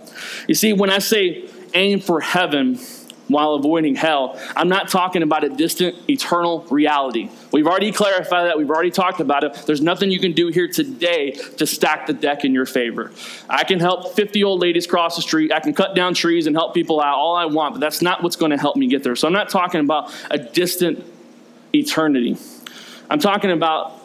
You 0.47 0.55
see, 0.55 0.73
when 0.73 0.89
I 0.89 0.99
say 0.99 1.49
aim 1.73 1.99
for 1.99 2.21
heaven, 2.21 2.79
while 3.27 3.55
avoiding 3.55 3.95
hell. 3.95 4.39
I'm 4.55 4.69
not 4.69 4.89
talking 4.89 5.23
about 5.23 5.43
a 5.43 5.49
distant 5.49 5.95
eternal 6.09 6.61
reality. 6.69 7.29
We've 7.51 7.67
already 7.67 7.91
clarified 7.91 8.47
that. 8.47 8.57
We've 8.57 8.69
already 8.69 8.91
talked 8.91 9.19
about 9.19 9.43
it. 9.43 9.53
There's 9.65 9.81
nothing 9.81 10.11
you 10.11 10.19
can 10.19 10.33
do 10.33 10.47
here 10.47 10.67
today 10.67 11.31
to 11.31 11.65
stack 11.65 12.07
the 12.07 12.13
deck 12.13 12.45
in 12.45 12.53
your 12.53 12.65
favor. 12.65 13.11
I 13.49 13.63
can 13.63 13.79
help 13.79 14.15
50 14.15 14.43
old 14.43 14.61
ladies 14.61 14.87
cross 14.87 15.15
the 15.15 15.21
street. 15.21 15.51
I 15.51 15.59
can 15.59 15.73
cut 15.73 15.95
down 15.95 16.13
trees 16.13 16.47
and 16.47 16.55
help 16.55 16.73
people 16.73 17.01
out 17.01 17.15
all 17.15 17.35
I 17.35 17.45
want, 17.45 17.75
but 17.75 17.79
that's 17.79 18.01
not 18.01 18.21
what's 18.21 18.35
going 18.35 18.51
to 18.51 18.57
help 18.57 18.75
me 18.75 18.87
get 18.87 19.03
there. 19.03 19.15
So 19.15 19.27
I'm 19.27 19.33
not 19.33 19.49
talking 19.49 19.81
about 19.81 20.13
a 20.29 20.37
distant 20.37 21.03
eternity. 21.73 22.37
I'm 23.09 23.19
talking 23.19 23.51
about 23.51 24.04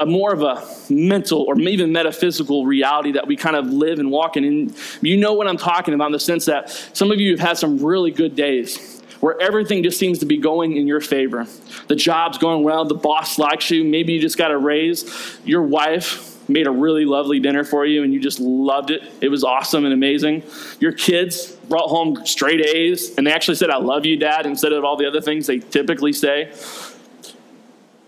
a 0.00 0.06
more 0.06 0.32
of 0.32 0.42
a 0.42 0.66
mental 0.92 1.42
or 1.42 1.60
even 1.60 1.92
metaphysical 1.92 2.64
reality 2.64 3.12
that 3.12 3.26
we 3.26 3.36
kind 3.36 3.54
of 3.54 3.66
live 3.66 3.98
and 3.98 4.10
walk 4.10 4.36
in. 4.36 4.44
And 4.44 4.74
you 5.02 5.18
know 5.18 5.34
what 5.34 5.46
I'm 5.46 5.58
talking 5.58 5.92
about 5.92 6.06
in 6.06 6.12
the 6.12 6.18
sense 6.20 6.46
that 6.46 6.70
some 6.94 7.12
of 7.12 7.20
you 7.20 7.32
have 7.32 7.40
had 7.40 7.58
some 7.58 7.84
really 7.84 8.10
good 8.10 8.34
days 8.34 9.02
where 9.20 9.38
everything 9.40 9.82
just 9.82 9.98
seems 9.98 10.18
to 10.20 10.26
be 10.26 10.38
going 10.38 10.76
in 10.76 10.86
your 10.86 11.00
favor. 11.00 11.46
The 11.88 11.96
job's 11.96 12.38
going 12.38 12.64
well, 12.64 12.86
the 12.86 12.94
boss 12.94 13.38
likes 13.38 13.70
you, 13.70 13.84
maybe 13.84 14.14
you 14.14 14.20
just 14.20 14.38
got 14.38 14.50
a 14.50 14.56
raise, 14.56 15.38
your 15.44 15.62
wife 15.62 16.26
made 16.48 16.66
a 16.66 16.70
really 16.70 17.04
lovely 17.04 17.38
dinner 17.38 17.62
for 17.62 17.86
you 17.86 18.02
and 18.02 18.12
you 18.12 18.18
just 18.18 18.40
loved 18.40 18.90
it. 18.90 19.02
It 19.20 19.28
was 19.28 19.44
awesome 19.44 19.84
and 19.84 19.94
amazing. 19.94 20.42
Your 20.80 20.92
kids 20.92 21.52
brought 21.68 21.88
home 21.88 22.26
straight 22.26 22.60
A's 22.66 23.14
and 23.16 23.26
they 23.26 23.32
actually 23.32 23.54
said, 23.54 23.70
I 23.70 23.76
love 23.76 24.04
you, 24.04 24.16
Dad, 24.16 24.46
instead 24.46 24.72
of 24.72 24.82
all 24.82 24.96
the 24.96 25.06
other 25.06 25.20
things 25.20 25.46
they 25.46 25.58
typically 25.58 26.12
say 26.12 26.52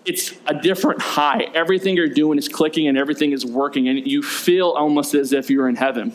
it's 0.05 0.33
a 0.47 0.55
different 0.55 1.01
high. 1.01 1.49
Everything 1.55 1.97
you're 1.97 2.09
doing 2.09 2.39
is 2.39 2.49
clicking 2.49 2.89
and 2.89 2.99
everything 2.99 3.33
is 3.33 3.47
working, 3.47 3.89
and 3.89 4.07
you 4.07 4.23
feel 4.23 4.71
almost 4.71 5.15
as 5.15 5.33
if 5.33 5.51
you're 5.51 5.69
in 5.69 5.77
heaven. 5.77 6.15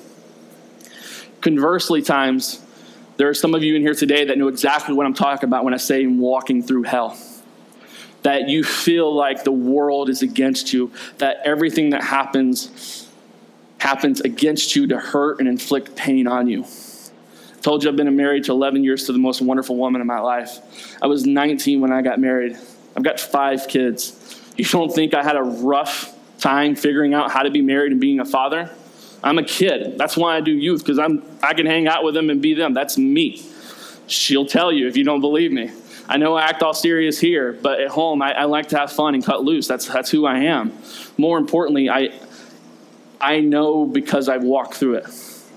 Conversely, 1.41 2.01
times, 2.01 2.61
there 3.17 3.29
are 3.29 3.33
some 3.33 3.55
of 3.55 3.63
you 3.63 3.75
in 3.75 3.81
here 3.81 3.93
today 3.93 4.25
that 4.25 4.37
know 4.37 4.47
exactly 4.47 4.93
what 4.93 5.05
I'm 5.05 5.13
talking 5.13 5.47
about 5.47 5.63
when 5.63 5.73
I 5.73 5.77
say 5.77 6.05
walking 6.05 6.61
through 6.61 6.83
hell. 6.83 7.17
That 8.23 8.49
you 8.49 8.63
feel 8.63 9.13
like 9.13 9.43
the 9.43 9.51
world 9.51 10.09
is 10.09 10.21
against 10.21 10.73
you, 10.73 10.91
that 11.19 11.37
everything 11.45 11.91
that 11.91 12.03
happens 12.03 13.07
happens 13.79 14.21
against 14.21 14.75
you 14.75 14.87
to 14.87 14.97
hurt 14.97 15.39
and 15.39 15.47
inflict 15.47 15.95
pain 15.95 16.27
on 16.27 16.47
you. 16.47 16.63
I 16.63 17.59
told 17.61 17.83
you 17.83 17.89
I've 17.89 17.95
been 17.95 18.13
married 18.15 18.43
to 18.45 18.51
11 18.51 18.83
years 18.83 19.05
to 19.05 19.13
the 19.13 19.19
most 19.19 19.39
wonderful 19.41 19.75
woman 19.75 20.01
in 20.01 20.07
my 20.07 20.19
life. 20.19 20.97
I 21.01 21.07
was 21.07 21.25
19 21.25 21.79
when 21.79 21.91
I 21.91 22.01
got 22.01 22.19
married. 22.19 22.57
I've 22.97 23.03
got 23.03 23.19
five 23.19 23.67
kids. 23.67 24.41
You 24.57 24.65
don't 24.65 24.89
think 24.89 25.13
I 25.13 25.23
had 25.23 25.35
a 25.35 25.43
rough 25.43 26.13
time 26.39 26.75
figuring 26.75 27.13
out 27.13 27.31
how 27.31 27.43
to 27.43 27.51
be 27.51 27.61
married 27.61 27.91
and 27.91 28.01
being 28.01 28.19
a 28.19 28.25
father? 28.25 28.71
I'm 29.23 29.37
a 29.37 29.43
kid. 29.43 29.99
That's 29.99 30.17
why 30.17 30.35
I 30.35 30.41
do 30.41 30.51
youth 30.51 30.81
because 30.81 30.97
I'm 30.97 31.23
I 31.43 31.53
can 31.53 31.67
hang 31.67 31.87
out 31.87 32.03
with 32.03 32.15
them 32.15 32.31
and 32.31 32.41
be 32.41 32.55
them. 32.55 32.73
That's 32.73 32.97
me. 32.97 33.45
She'll 34.07 34.47
tell 34.47 34.71
you 34.71 34.87
if 34.87 34.97
you 34.97 35.03
don't 35.03 35.21
believe 35.21 35.51
me. 35.51 35.71
I 36.09 36.17
know 36.17 36.35
I 36.35 36.45
act 36.45 36.63
all 36.63 36.73
serious 36.73 37.19
here, 37.19 37.53
but 37.53 37.81
at 37.81 37.89
home 37.89 38.21
I, 38.21 38.33
I 38.33 38.43
like 38.45 38.69
to 38.69 38.77
have 38.77 38.91
fun 38.91 39.13
and 39.13 39.23
cut 39.23 39.43
loose. 39.43 39.67
That's 39.67 39.87
that's 39.87 40.09
who 40.09 40.25
I 40.25 40.39
am. 40.39 40.73
More 41.17 41.37
importantly, 41.37 41.91
I 41.91 42.19
I 43.21 43.41
know 43.41 43.85
because 43.85 44.27
I've 44.27 44.43
walked 44.43 44.73
through 44.73 44.95
it. 44.95 45.05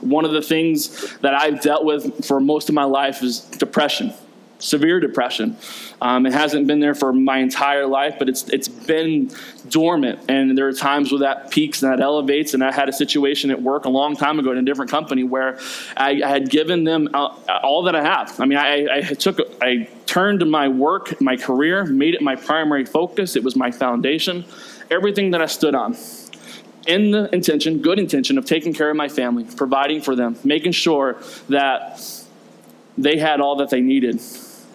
One 0.03 0.27
of 0.27 0.33
the 0.33 0.43
things 0.43 1.17
that 1.19 1.35
I've 1.35 1.63
dealt 1.63 1.87
with 1.87 2.27
for 2.27 2.39
most 2.39 2.69
of 2.69 2.75
my 2.75 2.85
life 2.85 3.23
is 3.23 3.41
depression 3.41 4.13
severe 4.61 5.01
depression. 5.01 5.57
Um, 6.01 6.27
it 6.27 6.33
hasn't 6.33 6.67
been 6.67 6.81
there 6.81 6.95
for 6.95 7.13
my 7.13 7.39
entire 7.39 7.87
life, 7.87 8.17
but 8.19 8.29
it's 8.29 8.49
it's 8.51 8.69
been 8.69 9.31
dormant. 9.69 10.21
And 10.29 10.57
there 10.57 10.69
are 10.69 10.73
times 10.73 11.11
where 11.11 11.21
that 11.21 11.51
peaks 11.51 11.83
and 11.83 11.93
that 11.93 12.01
elevates. 12.01 12.55
And 12.55 12.63
I 12.63 12.73
had 12.73 12.89
a 12.89 12.93
situation 12.93 13.51
at 13.51 13.61
work 13.61 13.85
a 13.85 13.89
long 13.89 14.17
time 14.17 14.39
ago 14.39 14.53
in 14.53 14.59
a 14.59 14.63
different 14.63 14.91
company 14.91 15.25
where 15.25 15.59
I, 15.97 16.23
I 16.25 16.29
had 16.29 16.49
given 16.51 16.85
them 16.85 17.09
all 17.15 17.83
that 17.83 17.97
I 17.97 18.03
have. 18.03 18.39
I 18.41 18.45
mean, 18.45 18.59
I, 18.59 18.87
I 18.99 19.01
took 19.15 19.41
I 19.61 19.89
turned 20.07 20.49
my 20.51 20.69
work, 20.69 21.21
my 21.21 21.37
career, 21.37 21.85
made 21.85 22.15
it 22.15 22.23
my 22.23 22.37
primary 22.37 22.85
focus. 22.85 23.37
It 23.37 23.45
was 23.45 23.57
my 23.57 23.71
foundation, 23.71 24.45
everything 24.91 25.33
that 25.33 25.43
I 25.43 25.47
stood 25.47 25.75
on 25.75 25.97
in 26.87 27.11
the 27.11 27.33
intention, 27.35 27.79
good 27.79 27.99
intention 27.99 28.39
of 28.39 28.45
taking 28.45 28.73
care 28.73 28.91
of 28.91 28.97
my 28.97 29.09
family, 29.09 29.45
providing 29.45 30.01
for 30.01 30.17
them, 30.17 30.37
making 30.45 30.73
sure 30.73 31.21
that 31.49 32.03
they 32.97 33.19
had 33.19 33.41
all 33.41 33.57
that 33.57 33.71
they 33.71 33.81
needed. 33.81 34.21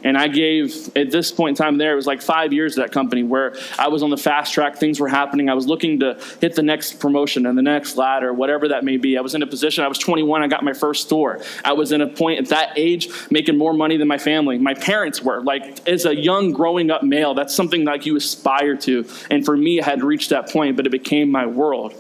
And 0.06 0.16
I 0.16 0.28
gave, 0.28 0.96
at 0.96 1.10
this 1.10 1.32
point 1.32 1.58
in 1.58 1.66
time 1.66 1.80
there, 1.80 1.92
it 1.92 1.96
was 1.96 2.06
like 2.06 2.22
five 2.22 2.54
years 2.54 2.78
at 2.78 2.86
that 2.86 2.92
company 2.94 3.24
where 3.24 3.56
I 3.80 3.88
was 3.88 4.04
on 4.04 4.12
the 4.12 4.18
fast 4.18 4.54
track, 4.54 4.78
things 4.78 5.00
were 5.00 5.08
happening. 5.08 5.50
I 5.50 5.56
was 5.56 5.66
looking 5.66 6.00
to 6.02 6.20
hit 6.40 6.54
the 6.54 6.62
next 6.62 7.00
promotion 7.00 7.48
and 7.48 7.58
the 7.58 7.64
next 7.64 7.98
ladder, 7.98 8.32
whatever 8.32 8.68
that 8.68 8.84
may 8.84 8.98
be. 8.98 9.18
I 9.18 9.22
was 9.22 9.34
in 9.34 9.42
a 9.42 9.48
position, 9.48 9.84
I 9.84 9.88
was 9.88 9.98
21, 9.98 10.44
I 10.44 10.48
got 10.48 10.64
my 10.64 10.74
first 10.74 11.08
store. 11.08 11.42
I 11.66 11.74
was 11.74 11.92
in 11.92 12.02
a 12.02 12.08
point 12.08 12.40
at 12.40 12.50
that 12.50 12.74
age 12.78 13.10
making 13.32 13.58
more 13.58 13.74
money 13.74 13.98
than 13.98 14.08
my 14.08 14.20
family. 14.20 14.60
My 14.60 14.76
parents 14.76 15.24
were. 15.24 15.42
Like, 15.42 15.88
as 15.90 16.06
a 16.06 16.16
young 16.16 16.52
growing 16.52 16.92
up 16.92 17.02
male, 17.02 17.34
that's 17.34 17.56
something 17.56 17.84
like 17.84 18.06
you 18.06 18.16
aspire 18.16 18.76
to. 18.78 19.08
And 19.32 19.44
for 19.44 19.58
me, 19.58 19.82
I 19.82 19.86
had 19.86 20.04
reached 20.04 20.30
that 20.30 20.52
point, 20.52 20.76
but 20.78 20.86
it 20.86 20.92
became 20.92 21.32
my 21.32 21.48
world. 21.48 21.96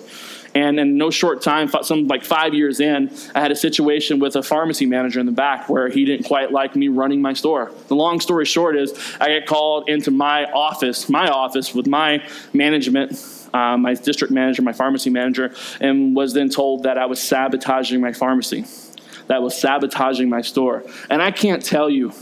And 0.56 0.80
in 0.80 0.98
no 0.98 1.12
short 1.12 1.42
time, 1.42 1.70
some 1.84 2.08
like 2.08 2.24
five 2.24 2.54
years 2.54 2.80
in, 2.80 3.14
I 3.36 3.42
had 3.42 3.52
a 3.52 3.56
situation 3.58 4.20
with 4.20 4.38
a 4.38 4.42
pharmacy 4.42 4.86
manager 4.86 5.20
in 5.20 5.26
the 5.26 5.34
back 5.34 5.68
where 5.68 5.90
he 5.90 6.06
didn't 6.06 6.26
quite 6.26 6.52
like 6.52 6.78
me 6.78 6.88
running 6.88 7.22
my 7.22 7.34
store. 7.34 7.74
The 7.90 7.96
long 7.96 8.22
story 8.22 8.46
short 8.46 8.78
is, 8.78 8.94
I 9.20 9.28
get 9.28 9.48
called 9.48 9.90
into 9.90 10.12
my 10.12 10.46
office, 10.46 11.10
my 11.10 11.28
office 11.28 11.76
with 11.76 11.88
my 11.88 12.26
management, 12.54 13.22
uh, 13.54 13.78
my 13.78 13.96
district 13.96 14.34
manager, 14.34 14.62
my 14.62 14.72
pharmacy 14.72 15.10
manager, 15.10 15.54
and 15.82 16.16
was 16.16 16.34
then 16.34 16.50
told 16.50 16.84
that 16.84 16.98
I 16.98 17.06
was 17.06 17.22
sabotaging 17.22 18.00
my 18.00 18.14
pharmacy, 18.14 18.66
that 19.28 19.42
was 19.42 19.60
sabotaging 19.60 20.30
my 20.30 20.42
store. 20.42 20.84
And 21.10 21.22
I 21.22 21.32
can't 21.32 21.64
tell 21.66 21.90
you 21.90 22.14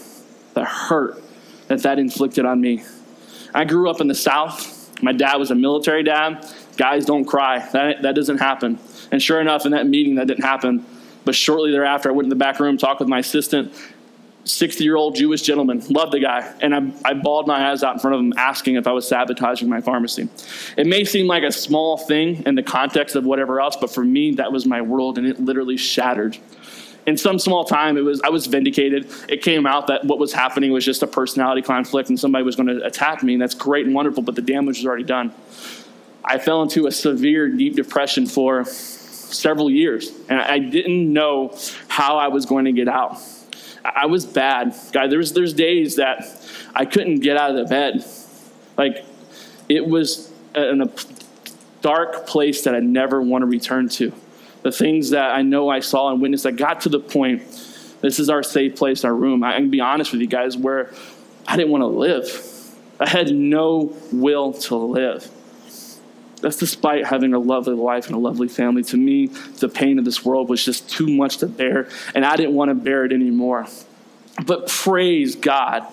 the 0.56 0.66
hurt 0.66 1.22
that 1.68 1.84
that 1.84 2.00
inflicted 2.00 2.46
on 2.46 2.60
me. 2.60 2.84
I 3.54 3.66
grew 3.66 3.92
up 3.92 4.02
in 4.02 4.08
the 4.08 4.16
South. 4.16 4.80
My 5.04 5.12
dad 5.12 5.36
was 5.36 5.52
a 5.52 5.56
military 5.56 6.04
dad. 6.04 6.48
Guys 6.78 7.06
don't 7.06 7.26
cry. 7.26 7.60
That, 7.74 8.02
that 8.02 8.16
doesn't 8.16 8.40
happen. 8.40 8.80
And 9.12 9.22
sure 9.22 9.40
enough, 9.40 9.66
in 9.66 9.72
that 9.72 9.88
meeting, 9.88 10.16
that 10.16 10.28
didn't 10.28 10.44
happen. 10.44 10.86
But 11.26 11.36
shortly 11.36 11.72
thereafter, 11.72 12.10
I 12.10 12.12
went 12.12 12.26
in 12.26 12.30
the 12.30 12.36
back 12.36 12.60
room, 12.60 12.78
talked 12.78 13.00
with 13.00 13.10
my 13.10 13.20
assistant. 13.20 13.74
60 14.46 14.84
year 14.84 14.96
old 14.96 15.16
Jewish 15.16 15.42
gentleman. 15.42 15.82
Loved 15.90 16.12
the 16.12 16.20
guy. 16.20 16.54
And 16.62 16.76
I, 16.76 16.92
I 17.06 17.14
bawled 17.14 17.48
my 17.48 17.72
eyes 17.72 17.84
out 17.84 17.94
in 17.94 18.00
front 18.00 18.16
of 18.16 18.20
him 18.20 18.34
asking 18.38 18.76
if 18.76 18.88
I 18.88 18.92
was 18.92 19.08
sabotaging 19.08 19.70
my 19.70 19.82
pharmacy. 19.82 20.28
It 20.78 20.88
may 20.88 21.06
seem 21.06 21.28
like 21.28 21.44
a 21.44 21.52
small 21.52 21.98
thing 21.98 22.44
in 22.46 22.56
the 22.56 22.64
context 22.64 23.16
of 23.16 23.26
whatever 23.26 23.62
else, 23.62 23.78
but 23.78 23.90
for 23.90 24.04
me, 24.04 24.34
that 24.34 24.52
was 24.52 24.66
my 24.66 24.82
world 24.82 25.18
and 25.18 25.26
it 25.26 25.40
literally 25.40 25.78
shattered. 25.78 26.38
In 27.06 27.18
some 27.18 27.38
small 27.38 27.66
time, 27.66 27.98
it 27.98 28.02
was 28.02 28.22
I 28.22 28.30
was 28.30 28.48
vindicated. 28.48 29.10
It 29.28 29.42
came 29.42 29.66
out 29.66 29.88
that 29.88 30.06
what 30.06 30.20
was 30.20 30.32
happening 30.32 30.72
was 30.72 30.86
just 30.86 31.04
a 31.04 31.08
personality 31.08 31.62
conflict 31.62 32.08
and 32.08 32.18
somebody 32.18 32.46
was 32.46 32.56
going 32.56 32.68
to 32.68 32.86
attack 32.86 33.24
me, 33.24 33.34
and 33.34 33.42
that's 33.42 33.56
great 33.56 33.86
and 33.86 33.94
wonderful, 33.94 34.24
but 34.24 34.36
the 34.36 34.42
damage 34.42 34.78
was 34.78 34.86
already 34.86 35.04
done. 35.04 35.34
I 36.26 36.40
fell 36.40 36.62
into 36.62 36.88
a 36.88 36.92
severe, 36.92 37.50
deep 37.50 37.76
depression 37.76 38.26
for 38.28 38.64
several 38.66 39.70
years, 39.70 40.12
and 40.30 40.40
I 40.40 40.60
didn't 40.60 41.12
know 41.12 41.58
how 41.88 42.18
I 42.18 42.30
was 42.30 42.46
going 42.46 42.66
to 42.66 42.72
get 42.72 42.88
out. 42.88 43.18
I 43.84 44.06
was 44.06 44.26
bad. 44.26 44.74
God, 44.92 45.12
there's 45.12 45.34
there's 45.34 45.54
days 45.54 45.98
that 45.98 46.40
I 46.74 46.86
couldn't 46.86 47.20
get 47.20 47.38
out 47.38 47.52
of 47.52 47.58
the 47.58 47.66
bed. 47.66 48.06
Like 48.78 49.06
it 49.68 49.86
was 49.86 50.32
in 50.56 50.82
a 50.82 50.90
dark 51.82 52.26
place 52.26 52.64
that 52.64 52.76
I 52.76 52.80
never 52.80 53.22
want 53.22 53.42
to 53.42 53.46
return 53.46 53.90
to. 53.90 54.14
The 54.62 54.72
things 54.72 55.10
that 55.10 55.36
I 55.36 55.42
know 55.42 55.70
I 55.70 55.82
saw 55.82 56.12
and 56.12 56.22
witnessed, 56.22 56.46
I 56.46 56.52
got 56.52 56.82
to 56.82 56.90
the 56.90 57.00
point. 57.00 57.42
This 58.02 58.20
is 58.20 58.30
our 58.30 58.44
safe 58.44 58.78
place, 58.78 59.04
our 59.04 59.14
room. 59.14 59.44
I 59.44 59.58
can 59.58 59.70
be 59.70 59.82
honest 59.82 60.14
with 60.14 60.22
you 60.22 60.28
guys, 60.28 60.56
where 60.56 60.94
I 61.48 61.58
didn't 61.58 61.72
want 61.72 61.82
to 61.82 61.88
live. 61.88 62.50
I 63.00 63.10
had 63.10 63.34
no 63.34 63.96
will 64.12 64.54
to 64.54 64.76
live. 64.76 65.30
That's 66.44 66.58
despite 66.58 67.06
having 67.06 67.34
a 67.34 67.40
lovely 67.40 67.74
life 67.74 68.08
and 68.08 68.16
a 68.16 68.20
lovely 68.20 68.50
family. 68.50 68.84
To 68.84 68.98
me, 68.98 69.28
the 69.28 69.70
pain 69.70 69.98
of 69.98 70.04
this 70.04 70.26
world 70.26 70.50
was 70.50 70.64
just 70.64 70.90
too 70.90 71.08
much 71.08 71.38
to 71.38 71.48
bear, 71.48 71.88
and 72.14 72.26
I 72.26 72.36
didn't 72.36 72.54
want 72.54 72.68
to 72.68 72.76
bear 72.76 73.06
it 73.06 73.14
anymore. 73.14 73.66
But 74.46 74.68
praise 74.68 75.38
God 75.38 75.88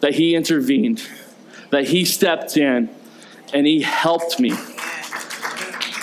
that 0.00 0.14
He 0.14 0.34
intervened, 0.34 1.02
that 1.70 1.88
He 1.88 2.04
stepped 2.04 2.58
in, 2.58 2.90
and 3.54 3.66
He 3.66 3.80
helped 3.80 4.38
me. 4.38 4.52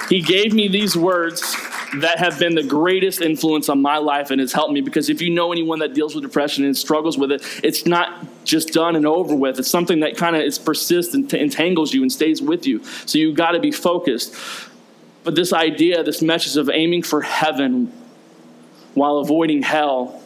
He 0.09 0.21
gave 0.21 0.53
me 0.53 0.67
these 0.67 0.97
words 0.97 1.55
that 2.01 2.19
have 2.19 2.39
been 2.39 2.55
the 2.55 2.63
greatest 2.63 3.21
influence 3.21 3.69
on 3.69 3.81
my 3.81 3.97
life 3.97 4.31
and 4.31 4.39
has 4.39 4.51
helped 4.51 4.73
me 4.73 4.81
because 4.81 5.09
if 5.09 5.21
you 5.21 5.29
know 5.29 5.51
anyone 5.51 5.79
that 5.79 5.93
deals 5.93 6.15
with 6.15 6.23
depression 6.23 6.65
and 6.65 6.75
struggles 6.75 7.17
with 7.17 7.31
it, 7.31 7.43
it's 7.63 7.85
not 7.85 8.25
just 8.43 8.73
done 8.73 8.95
and 8.95 9.05
over 9.05 9.35
with. 9.35 9.59
It's 9.59 9.69
something 9.69 9.99
that 9.99 10.17
kind 10.17 10.35
of 10.35 10.41
is 10.41 10.57
persists 10.57 11.13
and 11.13 11.31
entangles 11.33 11.93
you 11.93 12.01
and 12.01 12.11
stays 12.11 12.41
with 12.41 12.65
you. 12.65 12.83
So 13.05 13.17
you've 13.17 13.35
got 13.35 13.51
to 13.51 13.59
be 13.59 13.71
focused. 13.71 14.35
But 15.23 15.35
this 15.35 15.53
idea, 15.53 16.03
this 16.03 16.21
message 16.21 16.57
of 16.57 16.69
aiming 16.69 17.03
for 17.03 17.21
heaven 17.21 17.91
while 18.93 19.17
avoiding 19.17 19.61
hell 19.61 20.21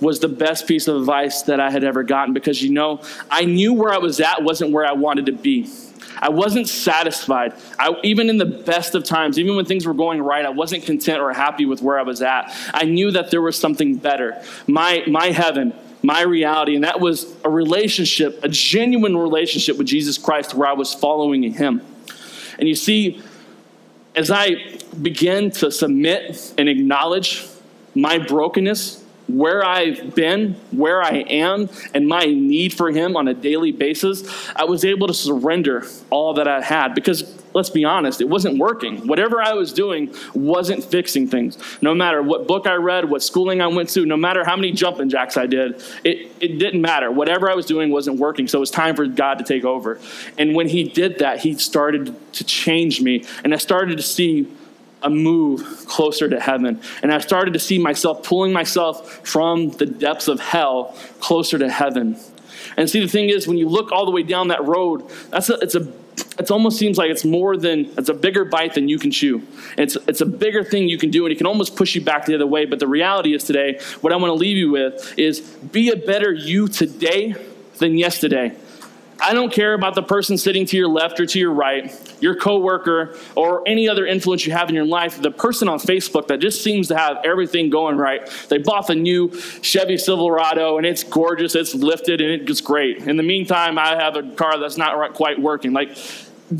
was 0.00 0.18
the 0.18 0.28
best 0.28 0.66
piece 0.66 0.88
of 0.88 0.96
advice 0.96 1.42
that 1.42 1.60
I 1.60 1.70
had 1.70 1.84
ever 1.84 2.02
gotten 2.02 2.34
because 2.34 2.62
you 2.62 2.70
know, 2.70 3.00
I 3.30 3.44
knew 3.44 3.72
where 3.72 3.92
I 3.92 3.98
was 3.98 4.20
at 4.20 4.42
wasn't 4.42 4.72
where 4.72 4.84
I 4.84 4.92
wanted 4.92 5.26
to 5.26 5.32
be. 5.32 5.70
I 6.18 6.28
wasn't 6.28 6.68
satisfied. 6.68 7.54
I, 7.78 7.94
even 8.02 8.28
in 8.28 8.38
the 8.38 8.46
best 8.46 8.94
of 8.94 9.04
times, 9.04 9.38
even 9.38 9.56
when 9.56 9.64
things 9.64 9.86
were 9.86 9.94
going 9.94 10.22
right, 10.22 10.44
I 10.44 10.50
wasn't 10.50 10.84
content 10.84 11.20
or 11.20 11.32
happy 11.32 11.66
with 11.66 11.82
where 11.82 11.98
I 11.98 12.02
was 12.02 12.22
at. 12.22 12.54
I 12.72 12.84
knew 12.84 13.10
that 13.12 13.30
there 13.30 13.42
was 13.42 13.58
something 13.58 13.96
better. 13.96 14.42
My, 14.66 15.04
my 15.06 15.26
heaven, 15.26 15.72
my 16.02 16.22
reality, 16.22 16.74
and 16.74 16.84
that 16.84 17.00
was 17.00 17.32
a 17.44 17.50
relationship, 17.50 18.42
a 18.42 18.48
genuine 18.48 19.16
relationship 19.16 19.78
with 19.78 19.86
Jesus 19.86 20.18
Christ 20.18 20.54
where 20.54 20.68
I 20.68 20.72
was 20.72 20.94
following 20.94 21.42
Him. 21.52 21.82
And 22.58 22.68
you 22.68 22.74
see, 22.74 23.22
as 24.14 24.30
I 24.30 24.78
began 25.00 25.50
to 25.52 25.70
submit 25.70 26.54
and 26.58 26.68
acknowledge 26.68 27.46
my 27.94 28.18
brokenness, 28.18 29.01
where 29.28 29.64
I've 29.64 30.14
been, 30.14 30.54
where 30.70 31.02
I 31.02 31.18
am, 31.18 31.68
and 31.94 32.06
my 32.06 32.24
need 32.24 32.74
for 32.74 32.90
Him 32.90 33.16
on 33.16 33.28
a 33.28 33.34
daily 33.34 33.72
basis, 33.72 34.50
I 34.54 34.64
was 34.64 34.84
able 34.84 35.06
to 35.06 35.14
surrender 35.14 35.86
all 36.10 36.34
that 36.34 36.48
I 36.48 36.60
had 36.60 36.94
because 36.94 37.42
let's 37.54 37.70
be 37.70 37.84
honest, 37.84 38.20
it 38.20 38.28
wasn't 38.28 38.58
working. 38.58 39.06
Whatever 39.06 39.42
I 39.42 39.52
was 39.52 39.72
doing 39.72 40.14
wasn't 40.34 40.84
fixing 40.84 41.28
things. 41.28 41.58
No 41.82 41.94
matter 41.94 42.22
what 42.22 42.46
book 42.46 42.66
I 42.66 42.74
read, 42.74 43.08
what 43.08 43.22
schooling 43.22 43.60
I 43.60 43.66
went 43.66 43.88
to, 43.90 44.06
no 44.06 44.16
matter 44.16 44.44
how 44.44 44.56
many 44.56 44.72
jumping 44.72 45.08
jacks 45.08 45.36
I 45.36 45.46
did, 45.46 45.82
it, 46.04 46.32
it 46.40 46.58
didn't 46.58 46.80
matter. 46.80 47.10
Whatever 47.10 47.50
I 47.50 47.54
was 47.54 47.66
doing 47.66 47.90
wasn't 47.90 48.18
working. 48.18 48.48
So 48.48 48.58
it 48.58 48.60
was 48.60 48.70
time 48.70 48.96
for 48.96 49.06
God 49.06 49.38
to 49.38 49.44
take 49.44 49.64
over. 49.64 50.00
And 50.38 50.54
when 50.54 50.68
He 50.68 50.84
did 50.84 51.18
that, 51.18 51.40
He 51.40 51.54
started 51.54 52.14
to 52.34 52.44
change 52.44 53.00
me. 53.00 53.24
And 53.44 53.52
I 53.52 53.58
started 53.58 53.96
to 53.96 54.02
see 54.02 54.48
a 55.02 55.10
move 55.10 55.86
closer 55.86 56.28
to 56.28 56.40
heaven. 56.40 56.80
And 57.02 57.12
I 57.12 57.18
started 57.18 57.54
to 57.54 57.60
see 57.60 57.78
myself 57.78 58.22
pulling 58.22 58.52
myself 58.52 59.26
from 59.26 59.70
the 59.70 59.86
depths 59.86 60.28
of 60.28 60.40
hell 60.40 60.96
closer 61.20 61.58
to 61.58 61.70
heaven. 61.70 62.16
And 62.76 62.88
see, 62.88 63.00
the 63.00 63.08
thing 63.08 63.28
is, 63.28 63.46
when 63.46 63.58
you 63.58 63.68
look 63.68 63.92
all 63.92 64.04
the 64.04 64.10
way 64.10 64.22
down 64.22 64.48
that 64.48 64.64
road, 64.64 65.08
that's 65.30 65.50
a, 65.50 65.54
it's 65.54 65.74
a 65.74 65.92
it 66.38 66.50
almost 66.50 66.78
seems 66.78 66.98
like 66.98 67.10
it's 67.10 67.24
more 67.24 67.56
than 67.56 67.90
it's 67.96 68.08
a 68.08 68.14
bigger 68.14 68.44
bite 68.44 68.74
than 68.74 68.88
you 68.88 68.98
can 68.98 69.10
chew. 69.10 69.42
It's 69.76 69.96
it's 70.06 70.20
a 70.20 70.26
bigger 70.26 70.62
thing 70.64 70.88
you 70.88 70.98
can 70.98 71.10
do, 71.10 71.24
and 71.24 71.32
it 71.32 71.36
can 71.36 71.46
almost 71.46 71.76
push 71.76 71.94
you 71.94 72.00
back 72.00 72.26
the 72.26 72.34
other 72.34 72.46
way. 72.46 72.64
But 72.64 72.78
the 72.78 72.86
reality 72.86 73.34
is 73.34 73.44
today, 73.44 73.78
what 74.00 74.12
I 74.12 74.16
want 74.16 74.30
to 74.30 74.34
leave 74.34 74.56
you 74.56 74.70
with 74.70 75.18
is 75.18 75.40
be 75.40 75.90
a 75.90 75.96
better 75.96 76.32
you 76.32 76.68
today 76.68 77.34
than 77.78 77.98
yesterday. 77.98 78.54
I 79.24 79.34
don't 79.34 79.52
care 79.52 79.74
about 79.74 79.94
the 79.94 80.02
person 80.02 80.36
sitting 80.36 80.66
to 80.66 80.76
your 80.76 80.88
left 80.88 81.20
or 81.20 81.26
to 81.26 81.38
your 81.38 81.52
right, 81.52 81.94
your 82.20 82.34
coworker, 82.34 83.16
or 83.36 83.62
any 83.68 83.88
other 83.88 84.04
influence 84.04 84.44
you 84.44 84.52
have 84.52 84.68
in 84.68 84.74
your 84.74 84.84
life. 84.84 85.22
The 85.22 85.30
person 85.30 85.68
on 85.68 85.78
Facebook 85.78 86.26
that 86.26 86.40
just 86.40 86.62
seems 86.62 86.88
to 86.88 86.96
have 86.96 87.18
everything 87.24 87.70
going 87.70 87.96
right. 87.96 88.28
They 88.48 88.58
bought 88.58 88.88
the 88.88 88.96
new 88.96 89.32
Chevy 89.62 89.96
Silverado 89.96 90.76
and 90.76 90.86
it's 90.86 91.04
gorgeous, 91.04 91.54
it's 91.54 91.74
lifted, 91.74 92.20
and 92.20 92.48
it's 92.48 92.60
great. 92.60 93.06
In 93.06 93.16
the 93.16 93.22
meantime, 93.22 93.78
I 93.78 93.94
have 93.94 94.16
a 94.16 94.22
car 94.32 94.58
that's 94.58 94.76
not 94.76 95.14
quite 95.14 95.40
working. 95.40 95.72
Like, 95.72 95.96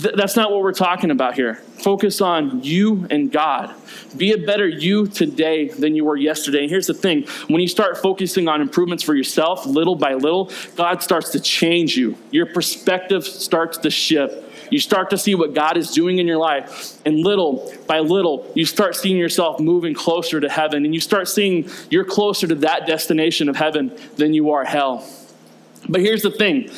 th- 0.01 0.15
that's 0.17 0.37
not 0.37 0.51
what 0.51 0.63
we're 0.63 0.73
talking 0.73 1.11
about 1.11 1.35
here. 1.35 1.57
Focus 1.83 2.21
on 2.21 2.63
you 2.63 3.07
and 3.11 3.31
God. 3.31 3.75
Be 4.17 4.33
a 4.33 4.39
better 4.39 4.69
you 4.69 5.07
today 5.07 5.69
than 5.69 5.95
you 5.95 6.05
were 6.05 6.17
yesterday. 6.17 6.63
And 6.63 6.71
here's 6.71 6.87
the 6.87 6.95
thing 6.95 7.27
when 7.49 7.61
you 7.61 7.69
start 7.69 7.99
focusing 7.99 8.49
on 8.49 8.61
improvements 8.61 9.03
for 9.03 9.15
yourself 9.15 9.67
little 9.67 9.95
by 9.95 10.15
little, 10.15 10.51
God 10.77 11.03
starts 11.03 11.31
to 11.31 11.41
change 11.41 11.97
you. 11.97 12.17
Your 12.31 12.47
perspective 12.47 13.25
starts 13.25 13.79
to 13.79 13.91
shift. 13.91 14.49
You 14.73 14.79
start 14.79 15.11
to 15.11 15.19
see 15.19 15.35
what 15.35 15.53
God 15.53 15.77
is 15.77 15.91
doing 15.91 16.19
in 16.19 16.27
your 16.27 16.39
life. 16.39 16.99
And 17.05 17.19
little 17.19 17.75
by 17.87 17.99
little, 17.99 18.51
you 18.55 18.65
start 18.65 18.97
seeing 18.97 19.19
yourself 19.19 19.61
moving 19.61 19.93
closer 19.93 20.41
to 20.41 20.49
heaven. 20.49 20.87
And 20.87 20.95
you 20.95 21.01
start 21.01 21.29
seeing 21.29 21.69
you're 21.91 22.07
closer 22.07 22.47
to 22.47 22.55
that 22.57 22.87
destination 22.87 23.51
of 23.51 23.57
heaven 23.57 23.95
than 24.17 24.33
you 24.33 24.51
are 24.53 24.65
hell. 24.65 25.07
But 25.89 26.01
here's 26.01 26.23
the 26.23 26.31
thing 26.31 26.71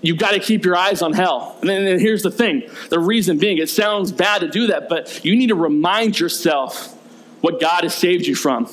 you've 0.00 0.18
got 0.18 0.32
to 0.32 0.40
keep 0.40 0.64
your 0.64 0.76
eyes 0.76 1.02
on 1.02 1.12
hell. 1.12 1.56
And 1.60 1.68
then 1.68 1.98
here's 1.98 2.22
the 2.22 2.30
thing 2.30 2.68
the 2.90 2.98
reason 2.98 3.38
being, 3.38 3.58
it 3.58 3.68
sounds 3.68 4.12
bad 4.12 4.40
to 4.40 4.48
do 4.48 4.68
that, 4.68 4.88
but 4.88 5.24
you 5.24 5.36
need 5.36 5.48
to 5.48 5.54
remind 5.54 6.18
yourself 6.18 6.94
what 7.40 7.60
God 7.60 7.84
has 7.84 7.94
saved 7.94 8.26
you 8.26 8.34
from. 8.34 8.68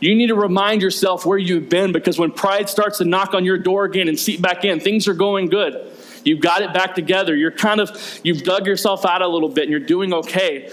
You 0.00 0.14
need 0.14 0.28
to 0.28 0.34
remind 0.34 0.80
yourself 0.80 1.26
where 1.26 1.38
you've 1.38 1.68
been 1.68 1.92
because 1.92 2.18
when 2.18 2.32
pride 2.32 2.68
starts 2.68 2.98
to 2.98 3.04
knock 3.04 3.34
on 3.34 3.44
your 3.44 3.58
door 3.58 3.84
again 3.84 4.08
and 4.08 4.18
seep 4.18 4.40
back 4.40 4.64
in, 4.64 4.80
things 4.80 5.06
are 5.06 5.14
going 5.14 5.48
good. 5.48 5.92
You've 6.24 6.40
got 6.40 6.62
it 6.62 6.72
back 6.72 6.94
together. 6.94 7.36
You're 7.36 7.50
kind 7.50 7.80
of, 7.80 8.20
you've 8.24 8.42
dug 8.42 8.66
yourself 8.66 9.04
out 9.04 9.22
a 9.22 9.28
little 9.28 9.48
bit 9.48 9.64
and 9.64 9.70
you're 9.70 9.80
doing 9.80 10.12
okay. 10.12 10.70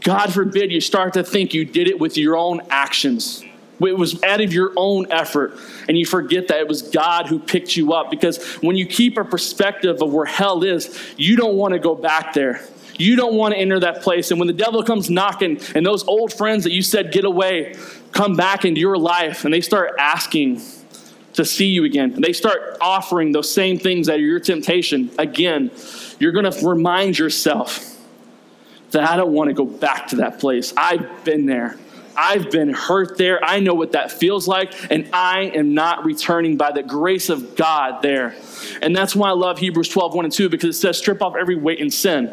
God 0.00 0.32
forbid 0.32 0.70
you 0.70 0.80
start 0.80 1.14
to 1.14 1.24
think 1.24 1.54
you 1.54 1.64
did 1.64 1.88
it 1.88 1.98
with 1.98 2.16
your 2.16 2.36
own 2.36 2.60
actions. 2.70 3.44
It 3.84 3.98
was 3.98 4.22
out 4.22 4.40
of 4.40 4.52
your 4.52 4.72
own 4.76 5.10
effort. 5.10 5.58
And 5.88 5.98
you 5.98 6.06
forget 6.06 6.48
that 6.48 6.60
it 6.60 6.68
was 6.68 6.82
God 6.82 7.26
who 7.26 7.38
picked 7.38 7.76
you 7.76 7.92
up. 7.92 8.10
Because 8.10 8.42
when 8.62 8.76
you 8.76 8.86
keep 8.86 9.16
a 9.16 9.24
perspective 9.24 10.00
of 10.02 10.12
where 10.12 10.26
hell 10.26 10.62
is, 10.62 10.98
you 11.16 11.36
don't 11.36 11.56
want 11.56 11.72
to 11.72 11.78
go 11.78 11.94
back 11.94 12.34
there. 12.34 12.62
You 12.98 13.16
don't 13.16 13.34
want 13.34 13.54
to 13.54 13.60
enter 13.60 13.80
that 13.80 14.02
place. 14.02 14.30
And 14.30 14.38
when 14.38 14.46
the 14.46 14.52
devil 14.52 14.82
comes 14.82 15.10
knocking 15.10 15.60
and 15.74 15.84
those 15.84 16.04
old 16.04 16.32
friends 16.32 16.64
that 16.64 16.72
you 16.72 16.82
said 16.82 17.12
get 17.12 17.24
away 17.24 17.74
come 18.12 18.36
back 18.36 18.64
into 18.64 18.80
your 18.80 18.98
life 18.98 19.44
and 19.44 19.52
they 19.52 19.60
start 19.60 19.94
asking 19.98 20.60
to 21.32 21.44
see 21.46 21.68
you 21.68 21.84
again, 21.84 22.12
and 22.12 22.22
they 22.22 22.34
start 22.34 22.76
offering 22.80 23.32
those 23.32 23.50
same 23.50 23.78
things 23.78 24.06
that 24.06 24.16
are 24.16 24.22
your 24.22 24.38
temptation 24.38 25.10
again, 25.18 25.70
you're 26.18 26.32
going 26.32 26.50
to 26.50 26.66
remind 26.66 27.18
yourself 27.18 27.98
that 28.90 29.08
I 29.08 29.16
don't 29.16 29.32
want 29.32 29.48
to 29.48 29.54
go 29.54 29.64
back 29.64 30.08
to 30.08 30.16
that 30.16 30.38
place. 30.38 30.74
I've 30.76 31.24
been 31.24 31.46
there. 31.46 31.78
I've 32.16 32.50
been 32.50 32.72
hurt 32.72 33.18
there. 33.18 33.42
I 33.44 33.60
know 33.60 33.74
what 33.74 33.92
that 33.92 34.12
feels 34.12 34.46
like, 34.46 34.74
and 34.90 35.08
I 35.12 35.50
am 35.54 35.74
not 35.74 36.04
returning 36.04 36.56
by 36.56 36.72
the 36.72 36.82
grace 36.82 37.28
of 37.28 37.56
God 37.56 38.02
there. 38.02 38.34
And 38.80 38.94
that's 38.94 39.16
why 39.16 39.28
I 39.28 39.32
love 39.32 39.58
Hebrews 39.58 39.88
12, 39.88 40.14
1 40.14 40.24
and 40.24 40.32
2, 40.32 40.48
because 40.48 40.76
it 40.76 40.78
says, 40.78 40.98
strip 40.98 41.22
off 41.22 41.34
every 41.36 41.56
weight 41.56 41.80
and 41.80 41.92
sin. 41.92 42.32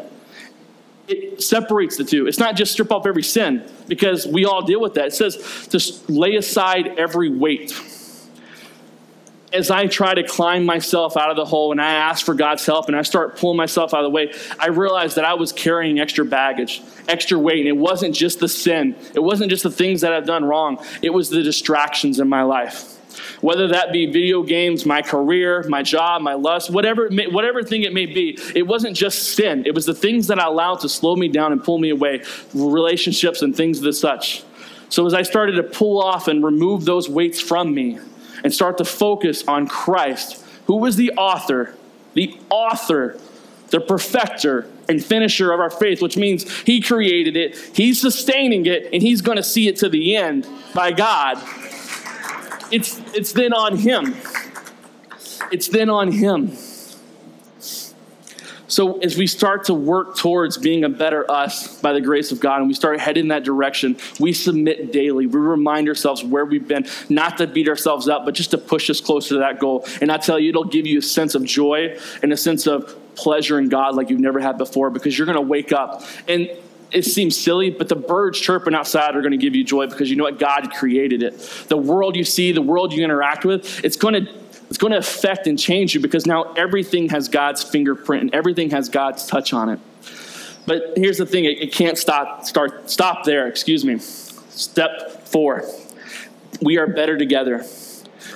It 1.08 1.42
separates 1.42 1.96
the 1.96 2.04
two. 2.04 2.28
It's 2.28 2.38
not 2.38 2.54
just 2.54 2.72
strip 2.72 2.92
off 2.92 3.04
every 3.04 3.22
sin, 3.22 3.68
because 3.88 4.26
we 4.26 4.44
all 4.44 4.62
deal 4.62 4.80
with 4.80 4.94
that. 4.94 5.06
It 5.06 5.14
says 5.14 5.66
to 5.68 6.12
lay 6.12 6.36
aside 6.36 6.98
every 6.98 7.30
weight 7.30 7.72
as 9.52 9.70
I 9.70 9.86
try 9.86 10.14
to 10.14 10.22
climb 10.22 10.64
myself 10.64 11.16
out 11.16 11.30
of 11.30 11.36
the 11.36 11.44
hole 11.44 11.72
and 11.72 11.80
I 11.80 11.92
ask 11.92 12.24
for 12.24 12.34
God's 12.34 12.64
help 12.64 12.86
and 12.86 12.96
I 12.96 13.02
start 13.02 13.36
pulling 13.36 13.56
myself 13.56 13.92
out 13.92 14.00
of 14.00 14.04
the 14.04 14.10
way, 14.10 14.32
I 14.58 14.68
realized 14.68 15.16
that 15.16 15.24
I 15.24 15.34
was 15.34 15.52
carrying 15.52 15.98
extra 15.98 16.24
baggage, 16.24 16.82
extra 17.08 17.38
weight. 17.38 17.58
And 17.58 17.68
it 17.68 17.76
wasn't 17.76 18.14
just 18.14 18.40
the 18.40 18.48
sin, 18.48 18.96
it 19.14 19.20
wasn't 19.20 19.50
just 19.50 19.62
the 19.62 19.70
things 19.70 20.02
that 20.02 20.12
I've 20.12 20.26
done 20.26 20.44
wrong, 20.44 20.84
it 21.02 21.10
was 21.10 21.30
the 21.30 21.42
distractions 21.42 22.20
in 22.20 22.28
my 22.28 22.42
life. 22.42 22.96
whether 23.40 23.68
that 23.68 23.92
be 23.92 24.06
video 24.06 24.42
games, 24.42 24.86
my 24.86 25.02
career, 25.02 25.64
my 25.68 25.82
job, 25.82 26.22
my 26.22 26.34
lust, 26.34 26.70
whatever, 26.70 27.08
may, 27.10 27.26
whatever 27.26 27.62
thing 27.62 27.82
it 27.82 27.92
may 27.92 28.06
be, 28.06 28.38
it 28.54 28.66
wasn't 28.66 28.96
just 28.96 29.34
sin. 29.34 29.64
It 29.66 29.74
was 29.74 29.86
the 29.86 29.94
things 29.94 30.26
that 30.28 30.38
I 30.38 30.46
allowed 30.46 30.80
to 30.80 30.88
slow 30.88 31.16
me 31.16 31.28
down 31.28 31.52
and 31.52 31.62
pull 31.62 31.78
me 31.78 31.90
away, 31.90 32.22
relationships 32.54 33.42
and 33.42 33.54
things 33.54 33.78
of 33.78 33.84
the 33.84 33.92
such. 33.92 34.44
So 34.88 35.06
as 35.06 35.14
I 35.14 35.22
started 35.22 35.52
to 35.52 35.62
pull 35.62 36.02
off 36.02 36.28
and 36.28 36.44
remove 36.44 36.84
those 36.84 37.08
weights 37.08 37.40
from 37.40 37.74
me 37.74 37.98
and 38.44 38.52
start 38.52 38.78
to 38.78 38.84
focus 38.84 39.44
on 39.46 39.66
Christ, 39.66 40.44
who 40.66 40.76
was 40.76 40.96
the 40.96 41.12
author, 41.12 41.74
the 42.14 42.38
author, 42.50 43.18
the 43.68 43.80
perfecter 43.80 44.66
and 44.88 45.04
finisher 45.04 45.52
of 45.52 45.60
our 45.60 45.70
faith, 45.70 46.02
which 46.02 46.16
means 46.16 46.50
he 46.62 46.80
created 46.80 47.36
it, 47.36 47.56
he's 47.74 48.00
sustaining 48.00 48.66
it, 48.66 48.88
and 48.92 49.02
he's 49.02 49.22
going 49.22 49.36
to 49.36 49.42
see 49.42 49.68
it 49.68 49.76
to 49.76 49.88
the 49.88 50.16
end 50.16 50.46
by 50.74 50.90
God 50.90 51.40
it's, 52.70 53.00
it's 53.14 53.32
then 53.32 53.52
on 53.52 53.76
him. 53.76 54.16
It's 55.50 55.68
then 55.68 55.90
on 55.90 56.12
him. 56.12 56.56
So, 58.70 58.98
as 59.00 59.16
we 59.16 59.26
start 59.26 59.64
to 59.64 59.74
work 59.74 60.16
towards 60.16 60.56
being 60.56 60.84
a 60.84 60.88
better 60.88 61.28
us 61.28 61.80
by 61.80 61.92
the 61.92 62.00
grace 62.00 62.30
of 62.30 62.38
God 62.38 62.60
and 62.60 62.68
we 62.68 62.74
start 62.74 63.00
heading 63.00 63.28
that 63.28 63.42
direction, 63.42 63.96
we 64.20 64.32
submit 64.32 64.92
daily. 64.92 65.26
We 65.26 65.40
remind 65.40 65.88
ourselves 65.88 66.22
where 66.22 66.44
we've 66.44 66.66
been, 66.66 66.86
not 67.08 67.36
to 67.38 67.48
beat 67.48 67.68
ourselves 67.68 68.08
up, 68.08 68.24
but 68.24 68.34
just 68.34 68.52
to 68.52 68.58
push 68.58 68.88
us 68.88 69.00
closer 69.00 69.34
to 69.34 69.38
that 69.40 69.58
goal. 69.58 69.86
And 70.00 70.12
I 70.12 70.18
tell 70.18 70.38
you, 70.38 70.50
it'll 70.50 70.64
give 70.64 70.86
you 70.86 71.00
a 71.00 71.02
sense 71.02 71.34
of 71.34 71.44
joy 71.44 71.98
and 72.22 72.32
a 72.32 72.36
sense 72.36 72.68
of 72.68 72.96
pleasure 73.16 73.58
in 73.58 73.68
God 73.68 73.96
like 73.96 74.08
you've 74.08 74.20
never 74.20 74.38
had 74.38 74.56
before 74.56 74.88
because 74.90 75.18
you're 75.18 75.26
going 75.26 75.34
to 75.34 75.42
wake 75.42 75.72
up. 75.72 76.04
And 76.28 76.48
it 76.92 77.04
seems 77.04 77.36
silly, 77.36 77.70
but 77.70 77.88
the 77.88 77.96
birds 77.96 78.40
chirping 78.40 78.74
outside 78.74 79.16
are 79.16 79.20
going 79.20 79.32
to 79.32 79.36
give 79.36 79.56
you 79.56 79.64
joy 79.64 79.88
because 79.88 80.10
you 80.10 80.16
know 80.16 80.24
what? 80.24 80.38
God 80.38 80.72
created 80.72 81.24
it. 81.24 81.38
The 81.68 81.76
world 81.76 82.14
you 82.14 82.24
see, 82.24 82.52
the 82.52 82.62
world 82.62 82.92
you 82.92 83.02
interact 83.02 83.44
with, 83.44 83.84
it's 83.84 83.96
going 83.96 84.14
to 84.14 84.39
it's 84.70 84.78
going 84.78 84.92
to 84.92 84.98
affect 84.98 85.46
and 85.48 85.58
change 85.58 85.94
you 85.94 86.00
because 86.00 86.26
now 86.26 86.52
everything 86.54 87.08
has 87.10 87.28
God's 87.28 87.62
fingerprint 87.62 88.22
and 88.22 88.34
everything 88.34 88.70
has 88.70 88.88
God's 88.88 89.26
touch 89.26 89.52
on 89.52 89.68
it. 89.68 89.80
But 90.64 90.92
here's 90.96 91.18
the 91.18 91.26
thing: 91.26 91.44
it, 91.44 91.60
it 91.60 91.72
can't 91.72 91.98
stop. 91.98 92.44
Start 92.44 92.88
stop 92.88 93.24
there. 93.24 93.48
Excuse 93.48 93.84
me. 93.84 93.98
Step 93.98 95.26
four: 95.26 95.64
we 96.62 96.78
are 96.78 96.86
better 96.86 97.18
together. 97.18 97.64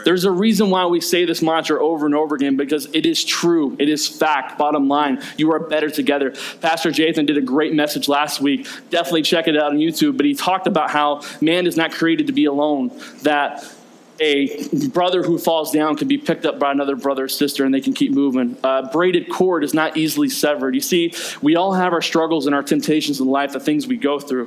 There's 0.04 0.24
a 0.24 0.30
reason 0.30 0.70
why 0.70 0.86
we 0.86 1.00
say 1.00 1.24
this 1.24 1.40
mantra 1.40 1.82
over 1.82 2.04
and 2.04 2.14
over 2.14 2.34
again 2.34 2.56
because 2.56 2.86
it 2.92 3.06
is 3.06 3.24
true. 3.24 3.76
It 3.78 3.88
is 3.88 4.06
fact. 4.06 4.58
Bottom 4.58 4.88
line, 4.88 5.22
you 5.38 5.52
are 5.52 5.60
better 5.60 5.88
together. 5.88 6.34
Pastor 6.60 6.90
Jathan 6.90 7.26
did 7.26 7.38
a 7.38 7.42
great 7.42 7.72
message 7.72 8.08
last 8.08 8.40
week. 8.40 8.66
Definitely 8.90 9.22
check 9.22 9.48
it 9.48 9.56
out 9.56 9.72
on 9.72 9.78
YouTube. 9.78 10.16
But 10.16 10.26
he 10.26 10.34
talked 10.34 10.66
about 10.66 10.90
how 10.90 11.22
man 11.40 11.66
is 11.66 11.76
not 11.76 11.92
created 11.92 12.26
to 12.26 12.32
be 12.32 12.44
alone, 12.44 12.90
that 13.22 13.73
a 14.20 14.68
brother 14.88 15.22
who 15.22 15.38
falls 15.38 15.70
down 15.72 15.96
can 15.96 16.08
be 16.08 16.18
picked 16.18 16.46
up 16.46 16.58
by 16.58 16.70
another 16.70 16.96
brother 16.96 17.24
or 17.24 17.28
sister 17.28 17.64
and 17.64 17.74
they 17.74 17.80
can 17.80 17.92
keep 17.92 18.12
moving. 18.12 18.56
Uh, 18.62 18.90
braided 18.90 19.30
cord 19.30 19.64
is 19.64 19.74
not 19.74 19.96
easily 19.96 20.28
severed. 20.28 20.74
You 20.74 20.80
see, 20.80 21.12
we 21.42 21.56
all 21.56 21.72
have 21.72 21.92
our 21.92 22.02
struggles 22.02 22.46
and 22.46 22.54
our 22.54 22.62
temptations 22.62 23.20
in 23.20 23.26
life, 23.26 23.52
the 23.52 23.60
things 23.60 23.86
we 23.86 23.96
go 23.96 24.20
through. 24.20 24.46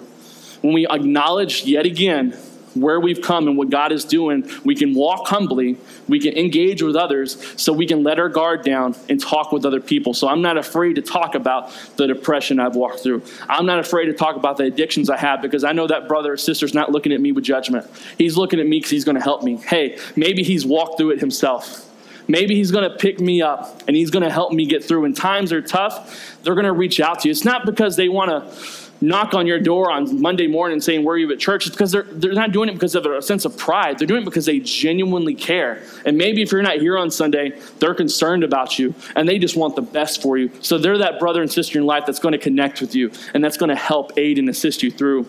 When 0.61 0.73
we 0.73 0.87
acknowledge 0.87 1.65
yet 1.65 1.85
again 1.85 2.37
where 2.73 2.99
we've 2.99 3.21
come 3.21 3.47
and 3.47 3.57
what 3.57 3.69
God 3.69 3.91
is 3.91 4.05
doing, 4.05 4.49
we 4.63 4.75
can 4.75 4.93
walk 4.93 5.27
humbly, 5.27 5.77
we 6.07 6.19
can 6.19 6.37
engage 6.37 6.81
with 6.81 6.95
others, 6.95 7.61
so 7.61 7.73
we 7.73 7.85
can 7.85 8.03
let 8.03 8.19
our 8.19 8.29
guard 8.29 8.63
down 8.63 8.95
and 9.09 9.21
talk 9.21 9.51
with 9.51 9.65
other 9.65 9.79
people. 9.79 10.13
So 10.13 10.27
I'm 10.27 10.41
not 10.41 10.57
afraid 10.57 10.95
to 10.95 11.01
talk 11.01 11.35
about 11.35 11.71
the 11.97 12.07
depression 12.07 12.59
I've 12.59 12.75
walked 12.75 12.99
through. 12.99 13.23
I'm 13.49 13.65
not 13.65 13.79
afraid 13.79 14.05
to 14.05 14.13
talk 14.13 14.35
about 14.35 14.57
the 14.57 14.65
addictions 14.65 15.09
I 15.09 15.17
have 15.17 15.41
because 15.41 15.63
I 15.63 15.71
know 15.71 15.87
that 15.87 16.07
brother 16.07 16.33
or 16.33 16.37
sister's 16.37 16.73
not 16.73 16.91
looking 16.91 17.11
at 17.11 17.21
me 17.21 17.31
with 17.31 17.43
judgment. 17.43 17.89
He's 18.17 18.37
looking 18.37 18.59
at 18.59 18.67
me 18.67 18.77
because 18.77 18.91
he's 18.91 19.05
going 19.05 19.17
to 19.17 19.23
help 19.23 19.43
me. 19.43 19.57
Hey, 19.57 19.97
maybe 20.15 20.43
he's 20.43 20.65
walked 20.65 20.97
through 20.97 21.11
it 21.11 21.19
himself. 21.19 21.83
Maybe 22.27 22.55
he's 22.55 22.71
going 22.71 22.89
to 22.89 22.95
pick 22.95 23.19
me 23.19 23.41
up 23.41 23.83
and 23.87 23.95
he's 23.95 24.11
going 24.11 24.23
to 24.23 24.31
help 24.31 24.51
me 24.51 24.65
get 24.65 24.83
through. 24.83 25.01
When 25.01 25.13
times 25.13 25.53
are 25.53 25.61
tough, 25.61 26.37
they're 26.43 26.55
going 26.55 26.65
to 26.65 26.73
reach 26.73 26.99
out 26.99 27.21
to 27.21 27.29
you. 27.29 27.31
It's 27.31 27.45
not 27.45 27.65
because 27.65 27.95
they 27.95 28.09
want 28.09 28.29
to 28.29 28.86
knock 29.01 29.33
on 29.33 29.47
your 29.47 29.59
door 29.59 29.91
on 29.91 30.21
Monday 30.21 30.47
morning 30.47 30.81
saying, 30.81 31.03
Where 31.03 31.15
are 31.15 31.17
you 31.17 31.31
at 31.31 31.39
church? 31.39 31.67
It's 31.67 31.75
because 31.75 31.91
they're, 31.91 32.03
they're 32.03 32.33
not 32.33 32.51
doing 32.51 32.69
it 32.69 32.73
because 32.73 32.95
of 32.95 33.05
a 33.05 33.21
sense 33.21 33.45
of 33.45 33.57
pride. 33.57 33.99
They're 33.99 34.07
doing 34.07 34.23
it 34.23 34.25
because 34.25 34.45
they 34.45 34.59
genuinely 34.59 35.35
care. 35.35 35.83
And 36.05 36.17
maybe 36.17 36.41
if 36.41 36.51
you're 36.51 36.61
not 36.61 36.77
here 36.77 36.97
on 36.97 37.11
Sunday, 37.11 37.59
they're 37.79 37.95
concerned 37.95 38.43
about 38.43 38.79
you 38.79 38.93
and 39.15 39.27
they 39.27 39.39
just 39.39 39.55
want 39.55 39.75
the 39.75 39.81
best 39.81 40.21
for 40.21 40.37
you. 40.37 40.51
So 40.61 40.77
they're 40.77 40.97
that 40.97 41.19
brother 41.19 41.41
and 41.41 41.51
sister 41.51 41.79
in 41.79 41.85
life 41.85 42.05
that's 42.05 42.19
going 42.19 42.33
to 42.33 42.37
connect 42.37 42.81
with 42.81 42.95
you 42.95 43.11
and 43.33 43.43
that's 43.43 43.57
going 43.57 43.69
to 43.69 43.75
help 43.75 44.17
aid 44.17 44.39
and 44.39 44.49
assist 44.49 44.83
you 44.83 44.91
through. 44.91 45.27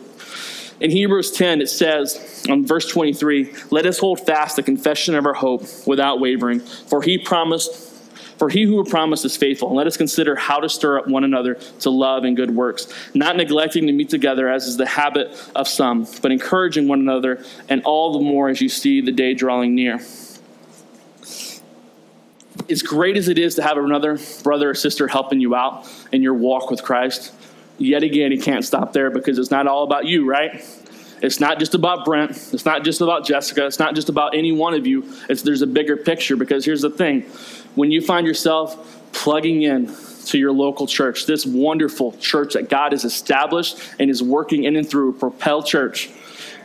In 0.81 0.93
Hebrews 0.93 1.33
10, 1.33 1.61
it 1.61 1.69
says, 1.69 2.45
on 2.49 2.65
verse 2.65 2.87
23, 2.87 3.53
let 3.71 3.85
us 3.85 3.99
hold 3.99 4.25
fast 4.25 4.55
the 4.55 4.63
confession 4.63 5.17
of 5.17 5.27
our 5.27 5.35
hope 5.35 5.65
without 5.87 6.21
wavering, 6.21 6.61
for 6.61 7.03
he 7.03 7.19
promised 7.19 7.88
for 8.39 8.49
he 8.49 8.63
who 8.63 8.83
promised 8.85 9.25
is 9.25 9.37
faithful. 9.37 9.69
And 9.69 9.77
let 9.77 9.87
us 9.87 9.97
consider 9.97 10.37
how 10.37 10.61
to 10.61 10.69
stir 10.69 10.99
up 10.99 11.09
one 11.09 11.25
another 11.25 11.55
to 11.81 11.91
love 11.91 12.25
and 12.25 12.37
good 12.37 12.51
works, 12.51 12.93
not 13.15 13.37
neglecting 13.37 13.87
to 13.87 13.93
meet 13.93 14.11
together 14.11 14.49
as 14.49 14.67
is 14.67 14.77
the 14.77 14.87
habit 14.87 15.37
of 15.55 15.69
some, 15.69 16.07
but 16.23 16.33
encouraging 16.33 16.89
one 16.89 17.01
another, 17.01 17.45
and 17.69 17.83
all 17.85 18.13
the 18.13 18.25
more 18.25 18.49
as 18.49 18.61
you 18.61 18.69
see 18.69 19.01
the 19.01 19.13
day 19.13 19.35
drawing 19.35 19.75
near. 19.75 20.01
As 22.71 22.83
great 22.83 23.17
as 23.17 23.29
it 23.29 23.39
is 23.39 23.55
to 23.55 23.63
have 23.63 23.79
another 23.79 24.19
brother 24.43 24.71
or 24.71 24.75
sister 24.75 25.09
helping 25.09 25.41
you 25.41 25.55
out 25.55 25.89
in 26.13 26.23
your 26.23 26.35
walk 26.35 26.71
with 26.71 26.83
Christ, 26.83 27.33
yet 27.79 28.03
again, 28.03 28.31
he 28.31 28.39
can't 28.39 28.65
stop 28.65 28.93
there 28.93 29.11
because 29.11 29.39
it's 29.39 29.51
not 29.51 29.67
all 29.67 29.85
about 29.85 30.07
you, 30.07 30.29
right? 30.29 30.65
It's 31.23 31.41
not 31.41 31.59
just 31.59 31.75
about 31.75 32.05
Brent. 32.05 32.31
It's 32.53 32.65
not 32.65 32.85
just 32.85 33.01
about 33.01 33.25
Jessica. 33.25 33.67
It's 33.67 33.79
not 33.79 33.95
just 33.95 34.09
about 34.09 34.35
any 34.35 34.53
one 34.53 34.75
of 34.75 34.87
you. 34.87 35.05
It's, 35.29 35.43
there's 35.43 35.63
a 35.63 35.67
bigger 35.67 35.97
picture 35.97 36.37
because 36.37 36.65
here's 36.65 36.83
the 36.83 36.91
thing 36.91 37.27
when 37.79 37.93
you 37.93 38.01
find 38.01 38.27
yourself 38.27 39.01
plugging 39.13 39.63
in 39.63 39.95
to 40.27 40.37
your 40.37 40.51
local 40.51 40.85
church, 40.85 41.27
this 41.27 41.47
wonderful 41.47 42.11
church 42.19 42.55
that 42.55 42.69
God 42.69 42.91
has 42.91 43.05
established 43.05 43.79
and 44.01 44.11
is 44.11 44.21
working 44.21 44.65
in 44.65 44.75
and 44.75 44.89
through, 44.89 45.13
Propel 45.13 45.63
Church, 45.63 46.11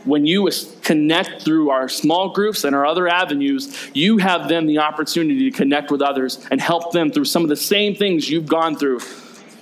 when 0.06 0.26
you 0.26 0.50
connect 0.82 1.44
through 1.44 1.70
our 1.70 1.88
small 1.88 2.30
groups 2.30 2.64
and 2.64 2.76
our 2.76 2.84
other 2.84 3.08
avenues, 3.08 3.92
you 3.94 4.18
have 4.18 4.50
then 4.50 4.66
the 4.66 4.80
opportunity 4.80 5.52
to 5.52 5.56
connect 5.56 5.92
with 5.92 6.02
others 6.02 6.44
and 6.50 6.60
help 6.60 6.92
them 6.92 7.12
through 7.12 7.26
some 7.26 7.44
of 7.44 7.50
the 7.50 7.56
same 7.56 7.94
things 7.94 8.28
you've 8.28 8.48
gone 8.48 8.76
through. 8.76 9.00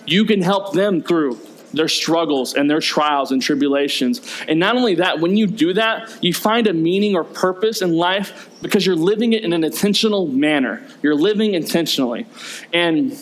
You 0.07 0.23
can 0.23 0.41
help 0.41 0.71
them 0.71 1.01
through 1.01 1.37
their 1.73 1.87
struggles 1.87 2.53
and 2.53 2.69
their 2.69 2.79
trials 2.79 3.31
and 3.31 3.41
tribulations. 3.41 4.21
And 4.47 4.59
not 4.59 4.75
only 4.75 4.95
that, 4.95 5.19
when 5.19 5.37
you 5.37 5.47
do 5.47 5.73
that, 5.73 6.17
you 6.21 6.33
find 6.33 6.67
a 6.67 6.73
meaning 6.73 7.15
or 7.15 7.23
purpose 7.23 7.81
in 7.81 7.93
life 7.93 8.49
because 8.61 8.85
you're 8.85 8.95
living 8.95 9.33
it 9.33 9.43
in 9.43 9.53
an 9.53 9.63
intentional 9.63 10.27
manner. 10.27 10.85
You're 11.01 11.15
living 11.15 11.53
intentionally. 11.53 12.25
And 12.73 13.17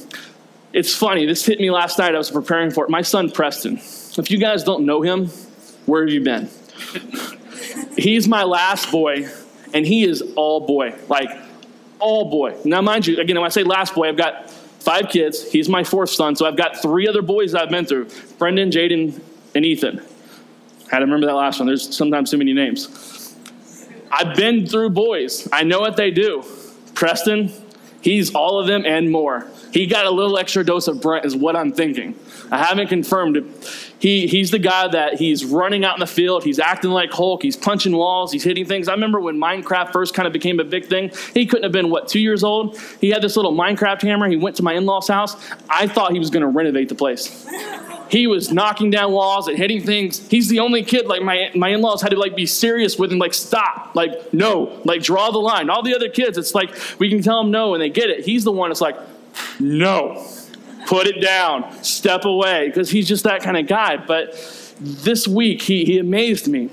it's 0.73 0.93
funny, 0.95 1.25
this 1.25 1.45
hit 1.45 1.59
me 1.59 1.71
last 1.71 1.97
night. 1.97 2.13
I 2.13 2.17
was 2.17 2.31
preparing 2.31 2.71
for 2.71 2.83
it. 2.85 2.89
My 2.89 3.01
son, 3.01 3.31
Preston, 3.31 3.77
if 3.77 4.29
you 4.29 4.37
guys 4.37 4.63
don't 4.63 4.85
know 4.85 5.01
him, 5.01 5.27
where 5.85 6.03
have 6.03 6.13
you 6.13 6.23
been? 6.23 6.49
He's 7.97 8.27
my 8.27 8.43
last 8.43 8.91
boy, 8.91 9.27
and 9.73 9.85
he 9.85 10.03
is 10.03 10.21
all 10.35 10.65
boy. 10.65 10.95
Like, 11.07 11.29
all 11.99 12.29
boy. 12.29 12.55
Now, 12.63 12.81
mind 12.81 13.07
you, 13.07 13.19
again, 13.19 13.35
when 13.35 13.45
I 13.45 13.49
say 13.49 13.63
last 13.63 13.95
boy, 13.95 14.07
I've 14.07 14.17
got 14.17 14.53
five 14.89 15.07
kids. 15.07 15.51
He's 15.51 15.69
my 15.69 15.83
fourth 15.83 16.09
son, 16.09 16.35
so 16.35 16.47
I've 16.47 16.57
got 16.57 16.81
three 16.81 17.07
other 17.07 17.21
boys 17.21 17.53
I've 17.53 17.69
been 17.69 17.85
through 17.85 18.07
Brendan, 18.39 18.71
Jaden, 18.71 19.21
and 19.53 19.63
Ethan. 19.63 19.99
I 19.99 20.89
Had 20.89 20.99
to 20.99 21.05
remember 21.05 21.27
that 21.27 21.35
last 21.35 21.59
one. 21.59 21.67
There's 21.67 21.95
sometimes 21.95 22.31
too 22.31 22.39
many 22.39 22.53
names. 22.53 23.35
I've 24.11 24.35
been 24.35 24.65
through 24.65 24.89
boys. 24.89 25.47
I 25.53 25.61
know 25.61 25.79
what 25.79 25.95
they 25.95 26.09
do. 26.09 26.43
Preston, 26.95 27.51
he's 28.01 28.33
all 28.33 28.59
of 28.59 28.65
them 28.65 28.83
and 28.83 29.11
more. 29.11 29.45
He 29.71 29.85
got 29.85 30.05
a 30.07 30.09
little 30.09 30.39
extra 30.39 30.65
dose 30.65 30.87
of 30.87 30.99
Brent, 31.03 31.23
is 31.23 31.35
what 31.35 31.55
I'm 31.55 31.71
thinking. 31.71 32.15
I 32.51 32.63
haven't 32.63 32.87
confirmed 32.87 33.37
it. 33.37 33.43
He, 33.99 34.27
he's 34.27 34.51
the 34.51 34.59
guy 34.59 34.87
that 34.87 35.15
he's 35.15 35.45
running 35.45 35.83
out 35.83 35.95
in 35.95 35.99
the 35.99 36.07
field. 36.07 36.43
He's 36.43 36.59
acting 36.59 36.91
like 36.91 37.11
Hulk. 37.11 37.43
He's 37.43 37.57
punching 37.57 37.95
walls. 37.95 38.31
He's 38.31 38.43
hitting 38.43 38.65
things. 38.65 38.87
I 38.87 38.93
remember 38.93 39.19
when 39.19 39.37
Minecraft 39.37 39.91
first 39.91 40.13
kind 40.13 40.25
of 40.25 40.33
became 40.33 40.59
a 40.59 40.63
big 40.63 40.85
thing. 40.85 41.11
He 41.33 41.45
couldn't 41.45 41.63
have 41.63 41.71
been, 41.71 41.89
what, 41.89 42.07
two 42.07 42.19
years 42.19 42.43
old? 42.43 42.79
He 43.01 43.09
had 43.09 43.21
this 43.21 43.35
little 43.35 43.53
Minecraft 43.53 44.01
hammer. 44.01 44.29
He 44.29 44.37
went 44.37 44.55
to 44.55 44.63
my 44.63 44.73
in 44.73 44.85
law's 44.85 45.07
house. 45.07 45.35
I 45.69 45.87
thought 45.87 46.13
he 46.13 46.19
was 46.19 46.29
going 46.29 46.41
to 46.41 46.47
renovate 46.47 46.89
the 46.89 46.95
place. 46.95 47.47
He 48.09 48.25
was 48.25 48.51
knocking 48.51 48.89
down 48.89 49.11
walls 49.11 49.47
and 49.47 49.57
hitting 49.57 49.83
things. 49.83 50.27
He's 50.29 50.49
the 50.49 50.59
only 50.59 50.83
kid, 50.83 51.05
like 51.05 51.21
my, 51.21 51.51
my 51.53 51.69
in-laws 51.69 52.01
had 52.01 52.09
to 52.09 52.19
like 52.19 52.35
be 52.35 52.47
serious 52.47 52.97
with 52.97 53.11
him, 53.11 53.19
like 53.19 53.35
stop, 53.35 53.91
like 53.95 54.33
no, 54.33 54.81
like 54.83 55.03
draw 55.03 55.29
the 55.29 55.37
line. 55.37 55.69
All 55.69 55.83
the 55.83 55.95
other 55.95 56.09
kids, 56.09 56.37
it's 56.37 56.55
like 56.55 56.75
we 56.97 57.09
can 57.09 57.21
tell 57.21 57.43
them 57.43 57.51
no 57.51 57.75
and 57.75 57.81
they 57.81 57.89
get 57.89 58.09
it. 58.09 58.25
He's 58.25 58.43
the 58.43 58.51
one 58.51 58.71
that's 58.71 58.81
like, 58.81 58.97
no, 59.59 60.25
put 60.89 61.05
it 61.05 61.21
down, 61.21 61.83
step 61.83 62.25
away, 62.25 62.67
because 62.67 62.89
he's 62.89 63.07
just 63.07 63.23
that 63.23 63.43
kind 63.43 63.55
of 63.55 63.67
guy. 63.67 63.95
But 63.95 64.33
this 64.79 65.27
week, 65.27 65.61
he, 65.61 65.85
he 65.85 65.99
amazed 65.99 66.47
me. 66.47 66.71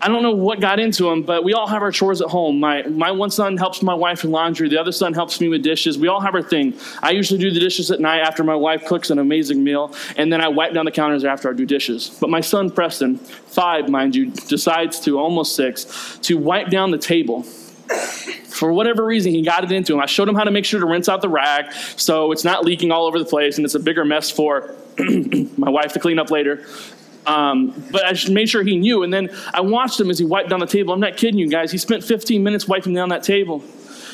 I 0.00 0.08
don't 0.08 0.24
know 0.24 0.32
what 0.34 0.60
got 0.60 0.80
into 0.80 1.08
him, 1.08 1.22
but 1.22 1.44
we 1.44 1.54
all 1.54 1.68
have 1.68 1.80
our 1.80 1.92
chores 1.92 2.20
at 2.20 2.28
home. 2.28 2.58
My, 2.58 2.82
my 2.82 3.12
one 3.12 3.30
son 3.30 3.56
helps 3.56 3.82
my 3.82 3.94
wife 3.94 4.24
in 4.24 4.32
laundry. 4.32 4.68
The 4.68 4.80
other 4.80 4.90
son 4.90 5.14
helps 5.14 5.40
me 5.40 5.46
with 5.48 5.62
dishes. 5.62 5.96
We 5.96 6.08
all 6.08 6.20
have 6.20 6.34
our 6.34 6.42
thing. 6.42 6.74
I 7.02 7.12
usually 7.12 7.38
do 7.38 7.52
the 7.52 7.60
dishes 7.60 7.92
at 7.92 8.00
night 8.00 8.18
after 8.18 8.42
my 8.42 8.56
wife 8.56 8.84
cooks 8.84 9.10
an 9.10 9.20
amazing 9.20 9.62
meal, 9.62 9.94
and 10.16 10.32
then 10.32 10.40
I 10.40 10.48
wipe 10.48 10.74
down 10.74 10.84
the 10.84 10.90
counters 10.90 11.24
after 11.24 11.48
I 11.48 11.52
do 11.52 11.64
dishes. 11.64 12.18
But 12.20 12.30
my 12.30 12.40
son, 12.40 12.68
Preston, 12.68 13.16
five, 13.16 13.88
mind 13.88 14.16
you, 14.16 14.32
decides 14.32 14.98
to, 15.00 15.20
almost 15.20 15.54
six, 15.54 16.18
to 16.22 16.36
wipe 16.36 16.68
down 16.68 16.90
the 16.90 16.98
table 16.98 17.46
For 17.88 18.72
whatever 18.72 19.04
reason, 19.04 19.32
he 19.32 19.42
got 19.42 19.64
it 19.64 19.72
into 19.72 19.94
him. 19.94 20.00
I 20.00 20.06
showed 20.06 20.28
him 20.28 20.34
how 20.34 20.44
to 20.44 20.50
make 20.50 20.64
sure 20.64 20.80
to 20.80 20.86
rinse 20.86 21.08
out 21.08 21.20
the 21.20 21.28
rag 21.28 21.72
so 21.96 22.32
it's 22.32 22.44
not 22.44 22.64
leaking 22.64 22.90
all 22.90 23.06
over 23.06 23.18
the 23.18 23.24
place 23.24 23.58
and 23.58 23.64
it's 23.64 23.74
a 23.74 23.80
bigger 23.80 24.04
mess 24.04 24.30
for 24.30 24.74
my 25.58 25.70
wife 25.70 25.92
to 25.92 26.00
clean 26.00 26.18
up 26.18 26.30
later. 26.30 26.66
Um, 27.26 27.88
but 27.90 28.04
I 28.04 28.12
just 28.12 28.30
made 28.30 28.48
sure 28.48 28.62
he 28.62 28.76
knew. 28.76 29.02
And 29.02 29.12
then 29.12 29.30
I 29.52 29.60
watched 29.60 30.00
him 30.00 30.10
as 30.10 30.18
he 30.18 30.24
wiped 30.24 30.48
down 30.48 30.60
the 30.60 30.66
table. 30.66 30.94
I'm 30.94 31.00
not 31.00 31.16
kidding 31.16 31.38
you 31.38 31.48
guys. 31.48 31.72
He 31.72 31.78
spent 31.78 32.04
15 32.04 32.42
minutes 32.42 32.68
wiping 32.68 32.94
down 32.94 33.08
that 33.10 33.24
table. 33.24 33.62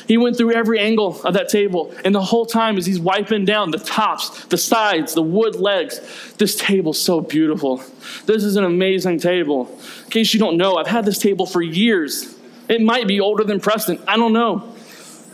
He 0.07 0.17
went 0.17 0.35
through 0.35 0.53
every 0.53 0.79
angle 0.79 1.21
of 1.23 1.33
that 1.35 1.49
table. 1.49 1.93
And 2.03 2.13
the 2.13 2.21
whole 2.21 2.45
time, 2.45 2.77
as 2.77 2.85
he's 2.85 2.99
wiping 2.99 3.45
down 3.45 3.71
the 3.71 3.77
tops, 3.77 4.45
the 4.45 4.57
sides, 4.57 5.13
the 5.13 5.21
wood 5.21 5.55
legs, 5.55 6.01
this 6.37 6.55
table's 6.55 6.99
so 6.99 7.21
beautiful. 7.21 7.77
This 8.25 8.43
is 8.43 8.55
an 8.55 8.65
amazing 8.65 9.19
table. 9.19 9.69
In 10.05 10.09
case 10.09 10.33
you 10.33 10.39
don't 10.39 10.57
know, 10.57 10.75
I've 10.75 10.87
had 10.87 11.05
this 11.05 11.19
table 11.19 11.45
for 11.45 11.61
years. 11.61 12.35
It 12.69 12.81
might 12.81 13.07
be 13.07 13.19
older 13.19 13.43
than 13.43 13.59
Preston. 13.59 13.99
I 14.07 14.17
don't 14.17 14.33
know. 14.33 14.73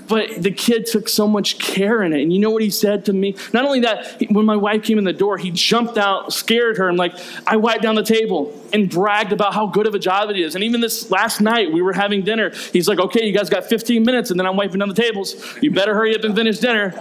But 0.09 0.41
the 0.41 0.49
kid 0.49 0.87
took 0.87 1.07
so 1.07 1.27
much 1.27 1.59
care 1.59 2.01
in 2.01 2.13
it. 2.13 2.23
And 2.23 2.33
you 2.33 2.39
know 2.39 2.49
what 2.49 2.63
he 2.63 2.71
said 2.71 3.05
to 3.05 3.13
me? 3.13 3.35
Not 3.53 3.63
only 3.63 3.81
that, 3.81 4.19
when 4.31 4.43
my 4.43 4.55
wife 4.55 4.81
came 4.81 4.97
in 4.97 5.03
the 5.03 5.13
door, 5.13 5.37
he 5.37 5.51
jumped 5.51 5.99
out, 5.99 6.33
scared 6.33 6.77
her, 6.77 6.89
and 6.89 6.97
like, 6.97 7.13
I 7.45 7.57
wiped 7.57 7.83
down 7.83 7.93
the 7.93 8.03
table 8.03 8.59
and 8.73 8.89
bragged 8.89 9.31
about 9.31 9.53
how 9.53 9.67
good 9.67 9.85
of 9.85 9.93
a 9.93 9.99
job 9.99 10.31
it 10.31 10.37
is. 10.37 10.55
And 10.55 10.63
even 10.63 10.81
this 10.81 11.11
last 11.11 11.41
night, 11.41 11.71
we 11.71 11.83
were 11.83 11.93
having 11.93 12.23
dinner. 12.23 12.49
He's 12.73 12.87
like, 12.87 12.99
okay, 12.99 13.23
you 13.27 13.37
guys 13.37 13.51
got 13.51 13.65
15 13.65 14.03
minutes, 14.03 14.31
and 14.31 14.39
then 14.39 14.47
I'm 14.47 14.57
wiping 14.57 14.79
down 14.79 14.89
the 14.89 14.95
tables. 14.95 15.35
You 15.61 15.69
better 15.69 15.93
hurry 15.93 16.15
up 16.15 16.23
and 16.23 16.35
finish 16.35 16.57
dinner. 16.57 16.95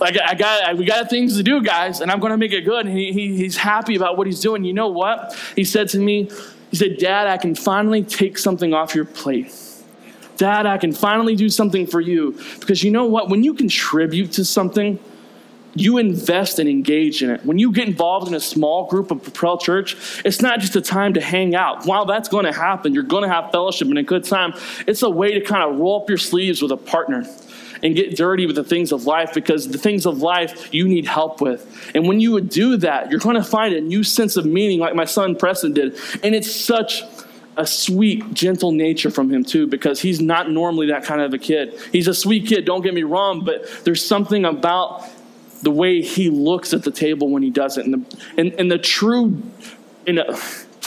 Like, 0.00 0.16
I 0.20 0.34
got, 0.34 0.76
we 0.76 0.84
got 0.84 1.10
things 1.10 1.36
to 1.36 1.42
do, 1.42 1.62
guys, 1.62 2.00
and 2.00 2.12
I'm 2.12 2.20
going 2.20 2.30
to 2.30 2.36
make 2.36 2.52
it 2.52 2.62
good. 2.62 2.86
And 2.86 2.96
he, 2.96 3.12
he, 3.12 3.36
he's 3.36 3.56
happy 3.56 3.96
about 3.96 4.16
what 4.16 4.28
he's 4.28 4.40
doing. 4.40 4.62
You 4.62 4.72
know 4.72 4.88
what? 4.88 5.36
He 5.56 5.64
said 5.64 5.88
to 5.90 5.98
me, 5.98 6.30
he 6.76 6.88
said, 6.88 6.98
Dad, 6.98 7.26
I 7.26 7.38
can 7.38 7.54
finally 7.54 8.02
take 8.02 8.36
something 8.36 8.74
off 8.74 8.94
your 8.94 9.06
plate. 9.06 9.50
Dad, 10.36 10.66
I 10.66 10.76
can 10.76 10.92
finally 10.92 11.34
do 11.34 11.48
something 11.48 11.86
for 11.86 12.02
you. 12.02 12.38
Because 12.60 12.82
you 12.82 12.90
know 12.90 13.06
what? 13.06 13.30
When 13.30 13.42
you 13.42 13.54
contribute 13.54 14.32
to 14.32 14.44
something, 14.44 14.98
you 15.74 15.96
invest 15.96 16.58
and 16.58 16.68
engage 16.68 17.22
in 17.22 17.30
it. 17.30 17.46
When 17.46 17.58
you 17.58 17.72
get 17.72 17.88
involved 17.88 18.28
in 18.28 18.34
a 18.34 18.40
small 18.40 18.86
group 18.88 19.10
of 19.10 19.22
Propel 19.22 19.56
Church, 19.56 19.96
it's 20.22 20.42
not 20.42 20.60
just 20.60 20.76
a 20.76 20.82
time 20.82 21.14
to 21.14 21.20
hang 21.22 21.54
out. 21.54 21.86
While 21.86 22.04
that's 22.04 22.28
going 22.28 22.44
to 22.44 22.52
happen, 22.52 22.92
you're 22.92 23.02
going 23.02 23.22
to 23.22 23.28
have 23.30 23.50
fellowship 23.50 23.88
and 23.88 23.96
a 23.96 24.02
good 24.02 24.24
time. 24.24 24.52
It's 24.86 25.02
a 25.02 25.08
way 25.08 25.32
to 25.32 25.40
kind 25.40 25.62
of 25.62 25.78
roll 25.78 26.02
up 26.02 26.10
your 26.10 26.18
sleeves 26.18 26.60
with 26.60 26.72
a 26.72 26.76
partner 26.76 27.26
and 27.82 27.94
get 27.94 28.16
dirty 28.16 28.46
with 28.46 28.56
the 28.56 28.64
things 28.64 28.92
of 28.92 29.04
life 29.04 29.34
because 29.34 29.68
the 29.68 29.78
things 29.78 30.06
of 30.06 30.18
life 30.18 30.72
you 30.72 30.88
need 30.88 31.06
help 31.06 31.40
with. 31.40 31.90
And 31.94 32.06
when 32.06 32.20
you 32.20 32.32
would 32.32 32.48
do 32.48 32.76
that, 32.78 33.10
you're 33.10 33.20
going 33.20 33.36
to 33.36 33.44
find 33.44 33.74
a 33.74 33.80
new 33.80 34.02
sense 34.02 34.36
of 34.36 34.46
meaning, 34.46 34.78
like 34.78 34.94
my 34.94 35.04
son 35.04 35.36
Preston 35.36 35.72
did. 35.72 35.98
And 36.22 36.34
it's 36.34 36.54
such 36.54 37.02
a 37.56 37.66
sweet, 37.66 38.34
gentle 38.34 38.72
nature 38.72 39.10
from 39.10 39.30
him, 39.30 39.44
too, 39.44 39.66
because 39.66 40.00
he's 40.00 40.20
not 40.20 40.50
normally 40.50 40.88
that 40.88 41.04
kind 41.04 41.20
of 41.20 41.32
a 41.32 41.38
kid. 41.38 41.78
He's 41.92 42.08
a 42.08 42.14
sweet 42.14 42.46
kid, 42.46 42.64
don't 42.64 42.82
get 42.82 42.94
me 42.94 43.02
wrong, 43.02 43.44
but 43.44 43.84
there's 43.84 44.04
something 44.04 44.44
about 44.44 45.04
the 45.62 45.70
way 45.70 46.02
he 46.02 46.28
looks 46.28 46.74
at 46.74 46.82
the 46.82 46.90
table 46.90 47.30
when 47.30 47.42
he 47.42 47.50
does 47.50 47.78
it, 47.78 47.86
and 47.86 47.94
the, 47.94 48.18
and, 48.36 48.52
and 48.54 48.70
the 48.70 48.78
true, 48.78 49.42
in 50.06 50.18
a 50.18 50.22
uh, 50.22 50.40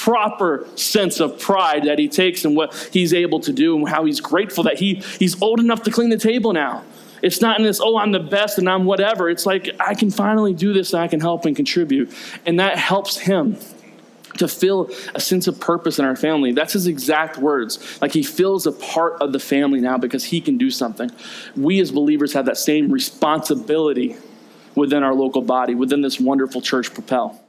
proper 0.10 0.66
sense 0.76 1.20
of 1.20 1.39
pride 1.39 1.84
that 1.84 1.99
he 1.99 2.07
takes 2.07 2.43
and 2.43 2.55
what 2.55 2.74
he's 2.91 3.14
able 3.14 3.39
to 3.39 3.53
do 3.53 3.78
and 3.78 3.88
how 3.88 4.05
he's 4.05 4.20
grateful 4.20 4.64
that 4.64 4.80
he, 4.80 4.95
he's 5.20 5.39
old 5.39 5.60
enough 5.60 5.84
to 5.84 5.91
clean 5.91 6.10
the 6.10 6.18
table 6.18 6.51
now. 6.51 6.84
It's 7.22 7.41
not 7.41 7.60
in 7.60 7.64
this, 7.64 7.80
oh, 7.80 7.95
I'm 7.95 8.12
the 8.12 8.20
best 8.20 8.57
and 8.57 8.68
I'm 8.68 8.86
whatever. 8.86 9.30
It's 9.30 9.45
like, 9.45 9.70
I 9.80 9.93
can 9.93 10.10
finally 10.10 10.55
do 10.55 10.74
this 10.74 10.93
and 10.93 11.03
I 11.03 11.07
can 11.07 11.20
help 11.20 11.45
and 11.45 11.55
contribute. 11.55 12.12
And 12.47 12.60
that 12.60 12.80
helps 12.80 13.20
him 13.20 13.57
to 14.39 14.47
feel 14.47 14.89
a 15.14 15.22
sense 15.22 15.45
of 15.45 15.60
purpose 15.60 15.99
in 15.99 16.05
our 16.05 16.16
family. 16.16 16.53
That's 16.53 16.74
his 16.74 16.88
exact 16.88 17.38
words. 17.38 18.01
Like 18.01 18.12
he 18.12 18.24
feels 18.24 18.66
a 18.66 18.72
part 18.72 19.22
of 19.22 19.32
the 19.32 19.39
family 19.39 19.80
now 19.80 19.99
because 19.99 20.24
he 20.24 20.41
can 20.41 20.57
do 20.57 20.72
something. 20.72 21.12
We 21.55 21.80
as 21.82 21.91
believers 21.91 22.34
have 22.34 22.45
that 22.45 22.57
same 22.57 22.91
responsibility 22.91 24.16
within 24.74 25.03
our 25.03 25.14
local 25.14 25.43
body, 25.43 25.76
within 25.76 26.01
this 26.01 26.20
wonderful 26.20 26.62
church, 26.62 26.95
Propel. 26.95 27.39